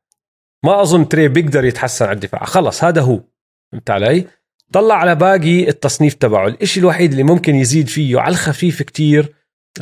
ما 0.65 0.81
أظن 0.81 1.09
تري 1.09 1.27
بيقدر 1.27 1.65
يتحسن 1.65 2.05
على 2.05 2.15
الدفاع. 2.15 2.45
خلص 2.45 2.83
هذا 2.83 3.01
هو. 3.01 3.23
فهمت 3.71 3.89
علي؟ 3.89 4.27
طلع 4.73 4.95
على 4.95 5.15
باقي 5.15 5.67
التصنيف 5.69 6.13
تبعه. 6.13 6.47
الإشي 6.47 6.79
الوحيد 6.79 7.11
اللي 7.11 7.23
ممكن 7.23 7.55
يزيد 7.55 7.87
فيه 7.87 8.19
على 8.19 8.31
الخفيف 8.31 8.81
كتير 8.83 9.35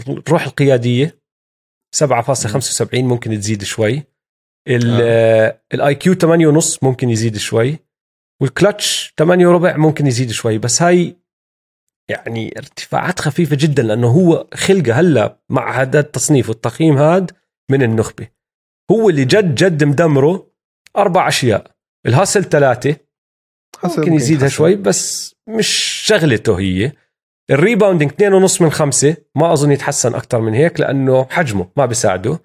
الروح 0.07 0.43
القيادية 0.43 1.19
7.75 1.95 2.93
ممكن 2.93 3.39
تزيد 3.39 3.63
شوي. 3.63 4.03
ال 4.67 5.95
IQ 5.95 6.13
8 6.13 6.47
ونص 6.47 6.83
ممكن 6.83 7.09
يزيد 7.09 7.37
شوي 7.37 7.79
والكلتش 8.41 9.13
8 9.17 9.47
وربع 9.47 9.77
ممكن 9.77 10.07
يزيد 10.07 10.31
شوي 10.31 10.57
بس 10.57 10.81
هاي 10.81 11.17
يعني 12.09 12.53
ارتفاعات 12.57 13.19
خفيفة 13.19 13.57
جدا 13.59 13.83
لأنه 13.83 14.07
هو 14.07 14.47
خلقه 14.53 14.93
هلأ 14.93 15.39
مع 15.49 15.81
هذا 15.81 15.99
التصنيف 15.99 16.49
والتقييم 16.49 16.97
هاد 16.97 17.31
من 17.71 17.83
النخبة. 17.83 18.27
هو 18.91 19.09
اللي 19.09 19.25
جد 19.25 19.55
جد 19.55 19.83
مدمره 19.83 20.51
أربع 20.97 21.27
أشياء 21.27 21.71
ال 22.05 22.11
hustle 22.11 22.43
ثلاثة 22.43 22.95
ممكن 23.83 24.13
يزيدها 24.13 24.43
يحسن. 24.43 24.57
شوي 24.57 24.75
بس 24.75 25.35
مش 25.47 25.67
شغلته 26.05 26.59
هي. 26.59 26.91
ال 27.51 27.57
rebounding 27.57 28.11
2.5 28.11 28.61
من 28.61 28.69
خمسة 28.71 29.17
ما 29.35 29.53
أظن 29.53 29.71
يتحسن 29.71 30.15
أكثر 30.15 30.41
من 30.41 30.53
هيك 30.53 30.79
لأنه 30.79 31.27
حجمه 31.29 31.69
ما 31.77 31.85
بيساعده. 31.85 32.39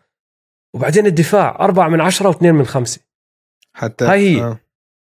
وبعدين 0.75 1.07
الدفاع 1.07 1.51
أربعة 1.61 1.89
من 1.89 2.01
عشرة 2.01 2.29
واثنين 2.29 2.55
من 2.55 2.65
خمسة 2.65 3.01
حتى 3.77 4.05
هاي 4.05 4.37
هي. 4.37 4.43
آه. 4.43 4.61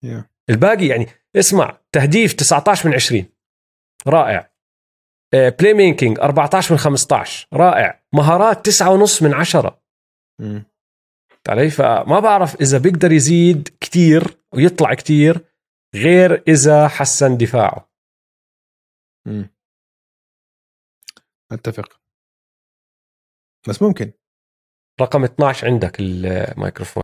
yeah. 0.03 0.31
الباقي 0.51 0.87
يعني 0.87 1.07
اسمع 1.37 1.81
تهديف 1.93 2.33
19 2.33 2.89
من 2.89 2.95
20 2.95 3.27
رائع 4.07 4.51
playmaking 5.33 6.19
14 6.21 6.73
من 6.75 6.79
15 6.79 7.49
رائع 7.53 8.03
مهارات 8.15 8.69
9.5 8.69 9.23
من 9.23 9.35
10 9.35 9.83
مم. 10.41 10.65
علي 11.49 11.71
فما 11.71 12.21
بعرف 12.21 12.61
إذا 12.61 12.79
بيقدر 12.79 13.13
يزيد 13.13 13.69
كتير 13.81 14.23
ويطلع 14.55 14.95
كتير 14.95 15.45
غير 15.95 16.43
إذا 16.49 16.89
حسن 16.89 17.37
دفاعه 17.37 17.91
مم. 19.27 19.51
أتفق 21.53 22.01
بس 23.69 23.83
ممكن 23.83 24.13
رقم 25.01 25.25
12 25.25 25.67
عندك 25.67 25.97
الميكروفون. 26.01 27.03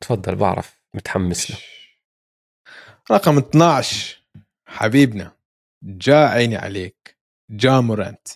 تفضل 0.00 0.36
بعرف 0.36 0.80
متحمس 0.94 1.50
له. 1.50 1.58
رقم 3.10 3.38
12 3.38 4.24
حبيبنا 4.66 5.36
جا 5.82 6.16
عيني 6.28 6.56
عليك 6.56 7.18
جا 7.50 7.80
مورانت 7.80 8.28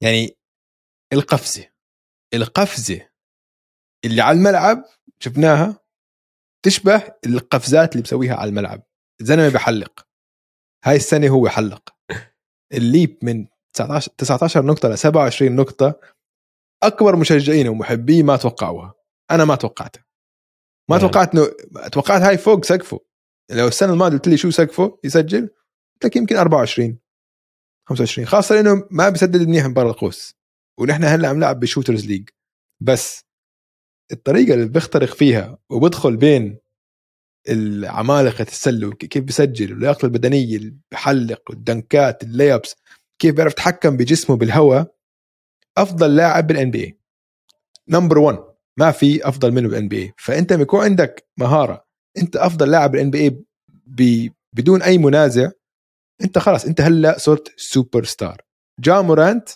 يعني 0.00 0.36
القفزة 1.12 1.70
القفزة 2.34 3.10
اللي 4.04 4.22
على 4.22 4.38
الملعب 4.38 4.84
شفناها 5.20 5.80
تشبه 6.64 7.14
القفزات 7.26 7.92
اللي 7.92 8.02
بسويها 8.02 8.34
على 8.34 8.48
الملعب. 8.48 8.82
زلمة 9.20 9.48
بحلق. 9.48 10.06
هاي 10.84 10.96
السنة 10.96 11.28
هو 11.28 11.48
حلق 11.48 11.94
الليب 12.72 13.18
من 13.22 13.46
19 13.74 14.12
19 14.18 14.64
نقطة 14.66 14.88
ل 14.88 14.98
27 14.98 15.56
نقطة 15.56 16.00
أكبر 16.82 17.16
مشجعين 17.16 17.68
ومحبيه 17.68 18.22
ما 18.22 18.36
توقعوها. 18.36 18.94
أنا 19.30 19.44
ما 19.44 19.54
توقعتها. 19.54 20.04
ما 20.90 20.96
نعم. 20.96 21.06
توقعت 21.06 21.34
انه 21.34 21.46
توقعت 21.92 22.22
هاي 22.22 22.38
فوق 22.38 22.64
سقفه. 22.64 23.00
لو 23.50 23.68
السنة 23.68 23.92
الماضية 23.92 24.16
قلت 24.16 24.28
لي 24.28 24.36
شو 24.36 24.50
سقفه 24.50 24.98
يسجل؟ 25.04 25.40
قلت 25.94 26.04
لك 26.04 26.16
يمكن 26.16 26.36
24 26.36 26.98
25 27.88 28.26
خاصة 28.26 28.54
لأنه 28.54 28.88
ما 28.90 29.08
بيسدد 29.08 29.48
منيح 29.48 29.66
من 29.66 29.74
برا 29.74 29.90
القوس. 29.90 30.34
ونحن 30.80 31.04
هلأ 31.04 31.28
عم 31.28 31.36
نلعب 31.36 31.60
ب 31.60 31.65
shooters 31.65 32.06
league. 32.06 32.28
بس 32.80 33.24
الطريقة 34.12 34.54
اللي 34.54 34.68
بيخترق 34.68 35.14
فيها 35.14 35.58
وبدخل 35.70 36.16
بين 36.16 36.58
العمالقة 37.48 38.42
السلة 38.42 38.92
كيف 38.92 39.24
بيسجل 39.24 39.72
واللياقة 39.72 40.06
البدنية 40.06 40.56
اللي 40.56 40.76
بحلق 40.92 41.50
والدنكات 41.50 42.22
ال 42.22 42.30
layups 42.30 42.76
كيف 43.18 43.34
بيعرف 43.34 43.52
يتحكم 43.52 43.96
بجسمه 43.96 44.36
بالهواء؟ 44.36 44.94
أفضل 45.76 46.16
لاعب 46.16 46.46
بال 46.46 46.70
NBA 46.70 46.98
number 47.88 48.18
1 48.18 48.38
ما 48.76 48.90
في 48.90 49.28
أفضل 49.28 49.52
منه 49.52 49.68
بال 49.68 49.88
NBA 49.88 50.12
فانت 50.18 50.52
بيكون 50.52 50.84
عندك 50.84 51.28
مهارة 51.38 51.84
أنت 52.18 52.36
أفضل 52.36 52.70
لاعب 52.70 52.90
بال 52.90 53.10
NBA 53.86 54.32
بدون 54.52 54.82
أي 54.82 54.98
منازع 54.98 55.50
أنت 56.22 56.38
خلاص 56.38 56.64
أنت 56.64 56.80
هلأ 56.80 57.18
صرت 57.18 57.60
سوبر 57.60 58.04
ستار 58.04 58.42
جا 58.80 59.00
مورانت 59.00 59.48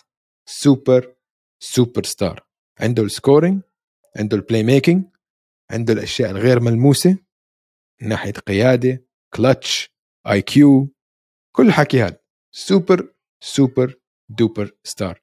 super 0.45 1.15
superstar 1.59 2.45
عنده 2.79 3.03
ال 3.03 3.10
scoring 3.10 3.61
عنده 4.17 4.37
ال 4.37 4.63
playmaking 4.63 5.05
عنده 5.71 5.93
الأشياء 5.93 6.31
الغير 6.31 6.59
ملموسة 6.59 7.17
من 8.01 8.07
ناحية 8.07 8.31
قيادة 8.31 9.05
clutch 9.33 9.89
IQ 10.27 10.93
كل 11.55 11.67
الحكي 11.67 12.03
هذا. 12.03 12.19
super 12.51 13.13
super 13.43 13.99
duper 14.29 14.71
star 14.83 15.21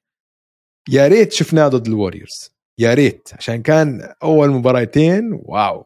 يا 0.89 1.07
ريت 1.07 1.31
شفناه 1.33 1.67
ضد 1.67 1.87
الوريورز. 1.87 2.57
يا 2.79 2.93
ريت. 2.93 3.29
عشان 3.33 3.61
كان 3.61 4.13
أول 4.23 4.49
مباراتين 4.49 5.33
wow. 5.33 5.85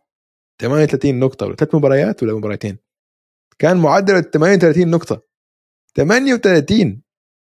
38 0.61 1.19
نقطة 1.19 1.45
ولا 1.45 1.55
ثلاث 1.55 1.75
مباريات 1.75 2.23
ولا 2.23 2.33
مباراتين؟ 2.33 2.77
كان 3.59 3.77
معدل 3.77 4.23
38 4.23 4.87
نقطة. 4.87 5.21
38 5.95 7.01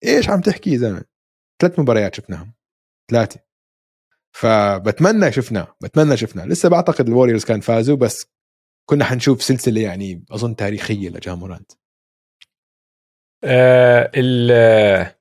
إيش 0.05 0.29
عم 0.29 0.41
تحكي 0.41 0.72
يا 0.72 0.79
زلمة؟ 0.79 1.05
ثلاث 1.62 1.79
مباريات 1.79 2.14
شفناهم. 2.14 2.55
ثلاثة. 3.11 3.41
فبتمنى 4.33 5.33
شفناه. 5.33 5.77
بتمنى 5.83 6.16
شفناه. 6.16 6.45
لسه 6.45 6.68
بعتقد 6.68 7.09
الوريورز 7.09 7.45
كان 7.45 7.61
فازوا 7.61 7.97
بس 7.97 8.27
كنا 8.89 9.05
حنشوف 9.05 9.43
سلسلة 9.43 9.81
يعني 9.81 10.25
أظن 10.31 10.57
تاريخية 10.57 11.09
لجامورانت 11.09 11.72
آه 13.45 14.11
ال- 14.16 15.14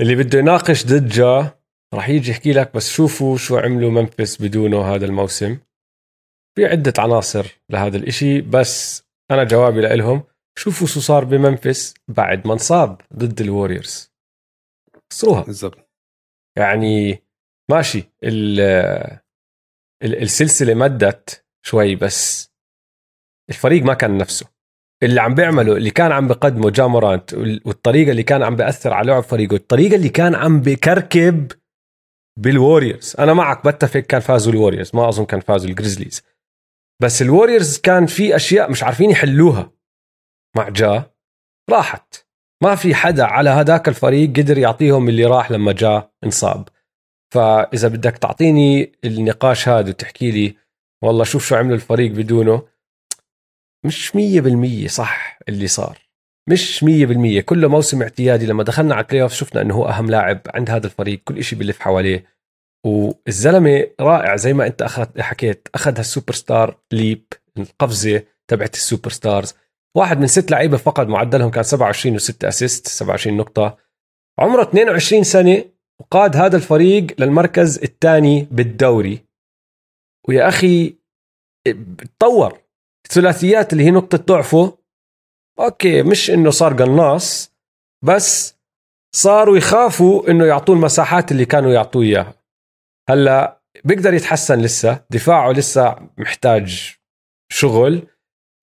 اللي 0.00 0.14
بده 0.16 0.38
يناقش 0.38 0.86
ضد 0.86 1.08
جا 1.08 1.58
راح 1.94 2.08
يجي 2.08 2.30
يحكي 2.30 2.52
لك 2.52 2.74
بس 2.74 2.90
شوفوا 2.92 3.36
شو 3.36 3.56
عملوا 3.58 3.90
منفس 3.90 4.42
بدونه 4.42 4.94
هذا 4.94 5.06
الموسم. 5.06 5.58
في 6.56 6.66
عدة 6.66 6.92
عناصر 6.98 7.46
لهذا 7.70 7.96
الإشي 7.96 8.40
بس 8.40 9.02
أنا 9.30 9.44
جوابي 9.44 9.80
لهم 9.80 10.22
شوفوا 10.58 10.86
شو 10.86 11.00
صار 11.00 11.24
بمنفس 11.24 11.94
بعد 12.08 12.46
ما 12.46 12.52
انصاب 12.52 13.00
ضد 13.16 13.40
الوريورز. 13.40 14.12
خسروها. 15.12 15.42
بالضبط. 15.42 15.90
يعني 16.58 17.22
ماشي 17.70 18.04
ال 18.24 18.60
ال- 20.02 20.22
السلسلة 20.22 20.74
مدت 20.74 21.44
شوي 21.66 21.96
بس 21.96 22.50
الفريق 23.50 23.82
ما 23.82 23.94
كان 23.94 24.18
نفسه. 24.18 24.59
اللي 25.02 25.20
عم 25.20 25.34
بيعمله 25.34 25.72
اللي 25.76 25.90
كان 25.90 26.12
عم 26.12 26.28
بقدمه 26.28 26.70
جا 26.70 26.81
مورانت 26.81 27.34
وال- 27.34 27.60
والطريقة 27.64 28.10
اللي 28.10 28.22
كان 28.22 28.42
عم 28.42 28.56
بأثر 28.56 28.92
على 28.92 29.12
لعب 29.12 29.22
فريقه 29.22 29.56
الطريقة 29.56 29.96
اللي 29.96 30.08
كان 30.08 30.34
عم 30.34 30.60
بكركب 30.60 31.52
بالوريورز 32.38 33.16
أنا 33.18 33.32
معك 33.34 33.66
بتفق 33.66 34.00
كان 34.00 34.20
فازوا 34.20 34.52
الوريورز 34.52 34.90
ما 34.94 35.08
أظن 35.08 35.24
كان 35.24 35.40
فازوا 35.40 35.70
الجريزليز 35.70 36.22
بس 37.02 37.22
الوريورز 37.22 37.78
كان 37.78 38.06
في 38.06 38.36
أشياء 38.36 38.70
مش 38.70 38.82
عارفين 38.82 39.10
يحلوها. 39.10 39.72
مع 40.56 40.68
جا 40.68 41.10
راحت. 41.70 42.26
ما 42.62 42.74
في 42.74 42.94
حدا 42.94 43.24
على 43.24 43.50
هذاك 43.50 43.88
الفريق 43.88 44.30
قدر 44.30 44.58
يعطيهم 44.58 45.08
اللي 45.08 45.24
راح 45.24 45.50
لما 45.50 45.72
جا 45.72 46.12
انصاب. 46.24 46.68
فإذا 47.34 47.88
بدك 47.88 48.18
تعطيني 48.18 48.92
النقاش 49.04 49.68
هذا 49.68 49.88
وتحكي 49.88 50.30
لي 50.30 50.56
والله 51.04 51.24
شوف 51.24 51.46
شو 51.46 51.54
عمل 51.56 51.72
الفريق 51.74 52.10
بدونه. 52.12 52.62
مش 53.84 54.16
مية 54.16 54.40
بالمية 54.40 54.88
صح 54.88 55.38
اللي 55.48 55.66
صار. 55.66 55.98
مش 56.48 56.84
مية 56.84 57.06
بالمية. 57.06 57.40
كله 57.40 57.68
موسم 57.68 58.02
اعتيادي 58.02 58.46
لما 58.46 58.62
دخلنا 58.62 58.94
على 58.94 59.04
ال 59.04 59.22
playoff 59.22 59.32
شفنا 59.32 59.60
إنه 59.62 59.74
هو 59.74 59.88
أهم 59.88 60.10
لاعب 60.10 60.40
عند 60.54 60.70
هذا 60.70 60.86
الفريق 60.86 61.20
كل 61.24 61.38
إشي 61.38 61.56
بلف 61.56 61.80
حواليه. 61.80 62.24
والزلمة 62.86 63.86
رائع 64.00 64.36
زي 64.36 64.52
ما 64.52 64.66
أنت 64.66 64.82
اخذ 64.82 65.20
حكيت 65.20 65.68
أخذ 65.74 65.98
هال 65.98 66.32
superstar 66.32 66.78
leap 66.92 67.24
القفزة 67.58 68.22
تبعت 68.50 68.74
ال 68.74 69.10
superstars 69.10 69.54
واحد 69.96 70.18
من 70.20 70.26
ست 70.26 70.50
لعيبة 70.50 70.76
فقد 70.76 71.08
معدلهم 71.08 71.50
كان 71.50 71.62
27 71.62 72.18
و6 72.18 72.34
assist 72.44 72.88
27 72.88 73.36
نقطة. 73.36 73.78
عمره 74.38 74.62
22 74.62 75.24
سنة 75.24 75.64
وقاد 76.00 76.36
هذا 76.36 76.56
الفريق 76.56 77.06
للمركز 77.18 77.78
الثاني 77.78 78.48
بالدوري. 78.50 79.24
ويا 80.28 80.48
أخي 80.48 80.94
تطور 82.18 82.58
الثلاثيات 83.06 83.72
اللي 83.72 83.84
هي 83.84 83.90
نقطة 83.90 84.18
ضعفه 84.18 84.78
أوكي 85.60 86.02
مش 86.02 86.30
إنه 86.30 86.50
صار 86.50 86.82
قناص 86.82 87.52
بس 88.04 88.60
صاروا 89.16 89.56
يخافوا 89.56 90.30
إنه 90.30 90.44
يعطوه 90.44 90.76
المساحات 90.76 91.32
اللي 91.32 91.44
كانوا 91.44 91.72
يعطوه 91.72 92.02
إياها 92.02 92.34
هلأ 93.10 93.60
بيقدر 93.84 94.14
يتحسن 94.14 94.58
لسه 94.58 95.04
دفاعه 95.10 95.52
لسه 95.52 96.08
محتاج 96.18 96.96
شغل 97.52 98.06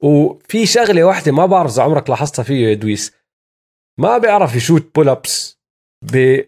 وفي 0.03 0.65
شغلة 0.65 1.03
واحدة 1.03 1.31
ما 1.31 1.45
بعرف 1.45 1.71
إذا 1.71 1.83
عمرك 1.83 2.09
لاحظتها 2.09 2.43
فيه 2.43 2.67
يا 2.67 2.73
دويس 2.73 3.13
ما 3.99 4.17
بيعرف 4.17 4.55
يشوت 4.55 4.95
pull 4.95 5.09
ups 5.09 5.59
ب 6.13 6.41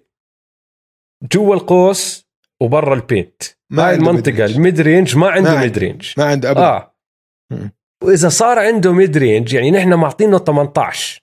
جوا 1.31 1.55
القوس 1.55 2.29
وبرا 2.61 2.93
ال 2.95 3.03
paint 3.03 3.43
ما 3.71 3.87
هاي 3.87 3.95
المنطقة. 3.95 4.45
ال 4.45 4.54
mid 4.54 4.81
range 4.81 5.17
ما 5.17 5.29
عنده 5.29 5.59
mid. 5.59 5.77
range 5.77 6.13
ما 6.17 6.25
عنده 6.25 6.51
أبدا 6.51 6.91
مم. 7.51 7.71
وإذا 8.03 8.29
صار 8.29 8.59
عنده 8.59 8.93
mid 8.93 9.17
range 9.17 9.53
يعني 9.53 9.71
نحن 9.71 9.93
معطينه 9.93 10.37
18 10.37 11.21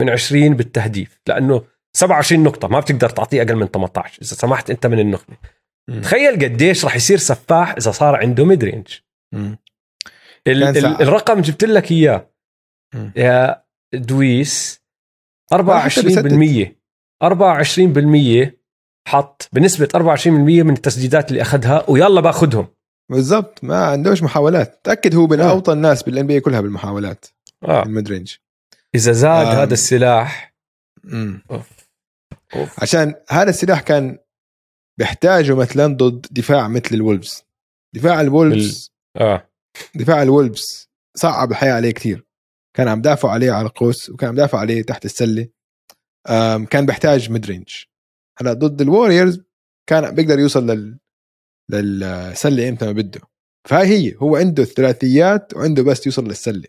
من 0.00 0.10
20 0.10 0.56
بالتهديف 0.56 1.20
لأنه 1.26 1.64
27 1.96 2.42
نقطة 2.42 2.68
ما 2.68 2.80
بتقدر 2.80 3.08
تعطيه 3.08 3.42
أقل 3.42 3.56
من 3.56 3.66
18 3.66 4.22
إذا 4.22 4.34
سمحت 4.34 4.70
أنت 4.70 4.86
من 4.86 4.98
النخبه. 4.98 5.36
تخيل 6.02 6.34
قديش 6.44 6.84
راح 6.84 6.96
يصير 6.96 7.18
سفاح 7.18 7.70
إذا 7.70 7.90
صار 7.90 8.16
عنده 8.16 8.44
mid 8.44 8.64
range. 8.64 8.86
الرقم 11.00 11.40
جبت 11.40 11.64
لك 11.64 11.92
إياه. 11.92 12.30
يا 13.16 13.64
دويس 13.94 14.82
ما 15.52 15.80
حتى 15.80 16.02
24% 16.66 16.74
24% 17.24 18.50
حط 19.08 19.48
بنسبة 19.52 19.88
24% 19.94 20.26
من 20.28 20.70
التسديدات 20.70 21.30
اللي 21.30 21.42
أخذها 21.42 21.90
ويلا 21.90 22.20
باخذهم. 22.20 22.68
بالضبط 23.10 23.64
ما 23.64 23.84
عندوش 23.84 24.22
محاولات 24.22 24.80
تأكد 24.84 25.14
هو 25.14 25.26
من 25.26 25.40
آه. 25.40 25.50
أوطى 25.50 25.72
الناس 25.72 26.02
بال 26.02 26.26
NBA 26.26 26.40
كلها 26.40 26.60
بالمحاولات 26.60 27.26
آه. 27.62 27.82
ال 27.82 27.89
mid 27.89 28.08
range 28.08 28.34
إذا 28.94 29.12
زاد 29.12 29.46
آم. 29.46 29.56
هذا 29.56 29.72
السلاح 29.72 30.54
مم. 31.04 31.42
أوف. 31.50 31.70
أوف. 32.54 32.82
عشان 32.82 33.14
هذا 33.30 33.50
السلاح 33.50 33.80
كان 33.80 34.18
بيحتاجه 34.98 35.54
مثلا 35.54 35.96
ضد 35.96 36.26
دفاع 36.30 36.68
مثل 36.68 36.94
ال 36.94 37.01
Wolves 37.01 37.44
دفاع 37.94 38.20
ال 38.20 38.30
Wolves 38.30 38.92
آه 39.16 39.50
دفاع 39.94 40.22
ال 40.22 40.32
Wolves 40.32 40.90
صعب 41.14 41.50
الحياة 41.50 41.72
عليه 41.72 41.90
كثير 41.90 42.26
كان 42.76 42.88
عم 42.88 43.02
دافعوا 43.02 43.34
عليه 43.34 43.52
على 43.52 43.66
القوس 43.66 44.10
وكان 44.10 44.28
عم 44.28 44.34
دافع 44.36 44.58
عليه 44.58 44.82
تحت 44.82 45.04
السلة 45.04 45.48
كان 46.70 46.86
بيحتاج 46.86 47.30
mid 47.30 47.46
range 47.46 47.68
هلأ 48.38 48.52
ضد 48.52 48.80
ال 48.80 48.87
Warriors 48.87 49.40
كان 49.86 50.14
بيقدر 50.14 50.38
يوصل 50.38 50.70
لل 50.70 50.98
للسلة 51.78 52.68
إمتى 52.68 52.86
ما 52.86 52.92
بده. 52.92 53.20
فهاي 53.68 53.86
هي 53.86 54.14
هو 54.18 54.36
عنده 54.36 54.62
الثلاثيات 54.62 55.54
وعنده 55.56 55.82
بس 55.82 56.06
يوصل 56.06 56.24
للسلة. 56.28 56.68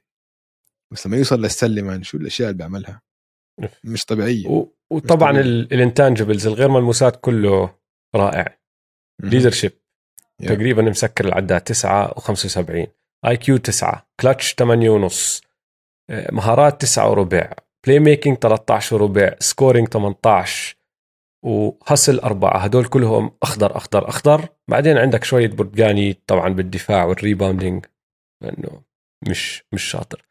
بس 0.91 1.08
لما 1.08 1.18
يوصل 1.18 1.41
للسلة 1.41 1.82
man 1.82 2.04
شو 2.04 2.18
الأشياء 2.18 2.49
اللي 2.49 2.58
بيعملها؟ 2.58 3.02
مش 3.84 4.06
طبيعية. 4.06 4.47
و- 4.47 4.74
وطبعا. 4.89 5.39
ال 5.39 5.49
intangibles 5.49 6.48
الغير 6.47 6.70
ملموسات 6.70 7.16
كله 7.22 7.76
رائع. 8.16 8.58
leadership. 9.24 9.72
تقريبا 10.47 10.82
مسكر 10.82 11.26
العداد 11.26 11.62
9 11.62 12.14
و75 12.20 12.88
IQ 13.28 13.58
9 13.58 14.08
كلتش 14.20 14.54
8 14.54 14.89
ونص. 14.89 15.41
آه، 16.10 16.32
مهارات 16.34 16.82
9 16.82 17.10
وربع. 17.10 17.54
playmaking 17.86 18.38
13 18.38 18.95
وربع. 18.95 19.36
scoring 19.39 19.88
18 19.88 20.76
و 21.44 21.54
hustle 21.54 22.20
أربعة 22.20 22.58
هدول 22.58 22.86
كلهم 22.86 23.32
أخضر 23.44 23.78
أخضر 23.78 24.10
أخضر. 24.10 24.48
بعدين 24.68 24.98
عندك 24.98 25.24
شوية 25.24 25.48
برتقاني 25.48 26.14
طبعا 26.28 26.50
بالدفاع 26.50 27.04
وال 27.06 27.19
rebounding 27.19 27.86
لأنه 28.44 28.82
مش 29.30 29.64
مش 29.74 29.84
شاطر. 29.84 30.28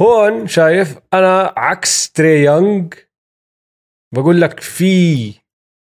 هون 0.00 0.48
شايف 0.48 0.98
أنا 1.14 1.54
عكس 1.56 2.12
تري 2.12 2.42
يونغ 2.44 2.88
بقول 4.14 4.40
لك 4.40 4.60
في 4.60 5.32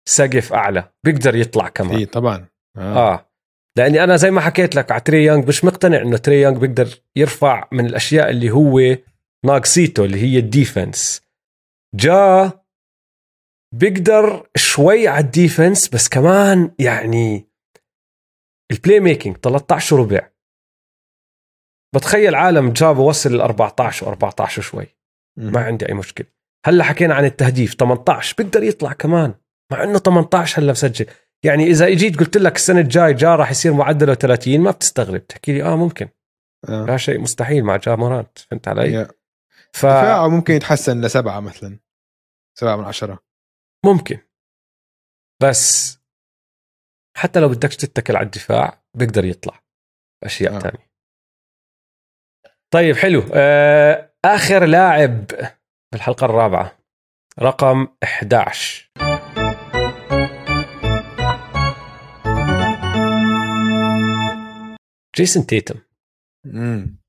سقف 0.09 0.53
أعلى 0.53 0.91
بيقدر 1.03 1.35
يطلع 1.35 1.67
كمان. 1.69 1.97
في 1.97 2.05
طبعا. 2.05 2.47
آه. 2.77 3.13
آه. 3.13 3.31
لأني 3.77 4.03
أنا 4.03 4.15
زي 4.15 4.31
ما 4.31 4.41
حكيت 4.41 4.75
لك 4.75 4.91
على 4.91 5.01
تري 5.01 5.25
يونغ 5.25 5.47
مش 5.47 5.65
مقتنع 5.65 6.01
إنه 6.01 6.17
تري 6.17 6.41
يونغ 6.41 6.59
بيقدر 6.59 6.87
يرفع 7.15 7.67
من 7.71 7.85
الأشياء 7.85 8.29
اللي 8.29 8.51
هو 8.51 8.97
ناقصيته 9.45 10.05
اللي 10.05 10.21
هي 10.21 10.39
ال 10.39 10.48
defense. 10.48 11.21
Ja 11.95 12.51
بيقدر 13.73 14.49
شوي 14.55 15.07
على 15.07 15.25
ال 15.25 15.33
defense 15.33 15.89
بس 15.89 16.09
كمان 16.09 16.71
يعني 16.79 17.49
ال 18.71 18.99
playmaking 18.99 19.37
13 19.37 19.95
ربع 19.99 20.29
بتخيل 21.95 22.35
عالم 22.35 22.69
جاب 22.73 22.97
وصل 22.97 23.35
ال 23.35 23.41
14 23.41 24.15
و14 24.15 24.45
شوي. 24.45 24.85
ما 25.37 25.63
عندي 25.63 25.89
أي 25.89 25.93
مشكلة 25.93 26.27
هلأ 26.65 26.83
حكينا 26.83 27.13
عن 27.15 27.25
التهديف 27.25 27.73
18 27.73 28.35
بيقدر 28.37 28.63
يطلع 28.63 28.93
كمان 28.93 29.33
مع 29.71 29.83
إنه 29.83 29.99
18 29.99 30.61
هلأ 30.61 30.71
مسجل 30.71 31.05
يعني 31.45 31.63
إذا 31.63 31.87
إجيت 31.87 32.19
قلت 32.19 32.37
لك 32.37 32.55
السنة 32.55 32.79
الجاي 32.79 33.13
جا 33.13 33.35
راح 33.35 33.51
يصير 33.51 33.73
معدله 33.73 34.13
30 34.13 34.59
ما 34.59 34.71
بتستغرب 34.71 35.27
تحكي 35.27 35.53
لي 35.53 35.63
آه 35.63 35.75
ممكن 35.75 36.07
آه. 36.69 36.85
لا 36.85 36.97
شيء 36.97 37.19
مستحيل 37.19 37.63
مع 37.63 37.77
جامورانت 37.77 38.39
فهمت 38.39 38.67
علي؟ 38.67 39.05
Yeah. 39.05 39.11
ف 39.73 39.85
ممكن 40.29 40.53
يتحسن 40.53 41.01
لسبعة 41.01 41.39
مثلا 41.39 41.79
سبعة 42.59 42.75
من 42.75 42.83
عشرة 42.83 43.19
ممكن. 43.85 44.19
بس 45.41 45.97
حتى 47.17 47.39
لو 47.39 47.49
بدكش 47.49 47.75
تتكل 47.75 48.15
على 48.15 48.25
الدفاع 48.25 48.83
بيقدر 48.97 49.25
يطلع. 49.25 49.63
أشياء 50.23 50.55
آه. 50.55 50.59
تانية. 50.59 50.91
طيب 52.73 52.95
حلو. 52.95 53.21
آه 53.33 54.13
آخر 54.25 54.65
لاعب 54.65 55.25
في 55.91 55.95
الحلقة 55.95 56.25
الرابعة. 56.25 56.77
رقم 57.39 57.87
11 58.03 58.91
جيسون 65.15 65.45
تيتم. 65.45 65.79
امم 66.45 67.01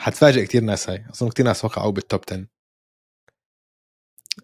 حتفاجئ 0.00 0.46
كثير 0.46 0.62
ناس 0.62 0.90
هاي. 0.90 1.04
أصلا 1.10 1.30
كثير 1.30 1.46
ناس 1.46 1.64
وقعوا 1.64 1.92
بال 1.92 2.03
top 2.03 2.20
10 2.28 2.46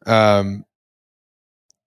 أم 0.08 0.64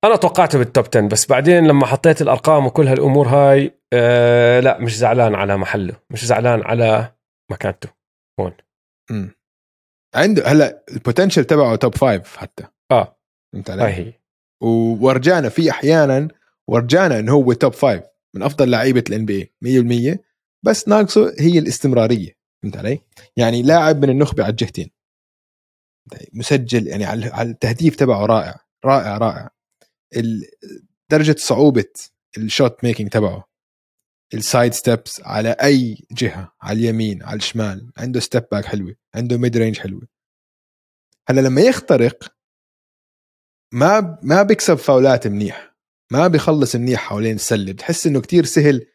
أنا 0.04 0.16
توقعته 0.16 0.58
بال 0.58 0.69
top 0.69 0.86
10 0.96 1.08
بس 1.08 1.26
بعدين 1.26 1.68
لما 1.68 1.86
حطيت 1.86 2.22
الأرقام 2.22 2.66
وكل 2.66 2.88
هالأمور 2.88 3.28
هاي 3.28 3.80
آه 3.94 4.60
لا 4.60 4.80
مش 4.80 4.98
زعلان 4.98 5.36
على 5.36 5.58
محله 5.58 6.00
مش 6.10 6.26
زعلان 6.26 6.62
على 6.64 7.14
مكانته. 7.52 7.90
هون. 8.40 8.54
مم. 9.12 9.36
عنده 10.16 10.48
هلا 10.48 10.84
ال 10.92 10.97
potential 10.97 11.46
تبعه 11.46 11.76
top 11.76 11.96
five 11.96 12.38
حتى. 12.38 12.64
آه. 12.92 13.20
فهمت 13.54 13.70
علي؟ 13.70 13.84
هي. 13.84 14.14
وورجانا 14.64 15.50
في 15.50 15.72
أحيانا 15.72 16.28
ورجانا 16.68 17.20
إنه 17.20 17.32
هو 17.32 17.54
top 17.54 17.74
five 17.74 18.04
من 18.36 18.44
أفضل 18.44 18.70
لعيبة 18.70 19.04
ال 19.10 19.26
NBA 19.26 19.54
100% 20.16 20.20
بس 20.66 20.88
ناقصه 20.88 21.36
هي 21.40 21.60
الاستمرارية. 21.60 22.38
فهمت 22.64 22.78
علي؟ 22.78 23.00
يعني 23.38 23.62
لاعب 23.62 24.06
من 24.06 24.10
النخبة 24.10 24.44
على 24.44 24.52
الجهتين. 24.52 24.92
مسجل 26.34 26.88
يعني 26.88 27.06
على 27.06 27.50
التهديف 27.50 27.96
تبعه 27.96 28.26
رائع 28.26 28.56
رائع 28.86 29.18
رائع. 29.18 29.59
درجة 31.12 31.36
صعوبة 31.38 31.94
ال 32.38 32.47
shot 32.47 32.84
making 32.84 33.10
تبعه 33.10 33.50
ال 34.34 34.42
side 34.42 34.74
steps 34.74 35.22
على 35.22 35.50
أي 35.50 36.06
جهة 36.12 36.54
على 36.62 36.80
اليمين 36.80 37.24
على 37.24 37.38
الشمال 37.38 37.92
عنده 37.98 38.20
step 38.20 38.44
back 38.52 38.66
حلوة 38.66 38.96
عنده 39.16 39.38
mid 39.38 39.58
range 39.58 39.78
حلوة 39.78 40.08
هلأ 41.30 41.42
لما 41.42 41.62
يخترق 41.62 42.36
ما 43.74 44.20
ما 44.24 44.44
بيكسب 44.44 44.76
فاولات 44.76 45.28
منيح 45.28 45.76
ما 46.12 46.28
بيخلص 46.28 46.76
منيح 46.76 47.00
حوالين 47.00 47.36
السلة 47.36 47.72
بتحس 47.72 48.08
إنه 48.08 48.22
كتير 48.22 48.46
سهل 48.46 48.86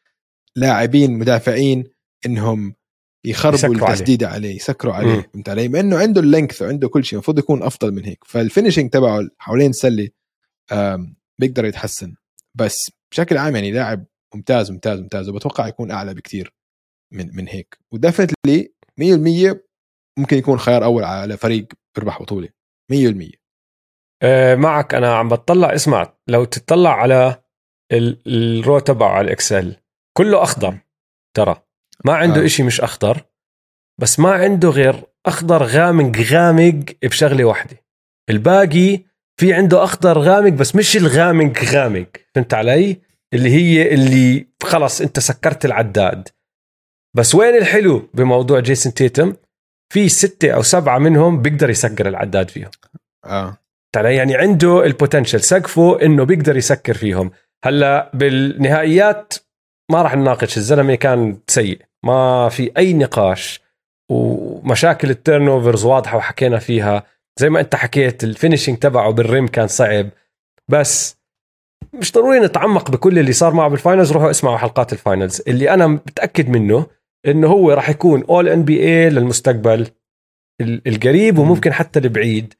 لاعبين 0.56 1.18
مدافعين 1.18 1.84
إنهم 2.26 2.74
يخربوا 3.24 3.58
يسكروا 3.58 3.76
عليه. 3.76 3.88
التسديده 3.88 4.28
عليه 4.28 4.56
يسكروا 4.56 4.94
عليه. 4.94 5.30
فهمت 5.34 5.48
علي؟ 5.48 5.68
مع 5.68 5.80
إنه 5.80 5.98
عنده 5.98 6.20
ال 6.20 6.26
length 6.26 6.62
وعنده 6.62 6.88
كل 6.88 7.04
شيء 7.04 7.12
المفروض 7.16 7.38
يكون 7.38 7.62
أفضل 7.62 7.92
من 7.92 8.04
هيك 8.04 8.24
فال 8.26 8.38
finishing 8.38 8.90
تبعه 8.90 9.28
حوالين 9.38 9.70
السلة 9.70 10.08
بيقدر 11.40 11.64
يتحسن. 11.64 12.14
بس 12.54 12.74
بشكل 13.12 13.36
عام 13.38 13.54
يعني 13.54 13.70
لاعب 13.72 14.04
ممتاز 14.34 14.70
ممتاز 14.70 15.00
ممتاز 15.00 15.28
وبتوقع 15.28 15.66
يكون 15.68 15.90
أعلى 15.90 16.14
بكتير 16.14 16.54
من 17.12 17.36
من 17.36 17.48
هيك. 17.48 17.78
ودفنتلي 17.92 18.72
100% 19.00 19.60
ممكن 20.18 20.36
يكون 20.36 20.58
خيار 20.58 20.84
أول 20.84 21.04
على 21.04 21.36
فريق 21.36 21.66
بيربح 21.96 22.22
بطولة. 22.22 22.48
100% 22.92 23.30
آه 24.22 24.54
معك. 24.54 24.94
أنا 24.94 25.16
عم 25.16 25.28
بتطلع 25.28 25.74
اسمع 25.74 26.16
لو 26.28 26.44
تطلع 26.44 26.90
على 26.94 27.42
ال- 27.92 28.22
الرو 28.58 28.78
تبعه 28.78 29.08
على 29.08 29.24
الإكسل 29.24 29.76
كله 30.16 30.42
أخضر 30.42 30.78
ترى. 31.36 31.62
ما 32.04 32.12
عنده. 32.14 32.42
آه. 32.42 32.44
إشي 32.44 32.62
مش 32.62 32.80
أخضر 32.80 33.24
بس 34.00 34.20
ما 34.20 34.32
عنده 34.32 34.68
غير 34.68 35.04
أخضر 35.26 35.62
غامق 35.62 36.16
غامق 36.18 36.84
بشغلة 37.02 37.44
واحدة. 37.44 37.84
الباقي 38.30 39.04
في 39.40 39.52
عنده 39.54 39.84
أخضر 39.84 40.18
غامق 40.18 40.52
بس 40.52 40.76
مش 40.76 40.96
الغامق 40.96 41.64
غامق. 41.64 42.06
فهمت 42.34 42.54
علي؟ 42.54 43.00
اللي 43.34 43.50
هي 43.50 43.94
اللي 43.94 44.46
خلص 44.62 45.00
أنت 45.00 45.18
سكرت 45.18 45.64
العداد. 45.64 46.28
بس 47.16 47.34
وين 47.34 47.56
الحلو 47.56 48.08
بموضوع 48.14 48.60
جيسون 48.60 48.94
تيتم؟ 48.94 49.34
في 49.92 50.08
ستة 50.08 50.50
أو 50.50 50.62
سبعة 50.62 50.98
منهم 50.98 51.42
بيقدر 51.42 51.70
يسكر 51.70 52.08
العداد 52.08 52.50
فيهم. 52.50 52.70
آه. 53.24 53.58
علي؟ 53.96 54.14
يعني 54.14 54.36
عنده 54.36 54.84
البوتنشل 54.84 55.40
سقفه 55.40 56.02
إنه 56.02 56.24
بيقدر 56.24 56.56
يسكر 56.56 56.94
فيهم. 56.94 57.30
هلا 57.64 58.10
بالنهائيات 58.14 59.34
ما 59.90 60.02
راح 60.02 60.16
نناقش. 60.16 60.56
الزلمة 60.56 60.94
كان 60.94 61.38
سيء. 61.46 61.82
ما 62.04 62.48
في 62.48 62.70
أي 62.76 62.92
نقاش. 62.92 63.60
ومشاكل 64.10 65.10
ال 65.10 65.48
turnovers 65.48 65.84
واضحة 65.84 66.16
وحكينا 66.16 66.58
فيها. 66.58 67.06
زي 67.40 67.50
ما 67.50 67.60
انت 67.60 67.74
حكيت 67.74 68.24
ال 68.24 68.30
finishing 68.30 68.78
تبعه 68.78 69.10
بال 69.10 69.25
rim 69.25 69.46
كان 69.48 69.66
صعب. 69.66 70.10
بس 70.68 71.16
مش 71.94 72.12
ضروري 72.12 72.40
نتعمق 72.40 72.90
بكل 72.90 73.18
اللي 73.18 73.32
صار 73.32 73.54
معه 73.54 73.68
بال 73.68 73.79
finals 73.79 74.12
روحوا 74.12 74.30
اسمعوا 74.30 74.56
حلقات 74.56 74.92
ال 74.92 74.99
finals 74.99 75.42
اللي 75.48 75.70
أنا 75.70 75.86
متأكد 75.86 76.48
منه 76.48 76.86
إنه 77.26 77.46
هو 77.48 77.70
راح 77.72 77.90
يكون 77.90 78.24
all 78.24 78.48
NBA 78.48 79.10
للمستقبل 79.10 79.86
ال- 80.60 80.88
القريب 80.88 81.38
وممكن 81.38 81.72
حتى 81.72 81.98
البعيد. 81.98 82.54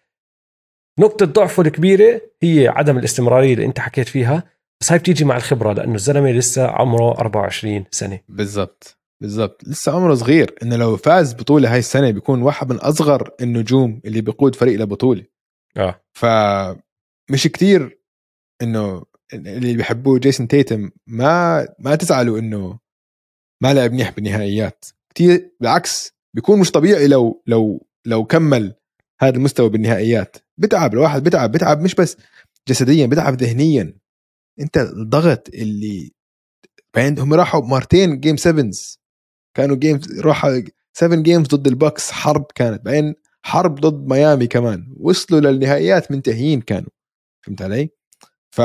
نقطة 1.01 1.27
ضعفه 1.27 1.63
الكبيرة 1.63 2.21
هي 2.43 2.69
عدم 2.69 2.99
الاستمرارية 2.99 3.55
اللي 3.55 3.65
أنت 3.65 3.81
حكيت 3.81 4.09
فيها 4.09 4.43
بس 4.81 4.93
هاي 4.93 4.99
بتيجي 4.99 5.25
مع 5.25 5.37
الخبرة 5.37 5.73
لأنه 5.73 5.95
الزلمة 5.95 6.31
لسه 6.31 6.67
عمره 6.69 7.11
24 7.19 7.85
سنة. 7.91 8.21
بالضبط. 8.29 8.99
بالضبط. 9.23 9.65
لسه 9.65 9.93
عمره 9.93 10.15
صغير. 10.15 10.55
إنه 10.63 10.77
لو 10.77 10.97
فاز 10.97 11.35
بطولة 11.35 11.73
هاي 11.73 11.79
السنة 11.79 12.11
بيكون 12.11 12.43
واحد 12.43 12.73
من 12.73 12.77
أصغر 12.79 13.31
النجوم 13.41 14.01
اللي 14.05 14.21
بيقود 14.21 14.55
فريق 14.55 14.81
لبطولة. 14.81 15.25
آه. 15.77 16.01
فمش 16.13 17.47
كتير 17.47 18.01
إنه 18.63 19.03
اللي 19.35 19.77
بيحبوه 19.77 20.19
جيسون 20.19 20.49
تيتم 20.49 20.91
ما 21.07 21.67
ما 21.79 21.97
تزعلوا 21.97 22.39
إنه 22.39 22.79
ما 23.63 23.75
لعب 23.75 23.93
منيح 23.93 24.11
بالنهائيات. 24.11 24.85
كتير 25.15 25.51
بالعكس 25.61 26.13
بيكون 26.35 26.61
مش 26.61 26.71
طبيعي 26.71 27.07
لو 27.07 27.43
لو 27.47 27.87
لو 28.07 28.25
كمل 28.25 28.75
هذا 29.21 29.37
المستوى 29.37 29.69
بالنهائيات. 29.69 30.37
بتعب 30.59 30.95
الواحد 30.95 31.23
بتعب 31.25 31.53
بتعب 31.53 31.81
مش 31.81 31.95
بس 31.95 32.17
جسديا 32.69 33.07
بتعب 33.07 33.35
ذهنيا. 33.35 33.99
أنت 34.61 34.77
الضغط 34.79 35.49
اللي 35.49 36.13
بعدين 36.97 37.19
هم 37.19 37.35
راحوا 37.35 37.61
مرتين 37.63 38.21
game 38.21 38.37
7 38.37 38.71
كانوا 39.55 39.77
game 39.77 40.01
راحوا 40.21 40.61
7 40.93 41.23
games 41.23 41.47
ضد 41.47 41.67
ال 41.67 41.74
Bucks 41.74 42.11
حرب 42.11 42.47
كانت. 42.55 42.85
بعدين 42.85 43.15
حرب 43.43 43.81
ضد 43.81 44.07
ميامي 44.09 44.47
كمان. 44.47 44.95
وصلوا 45.01 45.41
للنهائيات 45.41 46.13
منتهيين 46.13 46.61
كانوا. 46.61 46.91
فهمت 47.47 47.63
علي؟ 47.63 47.91
ف 48.51 48.61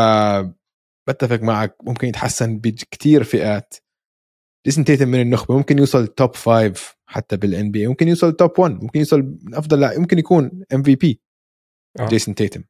بتفق 1.09 1.41
معك 1.41 1.75
ممكن 1.83 2.07
يتحسن 2.07 2.59
بكثير 2.59 3.23
فئات. 3.23 3.73
جيسون 4.65 4.83
تيتم 4.85 5.07
من 5.07 5.21
النخبة. 5.21 5.57
ممكن 5.57 5.77
يوصل 5.77 6.07
top 6.07 6.36
five 6.36 6.95
حتى 7.05 7.37
بال 7.38 7.71
NBA 7.71 7.88
ممكن 7.87 8.07
يوصل 8.07 8.33
top 8.34 8.59
1 8.59 8.71
ممكن 8.83 8.99
يوصل 8.99 9.21
من 9.43 9.55
أفضل 9.55 9.79
لاعب. 9.79 9.99
ممكن 9.99 10.19
يكون 10.19 10.63
MVP 10.73 11.21
آه. 11.99 12.07
جيسون 12.07 12.35
تيتم. 12.35 12.63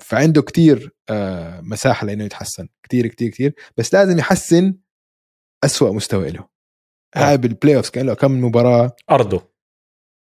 فعنده 0.00 0.42
كتير 0.42 0.94
آه، 1.10 1.60
مساحة 1.60 2.06
لإنه 2.06 2.24
يتحسن. 2.24 2.68
كتير 2.82 3.06
كتير 3.06 3.30
كتير. 3.30 3.54
بس 3.76 3.94
لازم 3.94 4.18
يحسن 4.18 4.74
أسوأ 5.64 5.92
مستوى 5.92 6.30
له. 6.30 6.40
آه. 6.40 6.55
هاي 7.16 7.36
بال 7.36 7.76
playoff 7.76 7.90
كان 7.90 8.06
له 8.06 8.14
كم 8.14 8.44
مباراة؟ 8.44 8.96
أرضه. 9.10 9.52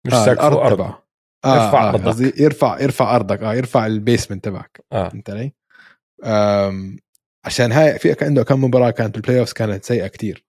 مش 0.06 0.14
آه 0.14 0.24
سقفه 0.24 0.66
أرضه. 0.66 1.02
آه 1.44 1.64
يرفع 1.64 1.88
آه. 1.88 1.92
قصدي 1.92 2.42
يرفع 2.42 2.80
يرفع 2.80 3.16
أرضك. 3.16 3.42
آه 3.42 3.54
يرفع 3.54 3.86
ال 3.86 3.92
basement 3.92 4.44
تبعك. 4.44 4.84
آه. 4.92 5.08
فهمت 5.08 5.30
علي؟ 5.30 5.52
عشان 7.46 7.72
هاي 7.72 7.98
في 7.98 8.16
عنده 8.22 8.44
كم 8.44 8.64
مباراة 8.64 8.90
كانت 8.90 9.14
بال 9.14 9.40
playoff 9.40 9.52
كانت 9.52 9.84
سيئة 9.84 10.06
كتير. 10.06 10.44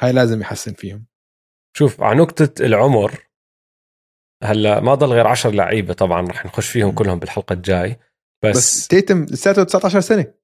هاي 0.00 0.12
لازم 0.12 0.40
يحسن 0.40 0.72
فيهم. 0.72 1.06
شوف 1.76 2.02
على 2.02 2.18
نقطة 2.18 2.50
العمر 2.60 3.18
هلا 4.44 4.80
ما 4.80 4.94
ضل 4.94 5.12
غير 5.12 5.26
10 5.26 5.50
لعيبة 5.50 5.94
طبعا 5.94 6.28
رح 6.28 6.46
نخش 6.46 6.68
فيهم 6.68 6.92
كلهم 6.92 7.18
بالحلقة 7.18 7.52
الجاي. 7.52 7.98
بس, 8.44 8.56
بس 8.56 8.88
تيتم 8.88 9.24
لساته 9.24 9.64
19 9.64 10.00
سنة. 10.00 10.34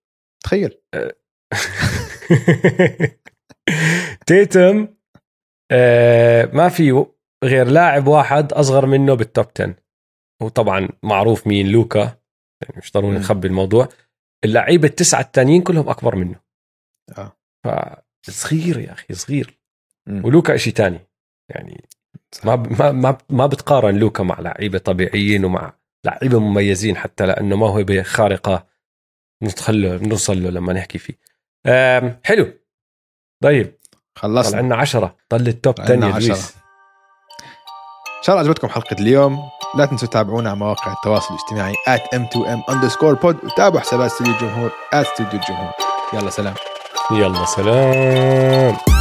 تخيل. 0.45 0.81
تيتم 4.27 4.89
آه 5.71 6.51
ما 6.53 6.69
في 6.69 7.07
غير 7.45 7.67
لاعب 7.67 8.07
واحد 8.07 8.53
أصغر 8.53 8.87
منه 8.87 9.15
بالتوب 9.15 9.47
10 9.61 9.75
وطبعا 10.43 10.89
معروف 11.03 11.47
مين 11.47 11.69
لوكا. 11.69 12.01
يعني 12.63 12.75
مش 12.77 12.93
ضروري. 12.93 13.19
نخبي 13.19 13.49
الموضوع. 13.49 13.89
اللعيبة 14.45 14.89
التسعة 14.89 15.21
الثانيين 15.21 15.63
كلهم 15.63 15.89
أكبر 15.89 16.17
منه. 16.17 16.41
آه. 17.19 17.37
فصغير 18.27 18.79
يا 18.79 18.93
أخي 18.93 19.15
صغير. 19.15 19.59
مم. 20.07 20.25
ولوكا 20.25 20.57
شيء 20.57 20.73
تاني. 20.73 21.01
يعني 21.49 21.85
ما 22.45 22.57
ما 22.57 22.93
ما 22.93 23.19
ما 23.31 23.47
بتقارن 23.47 23.99
لوكا 23.99 24.23
مع 24.23 24.41
لعيبة 24.41 24.79
طبيعيين 24.79 25.45
ومع 25.45 25.75
لعيبة 26.05 26.39
مميزين 26.41 26.97
حتى 26.97 27.27
لأنه 27.27 27.57
موهبه 27.57 28.03
خارقه 28.03 28.67
ندخل 29.43 29.83
له 29.83 29.97
نوصل 29.97 30.43
له 30.43 30.51
لما 30.51 30.73
نحكي 30.73 30.99
فيه. 30.99 31.15
حلو. 32.25 32.53
طيب. 33.43 33.78
طلع 34.23 34.43
خلصنا. 34.43 34.59
عندنا 34.59 34.77
10 34.77 35.15
ضل 35.35 35.49
التوب 35.49 35.81
10 35.81 35.93
عنا 35.93 36.07
يا. 36.07 36.13
دويس 36.13 36.55
إن 38.19 38.23
شاء 38.23 38.37
الله 38.37 38.49
عجبتكم 38.49 38.69
حلقة 38.69 38.97
اليوم. 39.01 39.39
لا 39.75 39.85
تنسوا 39.87 40.09
تتابعونا 40.09 40.51
على 40.51 40.59
مواقع 40.59 40.93
التواصل 40.93 41.35
الاجتماعي 41.35 41.75
m2m 42.15 42.73
underscore 42.73 43.17
pod 43.23 43.45
وتابعوا 43.45 43.81
حسابات 43.81 44.11
استوديو 44.11 44.35
الجمهور 44.35 44.71
استوديو 44.93 45.41
الجمهور. 45.41 45.73
يلا 46.15 46.31
سلام. 46.31 46.55
يلا 47.11 47.45
سلام. 47.45 48.98